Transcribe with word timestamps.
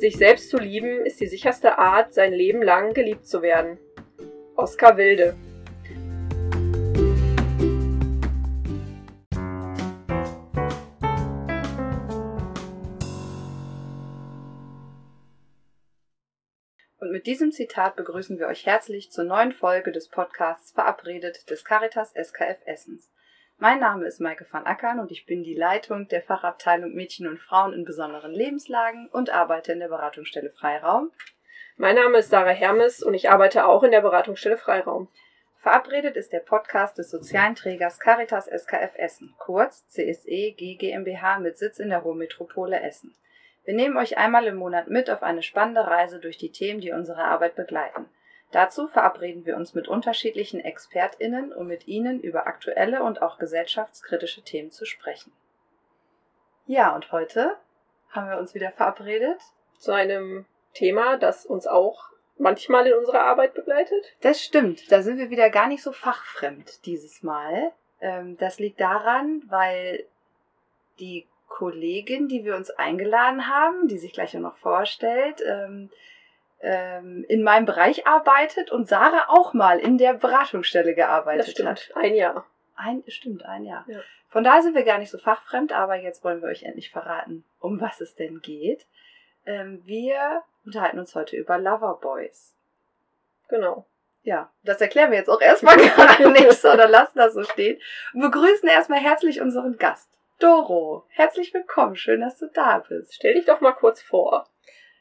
Sich 0.00 0.16
selbst 0.16 0.48
zu 0.48 0.56
lieben 0.56 1.04
ist 1.04 1.20
die 1.20 1.26
sicherste 1.26 1.76
Art, 1.76 2.14
sein 2.14 2.32
Leben 2.32 2.62
lang 2.62 2.94
geliebt 2.94 3.26
zu 3.26 3.42
werden. 3.42 3.76
Oskar 4.56 4.96
Wilde. 4.96 5.36
Und 16.96 17.12
mit 17.12 17.26
diesem 17.26 17.52
Zitat 17.52 17.96
begrüßen 17.96 18.38
wir 18.38 18.46
euch 18.46 18.64
herzlich 18.64 19.10
zur 19.10 19.24
neuen 19.24 19.52
Folge 19.52 19.92
des 19.92 20.08
Podcasts 20.08 20.72
Verabredet 20.72 21.50
des 21.50 21.62
Caritas 21.62 22.14
SKF 22.14 22.56
Essens. 22.64 23.10
Mein 23.62 23.78
Name 23.78 24.06
ist 24.06 24.22
Maike 24.22 24.46
van 24.50 24.64
Ackern 24.64 25.00
und 25.00 25.12
ich 25.12 25.26
bin 25.26 25.42
die 25.42 25.54
Leitung 25.54 26.08
der 26.08 26.22
Fachabteilung 26.22 26.94
Mädchen 26.94 27.28
und 27.28 27.38
Frauen 27.38 27.74
in 27.74 27.84
besonderen 27.84 28.32
Lebenslagen 28.32 29.06
und 29.08 29.28
arbeite 29.28 29.72
in 29.72 29.80
der 29.80 29.88
Beratungsstelle 29.88 30.48
Freiraum. 30.48 31.12
Mein 31.76 31.96
Name 31.96 32.16
ist 32.16 32.30
Sarah 32.30 32.52
Hermes 32.52 33.02
und 33.02 33.12
ich 33.12 33.28
arbeite 33.28 33.66
auch 33.66 33.82
in 33.82 33.90
der 33.90 34.00
Beratungsstelle 34.00 34.56
Freiraum. 34.56 35.08
Verabredet 35.58 36.16
ist 36.16 36.32
der 36.32 36.40
Podcast 36.40 36.96
des 36.96 37.10
sozialen 37.10 37.54
Trägers 37.54 38.00
Caritas 38.00 38.46
SKF 38.46 38.92
Essen, 38.96 39.34
kurz 39.36 39.86
CSE 39.88 40.52
GmbH 40.52 41.38
mit 41.40 41.58
Sitz 41.58 41.80
in 41.80 41.90
der 41.90 41.98
Ruhrmetropole 41.98 42.80
Essen. 42.80 43.14
Wir 43.66 43.74
nehmen 43.74 43.98
euch 43.98 44.16
einmal 44.16 44.46
im 44.46 44.56
Monat 44.56 44.88
mit 44.88 45.10
auf 45.10 45.22
eine 45.22 45.42
spannende 45.42 45.86
Reise 45.86 46.18
durch 46.18 46.38
die 46.38 46.50
Themen, 46.50 46.80
die 46.80 46.92
unsere 46.92 47.24
Arbeit 47.24 47.56
begleiten. 47.56 48.08
Dazu 48.52 48.88
verabreden 48.88 49.46
wir 49.46 49.56
uns 49.56 49.74
mit 49.74 49.86
unterschiedlichen 49.86 50.60
ExpertInnen, 50.60 51.52
um 51.52 51.68
mit 51.68 51.86
ihnen 51.86 52.20
über 52.20 52.46
aktuelle 52.46 53.02
und 53.02 53.22
auch 53.22 53.38
gesellschaftskritische 53.38 54.42
Themen 54.42 54.70
zu 54.70 54.84
sprechen. 54.84 55.32
Ja, 56.66 56.94
und 56.94 57.12
heute 57.12 57.56
haben 58.10 58.28
wir 58.28 58.38
uns 58.38 58.54
wieder 58.54 58.72
verabredet. 58.72 59.40
Zu 59.78 59.92
einem 59.92 60.46
Thema, 60.74 61.16
das 61.16 61.46
uns 61.46 61.66
auch 61.66 62.10
manchmal 62.38 62.86
in 62.86 62.94
unserer 62.94 63.22
Arbeit 63.22 63.54
begleitet. 63.54 64.16
Das 64.20 64.42
stimmt, 64.42 64.90
da 64.90 65.02
sind 65.02 65.18
wir 65.18 65.30
wieder 65.30 65.50
gar 65.50 65.68
nicht 65.68 65.82
so 65.82 65.92
fachfremd 65.92 66.86
dieses 66.86 67.22
Mal. 67.22 67.72
Ähm, 68.00 68.36
das 68.38 68.58
liegt 68.58 68.80
daran, 68.80 69.42
weil 69.48 70.06
die 70.98 71.26
Kollegin, 71.48 72.28
die 72.28 72.44
wir 72.44 72.56
uns 72.56 72.70
eingeladen 72.70 73.46
haben, 73.48 73.88
die 73.88 73.98
sich 73.98 74.12
gleich 74.12 74.34
noch 74.34 74.56
vorstellt, 74.56 75.42
ähm, 76.62 77.24
in 77.28 77.42
meinem 77.42 77.66
Bereich 77.66 78.06
arbeitet 78.06 78.70
und 78.70 78.88
Sarah 78.88 79.28
auch 79.28 79.54
mal 79.54 79.78
in 79.78 79.98
der 79.98 80.14
Beratungsstelle 80.14 80.94
gearbeitet 80.94 81.46
das 81.46 81.50
stimmt. 81.52 81.68
hat. 81.68 81.90
Ein 81.94 82.14
Jahr. 82.14 82.46
Ein, 82.76 83.02
stimmt, 83.08 83.44
ein 83.44 83.64
Jahr. 83.64 83.84
Ja. 83.88 84.00
Von 84.28 84.44
daher 84.44 84.62
sind 84.62 84.74
wir 84.74 84.84
gar 84.84 84.98
nicht 84.98 85.10
so 85.10 85.18
fachfremd, 85.18 85.72
aber 85.72 85.96
jetzt 85.96 86.22
wollen 86.24 86.40
wir 86.40 86.48
euch 86.48 86.62
endlich 86.62 86.90
verraten, 86.90 87.44
um 87.58 87.80
was 87.80 88.00
es 88.00 88.14
denn 88.14 88.40
geht. 88.40 88.86
Ähm, 89.44 89.82
wir 89.84 90.42
unterhalten 90.64 90.98
uns 90.98 91.14
heute 91.14 91.36
über 91.36 91.58
Loverboys. 91.58 92.54
Genau. 93.48 93.86
Ja, 94.22 94.50
das 94.62 94.80
erklären 94.80 95.10
wir 95.10 95.18
jetzt 95.18 95.30
auch 95.30 95.40
erstmal 95.40 95.76
gar 95.96 96.28
nicht, 96.30 96.52
sondern 96.52 96.90
lassen 96.90 97.18
das 97.18 97.34
so 97.34 97.42
stehen. 97.42 97.80
Und 98.12 98.20
begrüßen 98.20 98.68
erstmal 98.68 99.00
herzlich 99.00 99.40
unseren 99.40 99.78
Gast, 99.78 100.10
Doro. 100.38 101.04
Herzlich 101.08 101.52
willkommen, 101.54 101.96
schön, 101.96 102.20
dass 102.20 102.38
du 102.38 102.46
da 102.46 102.84
bist. 102.86 103.14
Stell 103.14 103.34
dich 103.34 103.46
doch 103.46 103.60
mal 103.60 103.72
kurz 103.72 104.02
vor. 104.02 104.48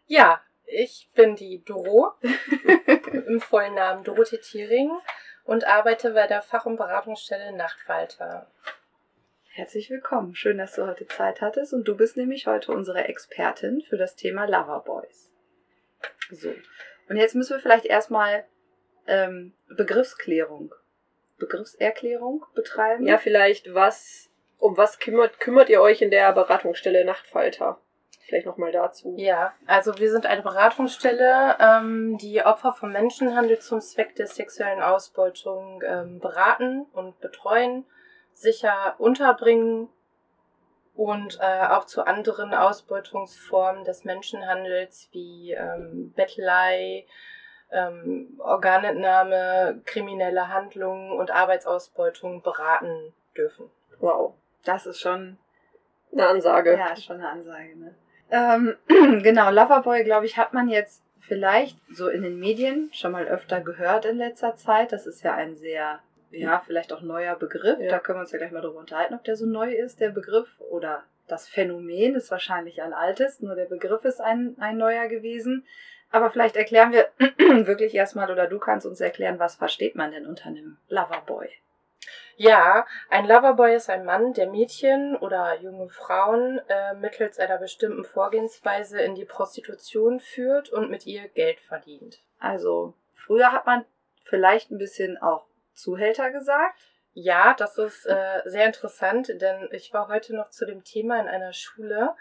Ja, 0.07 0.41
ich 0.71 1.09
bin 1.15 1.35
die 1.35 1.63
Doro, 1.63 2.13
im 3.27 3.41
vollen 3.41 3.75
Namen 3.75 4.03
Dorothee 4.03 4.37
Thiering 4.37 4.91
und 5.43 5.65
arbeite 5.65 6.11
bei 6.11 6.27
der 6.27 6.41
Fach- 6.41 6.65
und 6.65 6.77
Beratungsstelle 6.77 7.51
Nachtwalter. 7.53 8.49
Herzlich 9.51 9.89
willkommen, 9.89 10.35
schön, 10.35 10.57
dass 10.57 10.75
du 10.75 10.85
heute 10.85 11.07
Zeit 11.07 11.41
hattest 11.41 11.73
und 11.73 11.87
du 11.87 11.97
bist 11.97 12.17
nämlich 12.17 12.47
heute 12.47 12.71
unsere 12.71 13.05
Expertin 13.05 13.81
für 13.81 13.97
das 13.97 14.15
Thema 14.15 14.45
Loverboys. 14.45 15.29
So, 16.31 16.53
und 17.09 17.17
jetzt 17.17 17.35
müssen 17.35 17.55
wir 17.55 17.59
vielleicht 17.59 17.85
erstmal 17.85 18.45
ähm, 19.07 19.53
Begriffsklärung, 19.67 20.73
Begriffserklärung 21.39 22.45
betreiben. 22.53 23.07
Ja, 23.07 23.17
vielleicht 23.17 23.73
was, 23.73 24.29
um 24.59 24.77
was 24.77 24.99
kümmert, 24.99 25.39
kümmert 25.39 25.69
ihr 25.69 25.81
euch 25.81 26.01
in 26.01 26.11
der 26.11 26.31
Beratungsstelle 26.31 27.03
Nachtfalter? 27.03 27.81
Vielleicht 28.29 28.45
nochmal 28.45 28.71
dazu. 28.71 29.15
Ja, 29.17 29.53
also 29.65 29.97
wir 29.97 30.11
sind 30.11 30.27
eine 30.27 30.43
Beratungsstelle, 30.43 31.57
ähm, 31.59 32.17
die 32.19 32.45
Opfer 32.45 32.73
von 32.73 32.91
Menschenhandel 32.91 33.57
zum 33.57 33.81
Zweck 33.81 34.15
der 34.15 34.27
sexuellen 34.27 34.83
Ausbeutung 34.83 35.81
ähm, 35.83 36.19
beraten 36.19 36.85
und 36.93 37.19
betreuen, 37.21 37.85
sicher 38.33 38.93
unterbringen 38.99 39.89
und 40.93 41.39
äh, 41.41 41.67
auch 41.69 41.85
zu 41.85 42.05
anderen 42.05 42.53
Ausbeutungsformen 42.53 43.83
des 43.83 44.03
Menschenhandels 44.03 45.09
wie 45.11 45.53
ähm, 45.53 46.13
Bettelei, 46.15 47.07
ähm, 47.71 48.39
Organentnahme, 48.39 49.81
kriminelle 49.85 50.49
Handlungen 50.49 51.13
und 51.13 51.31
Arbeitsausbeutung 51.31 52.43
beraten 52.43 53.11
dürfen. 53.35 53.71
Wow. 53.99 54.35
Das 54.65 54.85
ist 54.85 54.99
schon, 54.99 55.39
Eine 56.11 56.27
Ansage. 56.27 56.77
ja, 56.77 56.89
ist 56.89 57.05
schon 57.05 57.17
eine 57.17 57.29
Ansage, 57.29 57.75
ne? 57.75 57.95
Ähm, 58.31 58.75
genau, 59.23 59.51
Loverboy, 59.51 60.03
glaube 60.03 60.25
ich, 60.25 60.37
hat 60.37 60.53
man 60.53 60.69
jetzt 60.69 61.01
vielleicht 61.19 61.77
so 61.93 62.07
in 62.07 62.23
den 62.23 62.39
Medien 62.39 62.89
schon 62.93 63.11
mal 63.11 63.27
öfter 63.27 63.61
gehört 63.61 64.05
in 64.05 64.17
letzter 64.17 64.55
Zeit. 64.55 64.91
Das 64.91 65.05
ist 65.05 65.23
ja 65.23 65.35
ein 65.35 65.55
sehr, 65.55 65.99
ja, 66.31 66.61
vielleicht 66.65 66.91
auch 66.91 67.01
neuer 67.01 67.35
Begriff. 67.35 67.79
Ja. 67.79 67.89
Da 67.89 67.99
können 67.99 68.17
wir 68.17 68.21
uns 68.21 68.31
ja 68.31 68.39
gleich 68.39 68.51
mal 68.51 68.61
drüber 68.61 68.79
unterhalten, 68.79 69.13
ob 69.13 69.23
der 69.23 69.35
so 69.35 69.45
neu 69.45 69.71
ist, 69.71 69.99
der 69.99 70.09
Begriff. 70.09 70.47
Oder 70.71 71.03
das 71.27 71.47
Phänomen 71.47 72.15
ist 72.15 72.31
wahrscheinlich 72.31 72.81
ein 72.81 72.93
altes, 72.93 73.41
nur 73.41 73.55
der 73.55 73.65
Begriff 73.65 74.03
ist 74.05 74.19
ein, 74.19 74.55
ein 74.59 74.77
neuer 74.77 75.07
gewesen. 75.07 75.65
Aber 76.11 76.31
vielleicht 76.31 76.55
erklären 76.55 76.91
wir 76.91 77.09
wirklich 77.67 77.93
erstmal, 77.93 78.31
oder 78.31 78.47
du 78.47 78.57
kannst 78.57 78.87
uns 78.87 78.99
erklären, 78.99 79.37
was 79.37 79.55
versteht 79.55 79.95
man 79.95 80.11
denn 80.11 80.25
unter 80.25 80.47
einem 80.47 80.77
Loverboy? 80.89 81.47
Ja, 82.41 82.87
ein 83.09 83.27
Loverboy 83.27 83.75
ist 83.75 83.89
ein 83.89 84.05
Mann, 84.05 84.31
der 84.31 84.49
Mädchen 84.49 85.17
oder 85.17 85.59
junge 85.59 85.89
Frauen 85.89 86.61
äh, 86.69 86.93
mittels 86.93 87.37
einer 87.37 87.57
bestimmten 87.57 88.05
Vorgehensweise 88.05 89.01
in 89.01 89.13
die 89.13 89.25
Prostitution 89.25 90.21
führt 90.21 90.69
und 90.69 90.89
mit 90.89 91.05
ihr 91.05 91.27
Geld 91.27 91.59
verdient. 91.59 92.21
Also, 92.39 92.93
früher 93.13 93.51
hat 93.51 93.65
man 93.65 93.83
vielleicht 94.23 94.71
ein 94.71 94.77
bisschen 94.77 95.17
auch 95.17 95.47
Zuhälter 95.73 96.31
gesagt. 96.31 96.79
Ja, 97.13 97.55
das 97.57 97.77
ist 97.77 98.05
äh, 98.05 98.41
sehr 98.45 98.65
interessant, 98.67 99.29
denn 99.41 99.67
ich 99.71 99.93
war 99.93 100.07
heute 100.09 100.35
noch 100.35 100.51
zu 100.51 100.65
dem 100.65 100.83
Thema 100.83 101.19
in 101.19 101.27
einer 101.27 101.53
Schule 101.53 102.15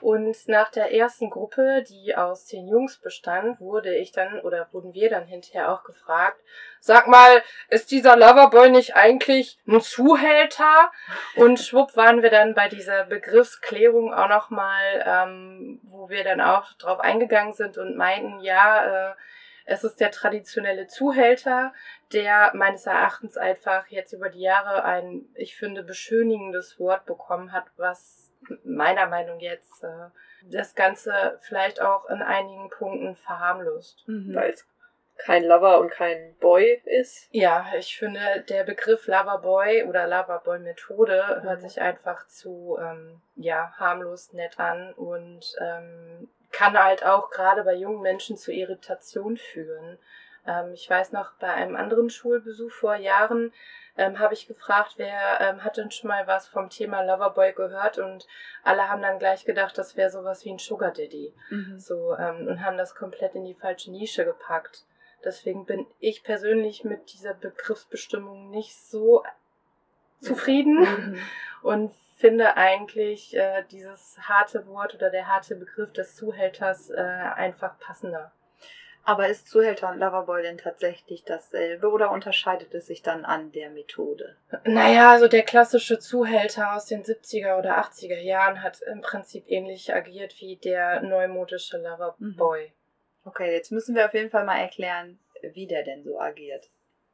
und 0.00 0.36
nach 0.48 0.70
der 0.70 0.92
ersten 0.92 1.30
Gruppe, 1.30 1.84
die 1.88 2.16
aus 2.16 2.46
zehn 2.46 2.66
Jungs 2.66 2.98
bestand, 2.98 3.60
wurde 3.60 3.94
ich 3.94 4.10
dann 4.10 4.40
oder 4.40 4.68
wurden 4.72 4.94
wir 4.94 5.10
dann 5.10 5.26
hinterher 5.26 5.72
auch 5.72 5.84
gefragt, 5.84 6.40
sag 6.80 7.06
mal, 7.06 7.42
ist 7.68 7.92
dieser 7.92 8.16
Loverboy 8.16 8.70
nicht 8.70 8.96
eigentlich 8.96 9.60
ein 9.66 9.80
Zuhälter? 9.80 10.90
Und 11.36 11.60
schwupp 11.60 11.96
waren 11.96 12.22
wir 12.22 12.30
dann 12.30 12.54
bei 12.54 12.68
dieser 12.68 13.04
Begriffsklärung 13.04 14.12
auch 14.12 14.28
nochmal, 14.28 15.04
ähm, 15.06 15.80
wo 15.84 16.08
wir 16.08 16.24
dann 16.24 16.40
auch 16.40 16.72
drauf 16.74 16.98
eingegangen 16.98 17.52
sind 17.52 17.78
und 17.78 17.96
meinten, 17.96 18.40
ja, 18.40 19.10
äh, 19.10 19.14
es 19.64 19.84
ist 19.84 20.00
der 20.00 20.10
traditionelle 20.10 20.86
Zuhälter, 20.86 21.72
der 22.12 22.52
meines 22.54 22.86
Erachtens 22.86 23.36
einfach 23.36 23.86
jetzt 23.88 24.12
über 24.12 24.28
die 24.28 24.40
Jahre 24.40 24.84
ein, 24.84 25.26
ich 25.34 25.56
finde, 25.56 25.82
beschönigendes 25.82 26.78
Wort 26.78 27.06
bekommen 27.06 27.52
hat, 27.52 27.66
was 27.76 28.32
meiner 28.64 29.06
Meinung 29.06 29.40
jetzt 29.40 29.84
äh, 29.84 30.08
das 30.50 30.74
Ganze 30.74 31.38
vielleicht 31.42 31.80
auch 31.80 32.08
in 32.08 32.22
einigen 32.22 32.70
Punkten 32.70 33.16
verharmlost. 33.16 34.04
Weil 34.06 34.50
es 34.50 34.66
kein 35.18 35.44
Lover 35.44 35.80
und 35.80 35.90
kein 35.90 36.34
Boy 36.40 36.82
ist. 36.84 37.28
Ja, 37.30 37.66
ich 37.78 37.96
finde, 37.96 38.44
der 38.48 38.64
Begriff 38.64 39.06
Loverboy 39.06 39.84
oder 39.84 40.06
Loverboy-Methode 40.08 41.38
Mhm. 41.38 41.48
hört 41.48 41.60
sich 41.60 41.80
einfach 41.80 42.26
zu 42.26 42.78
ähm, 42.80 43.20
ja, 43.36 43.72
harmlos 43.76 44.32
nett 44.32 44.58
an 44.58 44.92
und 44.94 45.54
ähm, 45.60 46.28
kann 46.52 46.82
halt 46.82 47.04
auch 47.04 47.30
gerade 47.30 47.64
bei 47.64 47.74
jungen 47.74 48.02
Menschen 48.02 48.36
zu 48.36 48.52
Irritation 48.52 49.36
führen. 49.36 49.98
Ähm, 50.46 50.72
ich 50.72 50.88
weiß 50.88 51.12
noch, 51.12 51.32
bei 51.34 51.48
einem 51.48 51.76
anderen 51.76 52.10
Schulbesuch 52.10 52.70
vor 52.70 52.94
Jahren 52.96 53.52
ähm, 53.96 54.18
habe 54.18 54.34
ich 54.34 54.48
gefragt, 54.48 54.94
wer 54.96 55.40
ähm, 55.40 55.64
hat 55.64 55.76
denn 55.76 55.90
schon 55.90 56.08
mal 56.08 56.26
was 56.26 56.48
vom 56.48 56.70
Thema 56.70 57.02
Loverboy 57.02 57.52
gehört 57.52 57.98
und 57.98 58.26
alle 58.64 58.88
haben 58.88 59.02
dann 59.02 59.18
gleich 59.18 59.44
gedacht, 59.44 59.76
das 59.76 59.96
wäre 59.96 60.10
sowas 60.10 60.44
wie 60.44 60.50
ein 60.50 60.58
Sugar 60.58 60.92
Daddy. 60.92 61.34
Mhm. 61.50 61.78
So, 61.78 62.16
ähm, 62.16 62.48
und 62.48 62.64
haben 62.64 62.78
das 62.78 62.94
komplett 62.94 63.34
in 63.34 63.44
die 63.44 63.54
falsche 63.54 63.90
Nische 63.90 64.24
gepackt. 64.24 64.84
Deswegen 65.24 65.66
bin 65.66 65.86
ich 66.00 66.24
persönlich 66.24 66.84
mit 66.84 67.12
dieser 67.12 67.34
Begriffsbestimmung 67.34 68.50
nicht 68.50 68.76
so 68.76 69.22
zufrieden 70.22 70.80
Mhm. 70.80 71.18
und 71.62 71.92
finde 72.16 72.56
eigentlich 72.56 73.36
äh, 73.36 73.64
dieses 73.70 74.16
harte 74.20 74.66
Wort 74.66 74.94
oder 74.94 75.10
der 75.10 75.26
harte 75.26 75.56
Begriff 75.56 75.92
des 75.92 76.14
Zuhälters 76.14 76.90
äh, 76.90 77.00
einfach 77.00 77.78
passender. 77.80 78.32
Aber 79.04 79.26
ist 79.28 79.48
Zuhälter 79.48 79.90
und 79.90 79.98
Loverboy 79.98 80.42
denn 80.42 80.58
tatsächlich 80.58 81.24
dasselbe 81.24 81.90
oder 81.90 82.12
unterscheidet 82.12 82.72
es 82.72 82.86
sich 82.86 83.02
dann 83.02 83.24
an 83.24 83.50
der 83.50 83.70
Methode? 83.70 84.36
Naja, 84.64 85.10
also 85.10 85.26
der 85.26 85.42
klassische 85.42 85.98
Zuhälter 85.98 86.76
aus 86.76 86.86
den 86.86 87.02
70er 87.02 87.58
oder 87.58 87.78
80er 87.78 88.20
Jahren 88.20 88.62
hat 88.62 88.80
im 88.82 89.00
Prinzip 89.00 89.44
ähnlich 89.48 89.92
agiert 89.92 90.36
wie 90.40 90.54
der 90.54 91.02
neumodische 91.02 91.78
Loverboy. 91.78 92.66
Mhm. 92.66 92.72
Okay, 93.24 93.52
jetzt 93.52 93.72
müssen 93.72 93.96
wir 93.96 94.06
auf 94.06 94.14
jeden 94.14 94.30
Fall 94.30 94.44
mal 94.44 94.60
erklären, 94.60 95.18
wie 95.52 95.66
der 95.66 95.82
denn 95.82 96.04
so 96.04 96.20
agiert. 96.20 96.70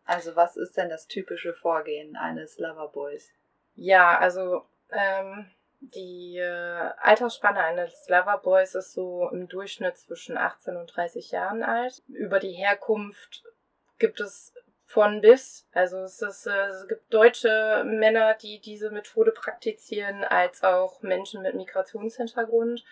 Also 0.09 0.35
was 0.37 0.57
ist 0.57 0.79
denn 0.79 0.89
das 0.89 1.07
typische 1.07 1.53
Vorgehen 1.53 2.17
eines 2.17 2.59
Loverboys? 2.59 3.31
Ja, 3.75 4.17
also 4.19 4.63
ähm, 4.91 5.51
die 5.81 6.39
äh, 6.39 6.91
Altersspanne 6.99 7.63
eines 7.63 8.09
Loverboys 8.09 8.75
ist 8.75 8.95
so 8.95 9.29
im 9.29 9.49
Durchschnitt 9.49 9.99
zwischen 9.99 10.39
18 10.39 10.79
und 10.79 10.87
30 10.97 11.31
Jahren 11.31 11.63
alt. 11.63 12.03
Über 12.09 12.39
die 12.39 12.53
Herkunft 12.53 13.45
gibt 13.99 14.19
es 14.21 14.55
von 14.87 15.21
bis. 15.21 15.69
Also 15.73 15.99
es, 15.99 16.23
ist, 16.23 16.47
äh, 16.47 16.69
es 16.69 16.89
gibt 16.89 17.13
deutsche 17.13 17.85
Männer, 17.85 18.33
die 18.33 18.61
diese 18.61 18.91
Methode 18.91 19.33
praktizieren, 19.33 20.25
als 20.25 20.65
auch 20.65 21.03
Menschen 21.03 21.43
mit 21.43 21.55
Migrationshintergrund. 21.55 22.83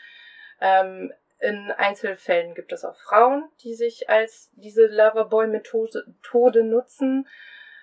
Ähm, 0.60 1.14
in 1.38 1.70
Einzelfällen 1.70 2.54
gibt 2.54 2.72
es 2.72 2.84
auch 2.84 2.96
Frauen, 2.96 3.48
die 3.62 3.74
sich 3.74 4.08
als 4.08 4.50
diese 4.54 4.86
Loverboy-Methode 4.86 6.64
nutzen. 6.64 7.28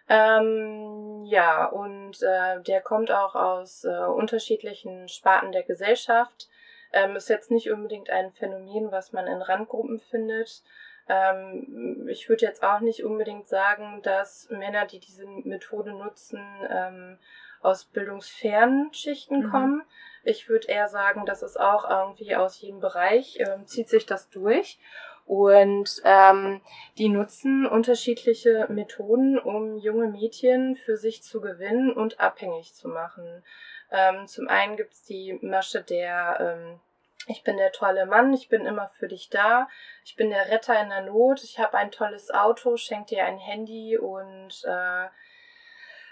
Ähm, 0.09 1.23
ja, 1.25 1.65
und 1.65 2.21
äh, 2.21 2.61
der 2.61 2.81
kommt 2.81 3.11
auch 3.11 3.35
aus 3.35 3.83
äh, 3.85 4.05
unterschiedlichen 4.05 5.07
Sparten 5.07 5.51
der 5.51 5.63
Gesellschaft. 5.63 6.49
Ähm, 6.91 7.15
ist 7.15 7.29
jetzt 7.29 7.51
nicht 7.51 7.71
unbedingt 7.71 8.09
ein 8.09 8.31
Phänomen, 8.31 8.91
was 8.91 9.13
man 9.13 9.27
in 9.27 9.41
Randgruppen 9.41 9.99
findet. 9.99 10.63
Ähm, 11.07 12.07
ich 12.09 12.29
würde 12.29 12.45
jetzt 12.45 12.63
auch 12.63 12.79
nicht 12.79 13.03
unbedingt 13.03 13.47
sagen, 13.47 14.01
dass 14.03 14.49
Männer, 14.49 14.85
die 14.85 14.99
diese 14.99 15.25
Methode 15.25 15.93
nutzen, 15.93 16.41
ähm, 16.69 17.17
aus 17.61 17.85
bildungsfernen 17.85 18.93
Schichten 18.93 19.45
mhm. 19.45 19.51
kommen. 19.51 19.83
Ich 20.23 20.49
würde 20.49 20.67
eher 20.67 20.87
sagen, 20.87 21.25
dass 21.25 21.41
es 21.41 21.57
auch 21.57 21.89
irgendwie 21.89 22.35
aus 22.35 22.59
jedem 22.61 22.79
Bereich 22.79 23.37
ähm, 23.39 23.67
zieht 23.67 23.89
sich 23.89 24.05
das 24.05 24.29
durch. 24.29 24.79
Und 25.25 26.01
ähm, 26.03 26.61
die 26.97 27.07
nutzen 27.07 27.65
unterschiedliche 27.65 28.67
Methoden, 28.69 29.39
um 29.39 29.77
junge 29.77 30.07
Mädchen 30.07 30.75
für 30.75 30.97
sich 30.97 31.23
zu 31.23 31.39
gewinnen 31.39 31.93
und 31.93 32.19
abhängig 32.19 32.73
zu 32.73 32.89
machen. 32.89 33.43
Ähm, 33.91 34.27
zum 34.27 34.49
einen 34.49 34.75
gibt's 34.75 35.03
die 35.03 35.39
Masche 35.41 35.81
der 35.81 36.37
ähm, 36.39 36.79
ich 37.27 37.43
bin 37.43 37.57
der 37.57 37.71
tolle 37.71 38.05
Mann, 38.05 38.33
ich 38.33 38.49
bin 38.49 38.65
immer 38.65 38.89
für 38.99 39.07
dich 39.07 39.29
da, 39.29 39.69
ich 40.03 40.15
bin 40.15 40.29
der 40.29 40.49
Retter 40.49 40.79
in 40.81 40.89
der 40.89 41.03
Not, 41.03 41.43
ich 41.43 41.59
habe 41.59 41.77
ein 41.77 41.91
tolles 41.91 42.31
Auto, 42.31 42.75
schenk 42.75 43.07
dir 43.07 43.25
ein 43.25 43.37
Handy 43.37 43.97
und 43.97 44.63
äh, 44.65 45.07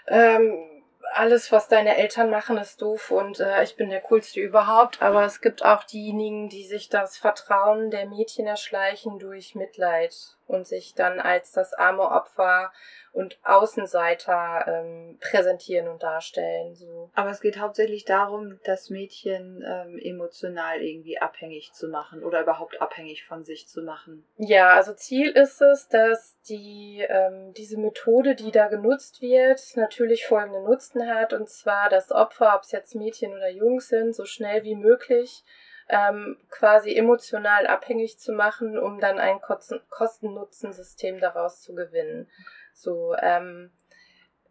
ähm, 0.08 0.71
alles, 1.14 1.52
was 1.52 1.68
deine 1.68 1.96
Eltern 1.96 2.30
machen, 2.30 2.56
ist 2.58 2.82
doof 2.82 3.10
und 3.10 3.40
äh, 3.40 3.62
ich 3.62 3.76
bin 3.76 3.90
der 3.90 4.00
coolste 4.00 4.40
überhaupt. 4.40 5.02
Aber 5.02 5.24
es 5.24 5.40
gibt 5.40 5.64
auch 5.64 5.84
diejenigen, 5.84 6.48
die 6.48 6.64
sich 6.64 6.88
das 6.88 7.16
Vertrauen 7.16 7.90
der 7.90 8.06
Mädchen 8.06 8.46
erschleichen 8.46 9.18
durch 9.18 9.54
Mitleid 9.54 10.14
und 10.52 10.66
sich 10.66 10.94
dann 10.94 11.20
als 11.20 11.52
das 11.52 11.72
arme 11.74 12.02
Opfer 12.02 12.72
und 13.12 13.38
Außenseiter 13.44 14.64
ähm, 14.66 15.18
präsentieren 15.20 15.88
und 15.88 16.02
darstellen. 16.02 16.74
So. 16.74 17.10
Aber 17.14 17.30
es 17.30 17.40
geht 17.40 17.58
hauptsächlich 17.58 18.04
darum, 18.04 18.58
das 18.64 18.88
Mädchen 18.88 19.62
ähm, 19.66 19.98
emotional 19.98 20.80
irgendwie 20.80 21.18
abhängig 21.18 21.72
zu 21.74 21.88
machen 21.88 22.24
oder 22.24 22.40
überhaupt 22.40 22.80
abhängig 22.80 23.24
von 23.24 23.44
sich 23.44 23.68
zu 23.68 23.82
machen. 23.82 24.24
Ja, 24.38 24.70
also 24.74 24.94
Ziel 24.94 25.30
ist 25.30 25.60
es, 25.60 25.88
dass 25.88 26.40
die 26.48 27.04
ähm, 27.06 27.52
diese 27.54 27.78
Methode, 27.78 28.34
die 28.34 28.50
da 28.50 28.68
genutzt 28.68 29.20
wird, 29.20 29.60
natürlich 29.76 30.26
folgende 30.26 30.62
Nutzen 30.62 31.06
hat 31.06 31.34
und 31.34 31.50
zwar 31.50 31.90
das 31.90 32.12
Opfer, 32.12 32.54
ob 32.56 32.62
es 32.62 32.72
jetzt 32.72 32.94
Mädchen 32.94 33.34
oder 33.34 33.50
Jungs 33.50 33.88
sind, 33.88 34.14
so 34.14 34.24
schnell 34.24 34.64
wie 34.64 34.74
möglich 34.74 35.44
ähm, 35.92 36.38
quasi 36.48 36.96
emotional 36.96 37.66
abhängig 37.66 38.18
zu 38.18 38.32
machen, 38.32 38.78
um 38.78 38.98
dann 38.98 39.18
ein 39.18 39.40
Kosten-Nutzen-System 39.40 41.20
daraus 41.20 41.60
zu 41.60 41.74
gewinnen. 41.74 42.30
So, 42.72 43.14
ähm, 43.20 43.70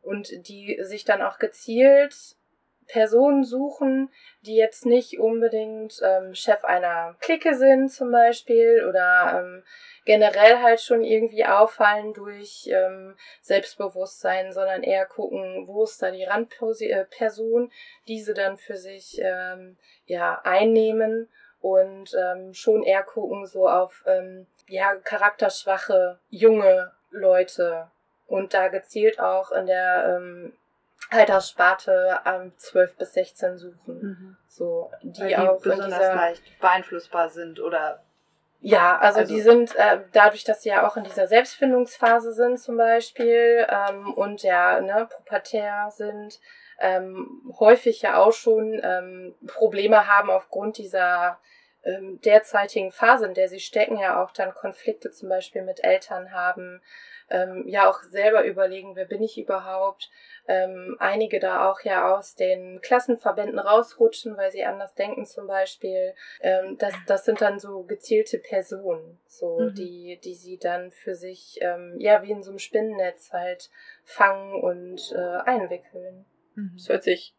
und 0.02 0.48
die 0.48 0.80
sich 0.84 1.04
dann 1.04 1.24
auch 1.24 1.40
gezielt 1.40 2.38
Personen 2.92 3.46
suchen, 3.46 4.12
die 4.42 4.56
jetzt 4.56 4.86
nicht 4.86 5.18
unbedingt 5.18 6.02
ähm, 6.04 6.36
Chef 6.36 6.66
einer 6.66 7.16
Clique 7.22 7.56
sind 7.56 7.90
zum 7.90 8.12
Beispiel 8.12 8.86
oder 8.88 9.40
ähm, 9.40 9.64
generell 10.04 10.62
halt 10.62 10.82
schon 10.82 11.02
irgendwie 11.02 11.46
auffallen 11.46 12.14
durch 12.14 12.70
ähm, 12.70 13.16
Selbstbewusstsein, 13.42 14.52
sondern 14.52 14.84
eher 14.84 15.06
gucken, 15.06 15.68
wo 15.68 15.84
ist 15.84 16.02
da 16.02 16.12
die 16.12 16.26
Randperson, 16.26 17.66
äh, 17.66 17.70
diese 18.08 18.34
dann 18.34 18.58
für 18.58 18.76
sich 18.76 19.22
ähm, 19.24 19.78
ja 20.06 20.42
einnehmen 20.44 21.30
und 21.62 22.14
ähm, 22.14 22.54
schon 22.54 22.84
eher 22.84 23.04
gucken 23.04 23.46
so 23.46 23.70
auf 23.70 24.04
ähm, 24.06 24.48
ja 24.68 24.96
charakterschwache 24.96 26.20
junge 26.30 26.92
Leute. 27.10 27.90
Und 28.28 28.54
da 28.54 28.70
gezielt 28.70 29.20
auch 29.20 29.52
in 29.52 29.66
der 29.66 30.18
ähm, 30.18 30.54
Alterssparte 31.12 32.20
ähm, 32.26 32.54
12 32.58 32.98
bis 32.98 33.14
16 33.14 33.58
suchen. 33.58 34.02
Mhm. 34.02 34.38
So, 34.48 34.90
die, 35.04 35.28
die 35.28 35.38
auch 35.38 35.62
besonders 35.62 36.00
dieser, 36.00 36.16
leicht 36.16 36.60
beeinflussbar 36.60 37.30
sind 37.30 37.60
oder 37.60 38.02
ja, 38.64 38.98
also, 39.00 39.22
also, 39.22 39.34
die 39.34 39.42
sind 39.42 39.76
äh, 39.76 40.02
dadurch, 40.14 40.44
dass 40.44 40.62
sie 40.62 40.70
ja 40.70 40.88
auch 40.88 40.96
in 40.96 41.04
dieser 41.04 41.28
Selbstfindungsphase 41.28 42.32
sind 42.32 42.60
zum 42.60 42.78
Beispiel 42.78 43.66
ähm, 43.68 44.14
und 44.14 44.44
ja 44.44 44.80
ne, 44.80 45.08
pubertär 45.10 45.90
sind, 45.90 46.40
ähm, 46.80 47.42
häufig 47.60 48.04
ja 48.04 48.18
auch 48.18 48.34
schon 48.34 48.80
ähm, 48.84 49.36
Probleme 49.48 50.08
haben 50.08 50.30
aufgrund 50.30 50.78
dieser 50.78 51.40
ähm, 51.84 52.20
derzeitigen 52.22 52.92
Phase, 52.92 53.26
in 53.26 53.34
der 53.34 53.48
sie 53.48 53.60
stecken, 53.60 53.98
ja 53.98 54.24
auch 54.24 54.32
dann 54.32 54.54
Konflikte 54.54 55.12
zum 55.12 55.30
Beispiel 55.30 55.64
mit 55.64 55.84
Eltern 55.84 56.32
haben, 56.32 56.82
ähm, 57.30 57.64
ja 57.68 57.90
auch 57.90 58.02
selber 58.04 58.46
überlegen, 58.46 58.96
wer 58.96 59.06
bin 59.06 59.24
ich 59.24 59.38
überhaupt. 59.38 60.10
Ähm, 60.48 60.98
einige 61.00 61.40
da 61.40 61.70
auch 61.70 61.82
ja 61.82 62.14
aus 62.14 62.36
den 62.36 62.82
Klassenverbänden 62.82 63.60
rausrutschen, 63.60 64.38
weil 64.38 64.52
sie 64.52 64.66
anders 64.66 64.94
denken 64.96 65.26
zum 65.26 65.48
Beispiel. 65.48 66.14
Ähm, 66.42 66.78
das, 66.78 66.94
das 67.08 67.26
sind 67.26 67.42
dann 67.42 67.60
so 67.60 67.84
gezielte 67.84 68.38
Personen, 68.38 69.20
so 69.28 69.60
mhm. 69.60 69.76
die, 69.76 70.20
die 70.24 70.36
sie 70.36 70.58
dann 70.58 70.92
für 70.92 71.16
sich 71.16 71.58
ähm, 71.62 71.96
ja 72.00 72.22
wie 72.24 72.32
in 72.32 72.44
so 72.44 72.52
einem 72.52 72.60
Spinnennetz 72.60 73.32
halt 73.32 73.70
fangen 74.04 74.62
und 74.62 75.14
äh, 75.16 75.38
einwickeln. 75.46 76.26
Mhm. 76.56 76.72
Das 76.76 76.90
hört 76.90 77.04
sich 77.04 77.34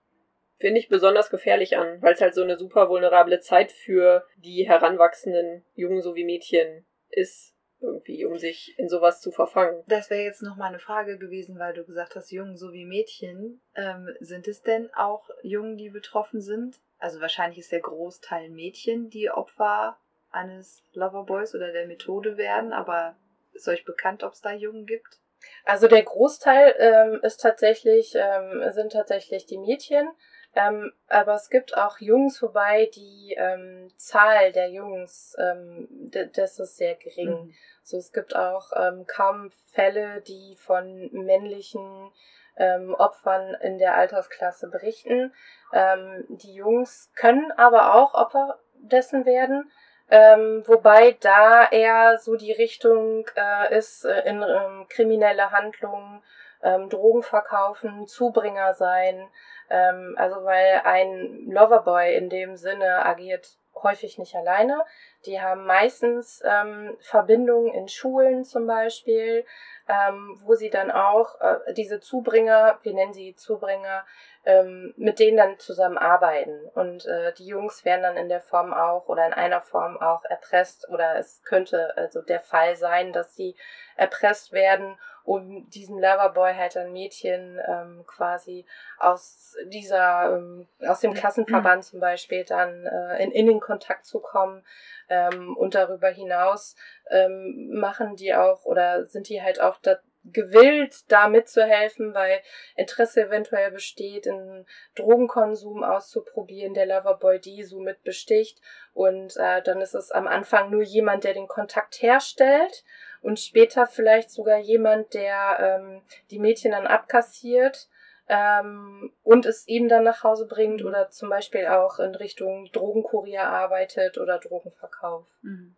finde 0.62 0.79
ich 0.79 0.88
besonders 0.88 1.29
gefährlich 1.29 1.76
an, 1.76 2.00
weil 2.00 2.14
es 2.14 2.20
halt 2.20 2.35
so 2.35 2.43
eine 2.43 2.56
super 2.56 2.88
vulnerable 2.88 3.41
Zeit 3.41 3.72
für 3.72 4.25
die 4.37 4.63
heranwachsenden 4.69 5.65
Jungen 5.75 6.01
sowie 6.01 6.25
Mädchen 6.25 6.87
ist 7.10 7.56
irgendwie, 7.81 8.25
um 8.25 8.39
sich 8.39 8.79
in 8.79 8.89
sowas 8.89 9.20
zu 9.20 9.32
verfangen. 9.32 9.82
Das 9.89 10.08
wäre 10.08 10.22
jetzt 10.22 10.41
noch 10.41 10.55
mal 10.55 10.69
eine 10.69 10.79
Frage 10.79 11.19
gewesen, 11.19 11.58
weil 11.58 11.75
du 11.75 11.84
gesagt 11.84 12.15
hast, 12.15 12.31
Jungen 12.31 12.56
sowie 12.56 12.84
Mädchen. 12.84 13.60
Ähm, 13.75 14.08
sind 14.20 14.46
es 14.46 14.63
denn 14.63 14.89
auch 14.94 15.29
Jungen, 15.43 15.77
die 15.77 15.91
betroffen 15.91 16.41
sind? 16.41 16.81
Also 16.98 17.20
wahrscheinlich 17.20 17.58
ist 17.58 17.72
der 17.72 17.81
Großteil 17.81 18.48
Mädchen, 18.48 19.10
die 19.10 19.31
Opfer 19.31 19.98
eines 20.31 20.84
Loverboys 20.93 21.56
oder 21.56 21.72
der 21.72 21.89
Methode 21.89 22.37
werden, 22.37 22.72
aber 22.72 23.17
ist 23.53 23.67
euch 23.67 23.84
bekannt, 23.84 24.22
ob 24.22 24.34
es 24.34 24.41
da 24.41 24.53
Jungen 24.53 24.87
gibt? 24.87 25.19
Also 25.65 25.89
der 25.89 26.05
Großteil 26.05 26.75
ähm, 26.79 27.20
ist 27.25 27.41
tatsächlich, 27.41 28.15
ähm, 28.15 28.63
sind 28.70 28.93
tatsächlich 28.93 29.44
die 29.46 29.58
Mädchen. 29.58 30.08
Ähm, 30.55 30.93
aber 31.09 31.35
es 31.35 31.49
gibt 31.49 31.77
auch 31.77 31.99
Jungs, 31.99 32.43
wobei 32.43 32.91
die 32.94 33.35
ähm, 33.39 33.91
Zahl 33.97 34.53
der 34.53 34.69
Jungs, 34.69 35.35
ähm, 35.39 35.89
das 36.35 36.59
ist 36.59 36.77
sehr 36.77 36.94
gering. 36.97 37.31
Mhm. 37.31 37.55
So, 37.82 37.97
es 37.97 38.13
gibt 38.13 38.37
auch 38.37 38.71
ähm, 38.77 39.06
kaum 39.06 39.51
Fälle, 39.73 40.21
die 40.21 40.56
von 40.56 41.11
männlichen 41.13 42.13
ähm, 42.56 42.94
Opfern 42.94 43.55
in 43.63 43.79
der 43.79 43.97
Altersklasse 43.97 44.69
berichten. 44.69 45.32
Ähm, 45.73 46.25
die 46.29 46.55
Jungs 46.55 47.11
können 47.17 47.51
aber 47.53 47.94
auch 47.94 48.15
Opfer 48.15 48.59
dessen 48.75 49.25
werden. 49.25 49.71
Ähm, 50.11 50.63
wobei 50.67 51.17
da 51.21 51.67
eher 51.71 52.19
so 52.19 52.37
die 52.37 52.53
Richtung 52.53 53.27
äh, 53.35 53.75
ist 53.75 54.05
äh, 54.05 54.29
in 54.29 54.43
ähm, 54.43 54.87
kriminelle 54.91 55.51
Handlungen, 55.51 56.23
ähm, 56.63 56.89
Drogen 56.89 57.23
verkaufen, 57.23 58.07
Zubringer 58.07 58.75
sein. 58.75 59.29
Ähm, 59.71 60.15
also 60.19 60.45
weil 60.45 60.83
ein 60.85 61.47
Loverboy 61.47 62.15
in 62.15 62.29
dem 62.29 62.57
Sinne 62.57 63.05
agiert 63.05 63.57
häufig 63.83 64.19
nicht 64.19 64.35
alleine. 64.35 64.85
Die 65.27 65.41
haben 65.41 65.65
meistens 65.67 66.43
ähm, 66.45 66.97
Verbindungen 67.01 67.73
in 67.73 67.89
Schulen 67.89 68.45
zum 68.45 68.67
Beispiel, 68.67 69.45
ähm, 69.89 70.39
wo 70.45 70.55
sie 70.55 70.71
dann 70.71 70.91
auch 70.91 71.41
äh, 71.41 71.73
diese 71.75 72.01
Zubringer, 72.01 72.79
wir 72.83 72.95
nennen 72.95 73.13
sie 73.13 73.35
Zubringer, 73.35 74.05
ähm, 74.45 74.93
mit 74.97 75.19
denen 75.19 75.37
dann 75.37 75.59
zusammenarbeiten. 75.59 76.69
Und 76.75 77.07
äh, 77.07 77.33
die 77.35 77.47
Jungs 77.47 77.85
werden 77.85 78.03
dann 78.03 78.17
in 78.17 78.29
der 78.29 78.41
Form 78.41 78.73
auch 78.73 79.09
oder 79.09 79.27
in 79.27 79.33
einer 79.33 79.61
Form 79.61 79.97
auch 80.01 80.25
erpresst 80.25 80.89
oder 80.89 81.17
es 81.17 81.43
könnte 81.45 81.97
also 81.97 82.23
der 82.23 82.41
Fall 82.41 82.77
sein, 82.77 83.13
dass 83.13 83.35
sie 83.35 83.57
erpresst 83.97 84.53
werden, 84.53 84.99
um 85.24 85.69
diesem 85.70 85.98
Loverboy 85.98 86.55
halt 86.55 86.76
ein 86.76 86.93
Mädchen 86.93 87.60
ähm, 87.67 88.05
quasi 88.06 88.67
aus 88.98 89.56
dieser, 89.67 90.36
ähm, 90.36 90.67
aus 90.86 91.00
dem 91.00 91.14
Klassenverband 91.14 91.79
mhm. 91.79 91.86
zum 91.86 92.00
Beispiel 92.00 92.44
dann 92.44 92.86
äh, 92.86 93.22
in, 93.22 93.32
in 93.32 93.46
den 93.46 93.60
Kontakt 93.60 94.06
zu 94.06 94.20
kommen. 94.20 94.64
Ähm, 95.08 95.56
und 95.56 95.74
darüber 95.74 96.08
hinaus 96.08 96.76
ähm, 97.10 97.70
machen 97.72 98.17
die 98.17 98.34
auch 98.34 98.64
oder 98.64 99.06
sind 99.06 99.29
die 99.29 99.43
halt 99.43 99.60
auch 99.60 99.79
da, 99.82 99.98
gewillt, 100.24 101.10
da 101.10 101.29
mitzuhelfen, 101.29 102.14
weil 102.14 102.41
Interesse 102.76 103.22
eventuell 103.22 103.70
besteht, 103.70 104.26
in 104.26 104.64
Drogenkonsum 104.94 105.82
auszuprobieren, 105.82 106.74
der 106.74 106.86
Loverboy 106.86 107.41
die 107.41 107.64
so 107.64 107.81
mit 107.81 108.02
besticht. 108.05 108.60
Und 108.94 109.36
äh, 109.36 109.62
dann 109.62 109.81
ist 109.81 109.94
es 109.94 110.10
am 110.12 110.26
Anfang 110.26 110.70
nur 110.70 110.82
jemand, 110.82 111.24
der 111.24 111.34
den 111.34 111.48
Kontakt 111.48 112.00
herstellt 112.02 112.84
und 113.22 113.38
später 113.38 113.86
vielleicht 113.86 114.31
sogar 114.31 114.58
jemand, 114.58 115.14
der 115.14 115.56
ähm, 115.58 116.02
die 116.31 116.38
Mädchen 116.38 116.72
dann 116.72 116.86
abkassiert 116.86 117.88
ähm, 118.29 119.12
und 119.22 119.46
es 119.46 119.67
eben 119.69 119.88
dann 119.88 120.05
nach 120.05 120.24
Hause 120.24 120.46
bringt 120.46 120.81
mhm. 120.81 120.88
oder 120.88 121.10
zum 121.10 121.31
Beispiel 121.31 121.67
auch 121.67 121.98
in 121.98 122.14
Richtung 122.14 122.70
Drogenkurier 122.72 123.44
arbeitet 123.44 124.19
oder 124.19 124.38
Drogenverkauf. 124.38 125.26
Mhm. 125.43 125.76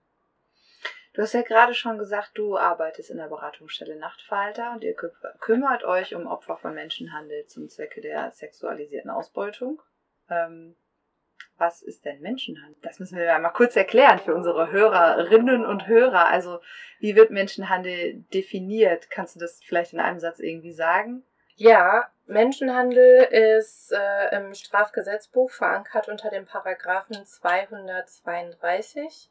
Du 1.12 1.22
hast 1.22 1.32
ja 1.32 1.42
gerade 1.42 1.74
schon 1.74 1.96
gesagt, 1.96 2.32
du 2.34 2.56
arbeitest 2.56 3.10
in 3.10 3.18
der 3.18 3.28
Beratungsstelle 3.28 3.94
Nachtfalter 3.94 4.72
und 4.72 4.82
ihr 4.82 4.96
kümmert 5.38 5.84
euch 5.84 6.14
um 6.16 6.26
Opfer 6.26 6.56
von 6.56 6.74
Menschenhandel 6.74 7.46
zum 7.46 7.68
Zwecke 7.68 8.00
der 8.00 8.32
sexualisierten 8.32 9.10
Ausbeutung. 9.10 9.80
Ähm, 10.28 10.74
was 11.58 11.82
ist 11.82 12.04
denn 12.04 12.20
Menschenhandel? 12.20 12.76
Das 12.82 12.98
müssen 12.98 13.18
wir 13.18 13.38
mal 13.38 13.50
kurz 13.50 13.76
erklären 13.76 14.18
für 14.18 14.34
unsere 14.34 14.70
Hörerinnen 14.70 15.64
und 15.64 15.86
Hörer. 15.86 16.26
Also, 16.26 16.60
wie 16.98 17.16
wird 17.16 17.30
Menschenhandel 17.30 18.24
definiert? 18.32 19.10
Kannst 19.10 19.36
du 19.36 19.40
das 19.40 19.60
vielleicht 19.64 19.92
in 19.92 20.00
einem 20.00 20.20
Satz 20.20 20.40
irgendwie 20.40 20.72
sagen? 20.72 21.22
Ja, 21.56 22.08
Menschenhandel 22.26 23.28
ist 23.30 23.92
äh, 23.92 24.36
im 24.36 24.54
Strafgesetzbuch 24.54 25.50
verankert 25.50 26.08
unter 26.08 26.30
dem 26.30 26.46
Paragraphen 26.46 27.24
232. 27.24 29.30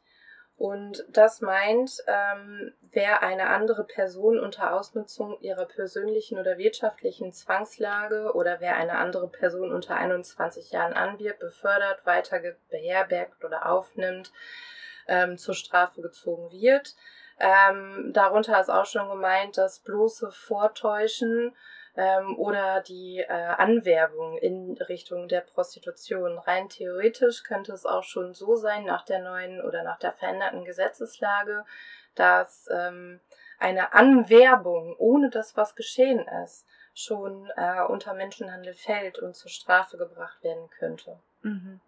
Und 0.56 1.04
das 1.08 1.40
meint, 1.40 1.98
ähm, 2.06 2.72
wer 2.92 3.22
eine 3.22 3.48
andere 3.48 3.84
Person 3.84 4.38
unter 4.38 4.72
Ausnutzung 4.72 5.40
ihrer 5.40 5.64
persönlichen 5.64 6.38
oder 6.38 6.58
wirtschaftlichen 6.58 7.32
Zwangslage 7.32 8.32
oder 8.34 8.60
wer 8.60 8.76
eine 8.76 8.98
andere 8.98 9.28
Person 9.28 9.72
unter 9.72 9.96
21 9.96 10.70
Jahren 10.70 10.92
anwirbt, 10.92 11.40
befördert, 11.40 12.06
weiter 12.06 12.40
beherbergt 12.70 13.44
oder 13.44 13.68
aufnimmt, 13.68 14.32
ähm, 15.08 15.36
zur 15.38 15.54
Strafe 15.54 16.00
gezogen 16.02 16.52
wird. 16.52 16.94
Ähm, 17.40 18.12
darunter 18.12 18.60
ist 18.60 18.70
auch 18.70 18.86
schon 18.86 19.08
gemeint, 19.08 19.58
dass 19.58 19.80
bloße 19.80 20.30
Vortäuschen 20.30 21.52
ähm, 21.96 22.36
oder 22.38 22.80
die 22.80 23.20
äh, 23.20 23.28
Anwerbung 23.28 24.38
in 24.38 24.76
Richtung 24.88 25.28
der 25.28 25.40
Prostitution. 25.40 26.38
Rein 26.38 26.68
theoretisch 26.68 27.44
könnte 27.44 27.72
es 27.72 27.86
auch 27.86 28.04
schon 28.04 28.34
so 28.34 28.56
sein, 28.56 28.84
nach 28.84 29.04
der 29.04 29.20
neuen 29.20 29.60
oder 29.60 29.82
nach 29.82 29.98
der 29.98 30.12
veränderten 30.12 30.64
Gesetzeslage, 30.64 31.64
dass 32.14 32.68
ähm, 32.70 33.20
eine 33.58 33.92
Anwerbung, 33.92 34.96
ohne 34.98 35.30
dass 35.30 35.56
was 35.56 35.74
geschehen 35.76 36.26
ist, 36.44 36.66
schon 36.94 37.50
äh, 37.56 37.82
unter 37.82 38.14
Menschenhandel 38.14 38.74
fällt 38.74 39.18
und 39.18 39.34
zur 39.34 39.50
Strafe 39.50 39.96
gebracht 39.96 40.42
werden 40.42 40.68
könnte. 40.78 41.18
Mhm. 41.42 41.80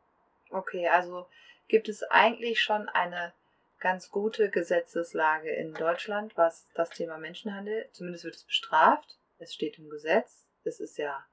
Okay, 0.50 0.88
also 0.88 1.26
gibt 1.68 1.88
es 1.88 2.02
eigentlich 2.04 2.60
schon 2.60 2.88
eine 2.88 3.32
ganz 3.78 4.10
gute 4.10 4.50
Gesetzeslage 4.50 5.50
in 5.50 5.74
Deutschland, 5.74 6.36
was 6.36 6.66
das 6.74 6.90
Thema 6.90 7.18
Menschenhandel, 7.18 7.88
zumindest 7.92 8.24
wird 8.24 8.36
es 8.36 8.44
bestraft, 8.44 9.16
es 9.38 9.54
steht 9.54 9.78
im 9.78 9.88
Gesetz, 9.88 10.48
es 10.64 10.80
ist 10.80 10.98
ja 10.98 11.24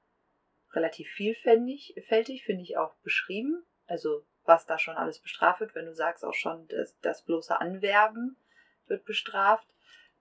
relativ 0.72 1.08
vielfältig, 1.10 1.94
finde 2.44 2.62
ich 2.62 2.76
auch 2.76 2.94
beschrieben. 2.96 3.64
Also 3.86 4.24
was 4.44 4.66
da 4.66 4.78
schon 4.78 4.96
alles 4.96 5.20
bestraft 5.20 5.60
wird, 5.60 5.74
wenn 5.74 5.86
du 5.86 5.94
sagst 5.94 6.24
auch 6.24 6.34
schon, 6.34 6.66
das, 6.68 6.98
das 7.00 7.22
bloße 7.22 7.58
Anwerben 7.58 8.36
wird 8.86 9.04
bestraft. 9.04 9.66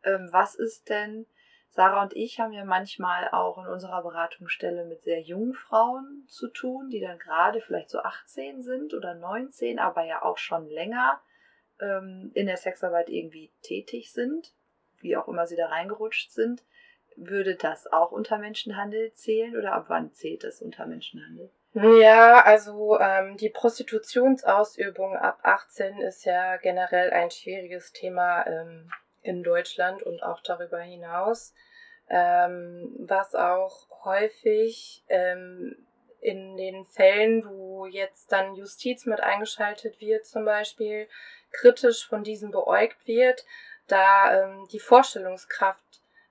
Ähm, 0.04 0.30
was 0.32 0.56
ist 0.56 0.90
denn, 0.90 1.26
Sarah 1.70 2.04
und 2.04 2.16
ich 2.16 2.40
haben 2.40 2.54
ja 2.54 2.66
manchmal 2.66 3.30
auch 3.30 3.58
in 3.58 3.68
unserer 3.68 4.04
Beratungsstelle 4.04 4.86
mit 4.86 5.02
sehr 5.02 5.22
jungen 5.22 5.54
Frauen 5.54 6.26
zu 6.28 6.48
tun, 6.48 6.90
die 6.90 7.00
dann 7.00 7.18
gerade 7.18 7.62
vielleicht 7.62 7.90
so 7.90 8.00
18 8.00 8.62
sind 8.62 8.94
oder 8.94 9.16
19, 9.16 9.80
aber 9.80 10.04
ja 10.04 10.22
auch 10.22 10.38
schon 10.38 10.70
länger 10.70 11.22
ähm, 11.80 12.32
in 12.34 12.46
der 12.46 12.58
Sexarbeit 12.58 13.10
irgendwie 13.10 13.52
tätig 13.62 14.14
sind, 14.14 14.54
wie 15.00 15.18
auch 15.18 15.28
immer 15.28 15.48
sie 15.48 15.56
da 15.56 15.68
reingerutscht 15.68 16.32
sind. 16.32 16.64
Würde 17.16 17.56
das 17.56 17.92
auch 17.92 18.12
unter 18.12 18.38
Menschenhandel 18.38 19.12
zählen 19.14 19.56
oder 19.58 19.74
ab 19.74 19.86
wann 19.88 20.14
zählt 20.14 20.44
das 20.44 20.62
unter 20.62 20.86
Menschenhandel? 20.86 21.52
Ja, 21.74 22.44
also 22.44 23.00
ähm, 23.00 23.36
die 23.38 23.50
Prostitutionsausübung 23.50 25.16
ab 25.16 25.40
18 25.42 26.00
ist 26.02 26.24
ja 26.24 26.58
generell 26.58 27.10
ein 27.10 27.32
schwieriges 27.32 27.92
Thema 27.92 28.46
ähm, 28.46 28.92
in 29.24 29.42
Deutschland 29.42 30.04
und 30.04 30.22
auch 30.22 30.42
darüber 30.42 30.80
hinaus, 30.80 31.56
ähm, 32.10 32.96
was 33.00 33.34
auch 33.34 33.88
häufig 34.04 35.04
ähm, 35.08 35.76
in 36.22 36.58
den 36.58 36.86
Fällen, 36.86 37.44
wo 37.46 37.88
jetzt 37.88 38.32
dann 38.32 38.54
Justiz 38.54 39.06
mit 39.06 39.22
eingeschaltet 39.22 40.00
wird, 40.00 40.26
zum 40.26 40.46
Beispiel 40.46 41.08
kritisch 41.52 42.08
von 42.08 42.24
diesem 42.24 42.52
beäugt 42.52 43.08
wird, 43.08 43.46
da 43.88 44.44
ähm, 44.44 44.68
die 44.72 44.80
Vorstellungskraft 44.80 45.83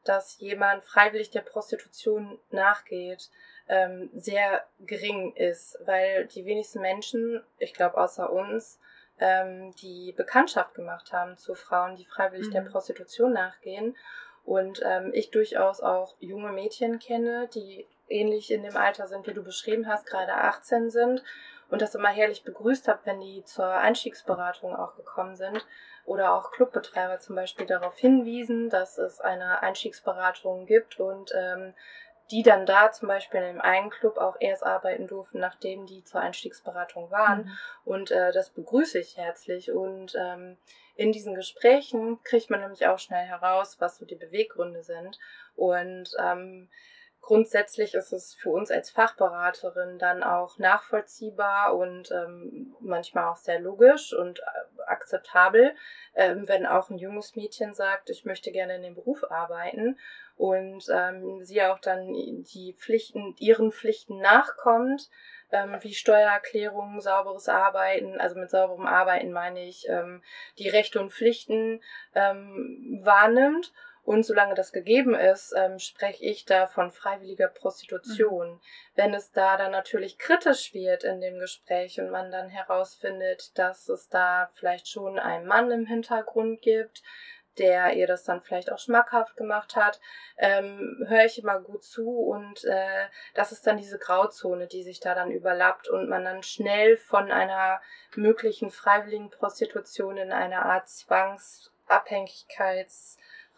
dass 0.04 0.38
jemand 0.38 0.84
freiwillig 0.84 1.30
der 1.30 1.40
Prostitution 1.40 2.38
nachgeht, 2.50 3.30
ähm, 3.68 4.10
sehr 4.14 4.64
gering 4.80 5.34
ist, 5.34 5.78
weil 5.84 6.26
die 6.26 6.44
wenigsten 6.44 6.80
Menschen, 6.80 7.42
ich 7.58 7.74
glaube 7.74 7.98
außer 7.98 8.30
uns, 8.30 8.80
ähm, 9.20 9.74
die 9.76 10.12
Bekanntschaft 10.16 10.74
gemacht 10.74 11.12
haben 11.12 11.36
zu 11.36 11.54
Frauen, 11.54 11.96
die 11.96 12.04
freiwillig 12.04 12.48
mhm. 12.48 12.52
der 12.52 12.60
Prostitution 12.62 13.32
nachgehen. 13.32 13.96
Und 14.44 14.82
ähm, 14.84 15.10
ich 15.14 15.30
durchaus 15.30 15.80
auch 15.80 16.16
junge 16.18 16.50
Mädchen 16.50 16.98
kenne, 16.98 17.48
die 17.54 17.86
ähnlich 18.08 18.50
in 18.50 18.64
dem 18.64 18.76
Alter 18.76 19.06
sind, 19.06 19.26
wie 19.26 19.34
du 19.34 19.44
beschrieben 19.44 19.86
hast, 19.86 20.06
gerade 20.06 20.34
18 20.34 20.90
sind 20.90 21.22
und 21.70 21.80
das 21.80 21.94
immer 21.94 22.08
herrlich 22.08 22.42
begrüßt 22.42 22.88
habe, 22.88 23.00
wenn 23.04 23.20
die 23.20 23.44
zur 23.44 23.66
Einstiegsberatung 23.66 24.74
auch 24.74 24.96
gekommen 24.96 25.36
sind 25.36 25.64
oder 26.04 26.34
auch 26.34 26.52
Clubbetreiber 26.52 27.18
zum 27.20 27.36
Beispiel 27.36 27.66
darauf 27.66 27.96
hinwiesen, 27.96 28.70
dass 28.70 28.98
es 28.98 29.20
eine 29.20 29.62
Einstiegsberatung 29.62 30.66
gibt 30.66 30.98
und 30.98 31.32
ähm, 31.34 31.74
die 32.30 32.42
dann 32.42 32.64
da 32.64 32.90
zum 32.90 33.08
Beispiel 33.08 33.40
in 33.40 33.46
dem 33.46 33.60
einen 33.60 33.90
Club 33.90 34.16
auch 34.16 34.36
erst 34.40 34.64
arbeiten 34.64 35.06
durften, 35.06 35.38
nachdem 35.38 35.86
die 35.86 36.02
zur 36.02 36.20
Einstiegsberatung 36.20 37.10
waren. 37.10 37.44
Mhm. 37.44 37.58
Und 37.84 38.10
äh, 38.10 38.32
das 38.32 38.50
begrüße 38.50 38.98
ich 38.98 39.18
herzlich. 39.18 39.70
Und 39.70 40.14
ähm, 40.18 40.56
in 40.96 41.12
diesen 41.12 41.34
Gesprächen 41.34 42.22
kriegt 42.22 42.48
man 42.48 42.60
nämlich 42.60 42.86
auch 42.86 42.98
schnell 42.98 43.24
heraus, 43.24 43.76
was 43.80 43.98
so 43.98 44.06
die 44.06 44.14
Beweggründe 44.14 44.82
sind. 44.82 45.18
Und 45.56 46.10
ähm, 46.18 46.70
grundsätzlich 47.22 47.94
ist 47.94 48.12
es 48.12 48.34
für 48.34 48.50
uns 48.50 48.70
als 48.70 48.90
Fachberaterin 48.90 49.98
dann 49.98 50.22
auch 50.22 50.58
nachvollziehbar 50.58 51.74
und 51.76 52.10
ähm, 52.10 52.74
manchmal 52.80 53.28
auch 53.28 53.36
sehr 53.36 53.60
logisch 53.60 54.12
und 54.12 54.40
äh, 54.40 54.82
akzeptabel, 54.86 55.74
ähm, 56.14 56.48
wenn 56.48 56.66
auch 56.66 56.90
ein 56.90 56.98
junges 56.98 57.36
Mädchen 57.36 57.74
sagt, 57.74 58.10
ich 58.10 58.24
möchte 58.24 58.50
gerne 58.50 58.74
in 58.74 58.82
dem 58.82 58.96
Beruf 58.96 59.24
arbeiten 59.30 59.98
und 60.36 60.84
ähm, 60.92 61.44
sie 61.44 61.62
auch 61.62 61.78
dann 61.78 62.12
die 62.12 62.74
Pflichten, 62.76 63.36
ihren 63.38 63.70
Pflichten 63.70 64.18
nachkommt, 64.18 65.08
ähm, 65.52 65.76
wie 65.80 65.94
Steuererklärungen, 65.94 67.00
sauberes 67.00 67.48
Arbeiten, 67.48 68.20
also 68.20 68.38
mit 68.38 68.50
sauberem 68.50 68.86
Arbeiten 68.86 69.30
meine 69.30 69.64
ich, 69.64 69.88
ähm, 69.88 70.22
die 70.58 70.68
Rechte 70.68 70.98
und 70.98 71.12
Pflichten 71.12 71.80
ähm, 72.14 73.00
wahrnimmt 73.04 73.72
und 74.04 74.24
solange 74.24 74.54
das 74.54 74.72
gegeben 74.72 75.14
ist, 75.14 75.54
ähm, 75.56 75.78
spreche 75.78 76.24
ich 76.24 76.44
da 76.44 76.66
von 76.66 76.90
freiwilliger 76.90 77.48
Prostitution. 77.48 78.54
Mhm. 78.54 78.60
Wenn 78.94 79.14
es 79.14 79.30
da 79.30 79.56
dann 79.56 79.70
natürlich 79.70 80.18
kritisch 80.18 80.74
wird 80.74 81.04
in 81.04 81.20
dem 81.20 81.38
Gespräch 81.38 82.00
und 82.00 82.10
man 82.10 82.30
dann 82.32 82.48
herausfindet, 82.48 83.56
dass 83.56 83.88
es 83.88 84.08
da 84.08 84.50
vielleicht 84.54 84.88
schon 84.88 85.18
einen 85.18 85.46
Mann 85.46 85.70
im 85.70 85.86
Hintergrund 85.86 86.62
gibt, 86.62 87.02
der 87.58 87.94
ihr 87.94 88.06
das 88.06 88.24
dann 88.24 88.40
vielleicht 88.40 88.72
auch 88.72 88.78
schmackhaft 88.78 89.36
gemacht 89.36 89.76
hat, 89.76 90.00
ähm, 90.38 91.04
höre 91.06 91.26
ich 91.26 91.38
immer 91.38 91.60
gut 91.60 91.84
zu 91.84 92.08
und 92.08 92.64
äh, 92.64 93.06
das 93.34 93.52
ist 93.52 93.66
dann 93.66 93.76
diese 93.76 93.98
Grauzone, 93.98 94.66
die 94.66 94.82
sich 94.82 95.00
da 95.00 95.14
dann 95.14 95.30
überlappt 95.30 95.88
und 95.88 96.08
man 96.08 96.24
dann 96.24 96.42
schnell 96.42 96.96
von 96.96 97.30
einer 97.30 97.80
möglichen 98.16 98.70
freiwilligen 98.70 99.30
Prostitution 99.30 100.16
in 100.16 100.32
eine 100.32 100.64
Art 100.64 100.88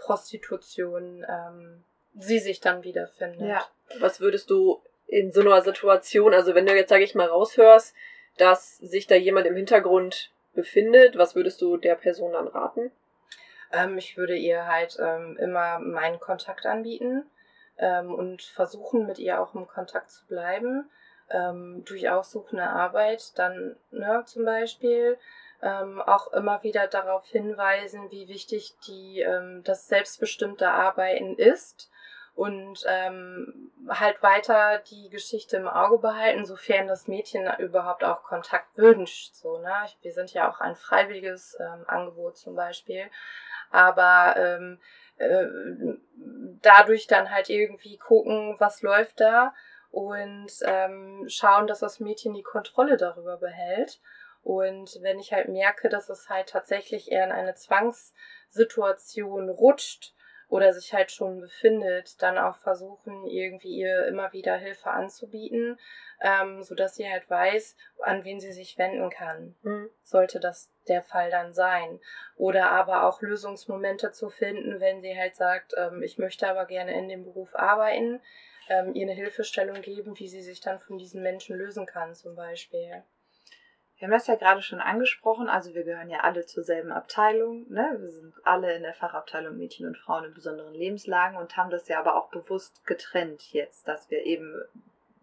Zwangsabhängigkeitsprostitution 0.05 1.27
ähm, 1.29 1.85
sie 2.15 2.39
sich 2.39 2.61
dann 2.61 2.85
wiederfindet. 2.85 3.49
Ja. 3.49 3.67
Was 4.01 4.21
würdest 4.21 4.51
du 4.51 4.81
in 5.07 5.33
so 5.33 5.41
einer 5.41 5.63
Situation, 5.63 6.35
also 6.35 6.55
wenn 6.55 6.67
du 6.67 6.75
jetzt, 6.75 6.89
sage 6.89 7.05
ich 7.05 7.15
mal, 7.15 7.29
raushörst, 7.29 7.95
dass 8.39 8.79
sich 8.79 9.07
da 9.07 9.15
jemand 9.15 9.47
im 9.47 9.57
Hintergrund 9.57 10.31
befindet, 10.55 11.17
was 11.17 11.35
würdest 11.35 11.61
du 11.61 11.77
der 11.77 11.95
Person 11.95 12.33
dann 12.33 12.49
raten? 12.49 12.91
Ähm, 13.73 13.99
ich 13.99 14.17
würde 14.17 14.37
ihr 14.37 14.67
halt 14.67 14.97
ähm, 15.01 15.37
immer 15.39 15.79
meinen 15.79 16.21
Kontakt 16.21 16.67
anbieten 16.67 17.25
ähm, 17.79 18.15
und 18.15 18.43
versuchen, 18.43 19.07
mit 19.07 19.19
ihr 19.19 19.41
auch 19.41 19.55
im 19.55 19.67
Kontakt 19.67 20.11
zu 20.11 20.27
bleiben. 20.27 20.91
Ähm, 21.31 21.85
durch 21.87 22.11
aussuchende 22.11 22.65
Arbeit 22.65 23.39
dann 23.39 23.77
ne, 23.91 24.23
zum 24.27 24.45
Beispiel 24.45 25.17
ähm, 25.65 26.01
auch 26.01 26.33
immer 26.33 26.63
wieder 26.63 26.87
darauf 26.87 27.27
hinweisen, 27.27 28.11
wie 28.11 28.29
wichtig 28.29 28.75
die, 28.87 29.21
ähm, 29.21 29.63
das 29.65 29.89
selbstbestimmte 29.89 30.71
Arbeiten 30.71 31.37
ist 31.37 31.91
und 32.37 32.85
ähm, 32.87 33.73
halt 33.89 34.23
weiter 34.23 34.79
die 34.91 35.09
Geschichte 35.09 35.57
im 35.57 35.69
Auge 35.69 35.99
behalten, 35.99 36.45
sofern 36.45 36.87
das 36.87 37.09
Mädchen 37.09 37.49
überhaupt 37.59 38.05
auch 38.05 38.23
Kontakt 38.23 38.77
wünscht. 38.77 39.35
So, 39.35 39.59
ne? 39.59 39.87
Wir 40.03 40.13
sind 40.13 40.33
ja 40.33 40.51
auch 40.51 40.61
ein 40.61 40.77
freiwilliges 40.77 41.57
ähm, 41.61 41.85
Angebot 41.87 42.37
zum 42.37 42.55
Beispiel 42.55 43.11
aber 43.75 44.37
ähm, 44.37 44.79
äh, 45.19 45.47
dadurch 46.63 47.09
dann 47.09 47.31
halt 47.31 47.51
irgendwie 47.51 47.99
gucken, 47.99 48.55
was 48.59 48.83
läuft 48.83 49.21
da 49.21 49.53
und 49.91 50.51
ähm, 50.65 51.25
schauen, 51.29 51.67
dass 51.67 51.81
das 51.81 51.99
Mädchen 51.99 52.35
die 52.35 52.43
Kontrolle 52.43 52.97
darüber 52.97 53.37
behält. 53.37 54.01
Und 54.45 54.99
wenn 55.01 55.19
ich 55.19 55.33
halt 55.33 55.49
merke, 55.49 55.89
dass 55.89 56.11
es 56.11 56.29
halt 56.29 56.51
tatsächlich 56.51 57.11
eher 57.11 57.25
in 57.25 57.33
eine 57.33 57.55
Zwangssituation 57.55 59.49
rutscht 59.49 60.15
oder 60.49 60.75
sich 60.75 60.93
halt 60.93 61.11
schon 61.11 61.41
befindet, 61.41 62.23
dann 62.23 62.37
auch 62.37 62.59
versuchen, 62.59 63.27
irgendwie 63.27 63.75
ihr 63.75 64.07
immer 64.07 64.35
wieder 64.35 64.57
Hilfe 64.57 64.91
anzubieten, 64.91 65.79
ähm, 66.21 66.63
sodass 66.63 66.95
sie 66.95 67.11
halt 67.11 67.29
weiß, 67.29 67.75
an 68.03 68.25
wen 68.25 68.39
sie 68.39 68.53
sich 68.53 68.77
wenden 68.77 69.09
kann. 69.09 69.57
Mhm. 69.63 69.89
Sollte 70.03 70.41
das 70.41 70.71
der 70.89 71.01
Fall 71.03 71.31
dann 71.31 71.55
sein. 71.55 71.99
Oder 72.37 72.71
aber 72.71 73.05
auch 73.05 73.23
Lösungsmomente 73.23 74.13
zu 74.13 74.29
finden, 74.29 74.79
wenn 74.79 75.01
sie 75.01 75.17
halt 75.17 75.37
sagt, 75.37 75.73
ähm, 75.79 76.03
ich 76.03 76.19
möchte 76.19 76.47
aber 76.47 76.67
gerne 76.67 76.93
in 76.93 77.09
dem 77.09 77.25
Beruf 77.25 77.55
arbeiten, 77.55 78.21
ähm, 78.69 78.95
ihr 78.95 79.07
eine 79.07 79.15
Hilfestellung 79.15 79.81
geben, 79.81 80.19
wie 80.19 80.29
sie 80.29 80.43
sich 80.43 80.61
dann 80.61 80.79
von 80.79 80.99
diesen 80.99 81.23
Menschen 81.23 81.57
lösen 81.57 81.87
kann, 81.87 82.15
zum 82.15 82.37
Beispiel. 82.37 83.03
Wir 84.05 84.09
haben 84.09 84.19
das 84.19 84.27
ja 84.27 84.35
gerade 84.35 84.61
schon 84.61 84.81
angesprochen, 84.81 85.49
also 85.49 85.75
wir 85.75 85.83
gehören 85.83 86.11
ja 86.11 86.21
alle 86.21 86.45
zur 86.45 86.63
selben 86.63 86.93
Abteilung. 86.93 87.65
Ne? 87.71 87.97
Wir 87.99 88.11
sind 88.11 88.35
alle 88.45 88.75
in 88.75 88.83
der 88.83 88.93
Fachabteilung 88.93 89.57
Mädchen 89.57 89.87
und 89.87 89.97
Frauen 89.97 90.27
in 90.27 90.35
besonderen 90.35 90.75
Lebenslagen 90.75 91.39
und 91.39 91.57
haben 91.57 91.71
das 91.71 91.89
ja 91.89 92.01
aber 92.01 92.15
auch 92.17 92.29
bewusst 92.29 92.85
getrennt 92.85 93.55
jetzt, 93.55 93.89
dass 93.89 94.11
wir 94.11 94.27
eben 94.27 94.61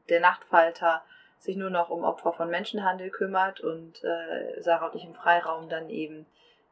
der 0.09 0.19
Nachtfalter 0.19 1.03
sich 1.37 1.57
nur 1.57 1.69
noch 1.69 1.91
um 1.91 2.03
Opfer 2.03 2.33
von 2.33 2.49
Menschenhandel 2.49 3.11
kümmert 3.11 3.61
und 3.61 4.03
äh, 4.03 4.59
Sarah 4.63 4.87
und 4.87 4.95
ich 4.95 5.05
im 5.05 5.13
Freiraum 5.13 5.69
dann 5.69 5.87
eben 5.91 6.25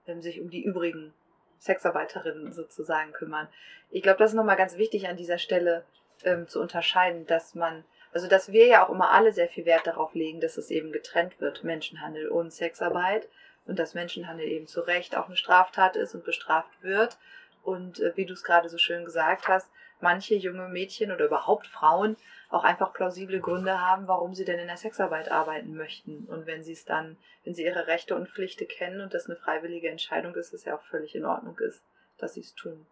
ähm, 0.08 0.20
sich 0.20 0.42
um 0.42 0.50
die 0.50 0.64
übrigen 0.64 1.14
Sexarbeiterinnen 1.60 2.54
sozusagen 2.54 3.12
kümmern. 3.12 3.48
Ich 3.92 4.02
glaube, 4.02 4.18
das 4.18 4.32
ist 4.32 4.36
nochmal 4.36 4.58
ganz 4.58 4.78
wichtig 4.78 5.08
an 5.08 5.16
dieser 5.16 5.38
Stelle 5.38 5.86
ähm, 6.24 6.48
zu 6.48 6.60
unterscheiden, 6.60 7.28
dass 7.28 7.54
man, 7.54 7.84
also 8.12 8.28
dass 8.28 8.52
wir 8.52 8.66
ja 8.66 8.86
auch 8.86 8.90
immer 8.90 9.12
alle 9.12 9.32
sehr 9.32 9.48
viel 9.48 9.66
Wert 9.66 9.88
darauf 9.88 10.14
legen, 10.14 10.42
dass 10.42 10.58
es 10.58 10.72
eben 10.72 10.92
getrennt 10.92 11.40
wird, 11.40 11.64
Menschenhandel 11.64 12.30
und 12.30 12.52
Sexarbeit 12.52 13.28
und 13.66 13.78
dass 13.78 13.94
Menschenhandel 13.94 14.48
eben 14.48 14.68
zu 14.68 14.82
Recht 14.82 15.16
auch 15.16 15.28
eine 15.28 15.36
Straftat 15.36 15.96
ist 15.96 16.16
und 16.16 16.24
bestraft 16.24 16.82
wird. 16.82 17.18
Und 17.64 18.00
äh, 18.00 18.16
wie 18.16 18.26
du 18.26 18.34
es 18.34 18.44
gerade 18.44 18.70
so 18.70 18.78
schön 18.78 19.06
gesagt 19.06 19.48
hast, 19.48 19.70
manche 20.02 20.36
junge 20.36 20.68
Mädchen 20.70 21.12
oder 21.12 21.26
überhaupt 21.26 21.68
Frauen 21.68 22.18
auch 22.50 22.64
einfach 22.64 22.94
plausible 22.94 23.40
Gründe 23.40 23.80
haben, 23.80 24.08
warum 24.08 24.34
sie 24.34 24.46
denn 24.46 24.60
in 24.60 24.68
der 24.68 24.78
Sexarbeit 24.78 25.30
arbeiten 25.30 25.76
möchten. 25.76 26.26
Und 26.26 26.48
wenn 26.48 26.64
sie 26.64 26.72
es 26.72 26.86
dann, 26.86 27.18
wenn 27.44 27.54
sie 27.54 27.64
ihre 27.64 27.88
Rechte 27.88 28.16
und 28.16 28.30
Pflichten 28.30 28.68
kennen 28.68 29.02
und 29.02 29.14
das 29.14 29.28
eine 29.28 29.36
freiwillige 29.36 29.90
Entscheidung 29.90 30.34
ist, 30.36 30.54
ist 30.54 30.66
ja 30.66 30.76
auch 30.76 30.82
völlig 30.84 31.14
in 31.16 31.26
Ordnung 31.26 31.60
ist, 31.60 31.84
dass 32.18 32.34
sie 32.34 32.42
es 32.42 32.56
tun. 32.56 32.88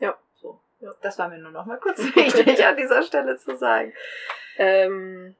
Ja. 0.00 0.16
So. 0.40 0.60
Ja. 0.80 0.92
Das 1.02 1.18
war 1.18 1.28
mir 1.28 1.38
nur 1.38 1.52
noch 1.52 1.66
mal 1.66 1.78
kurz 1.78 1.98
wichtig 2.14 2.64
an 2.64 2.76
dieser 2.76 3.02
Stelle 3.02 3.36
zu 3.36 3.56
sagen. 3.56 3.92
Ähm, 4.58 5.34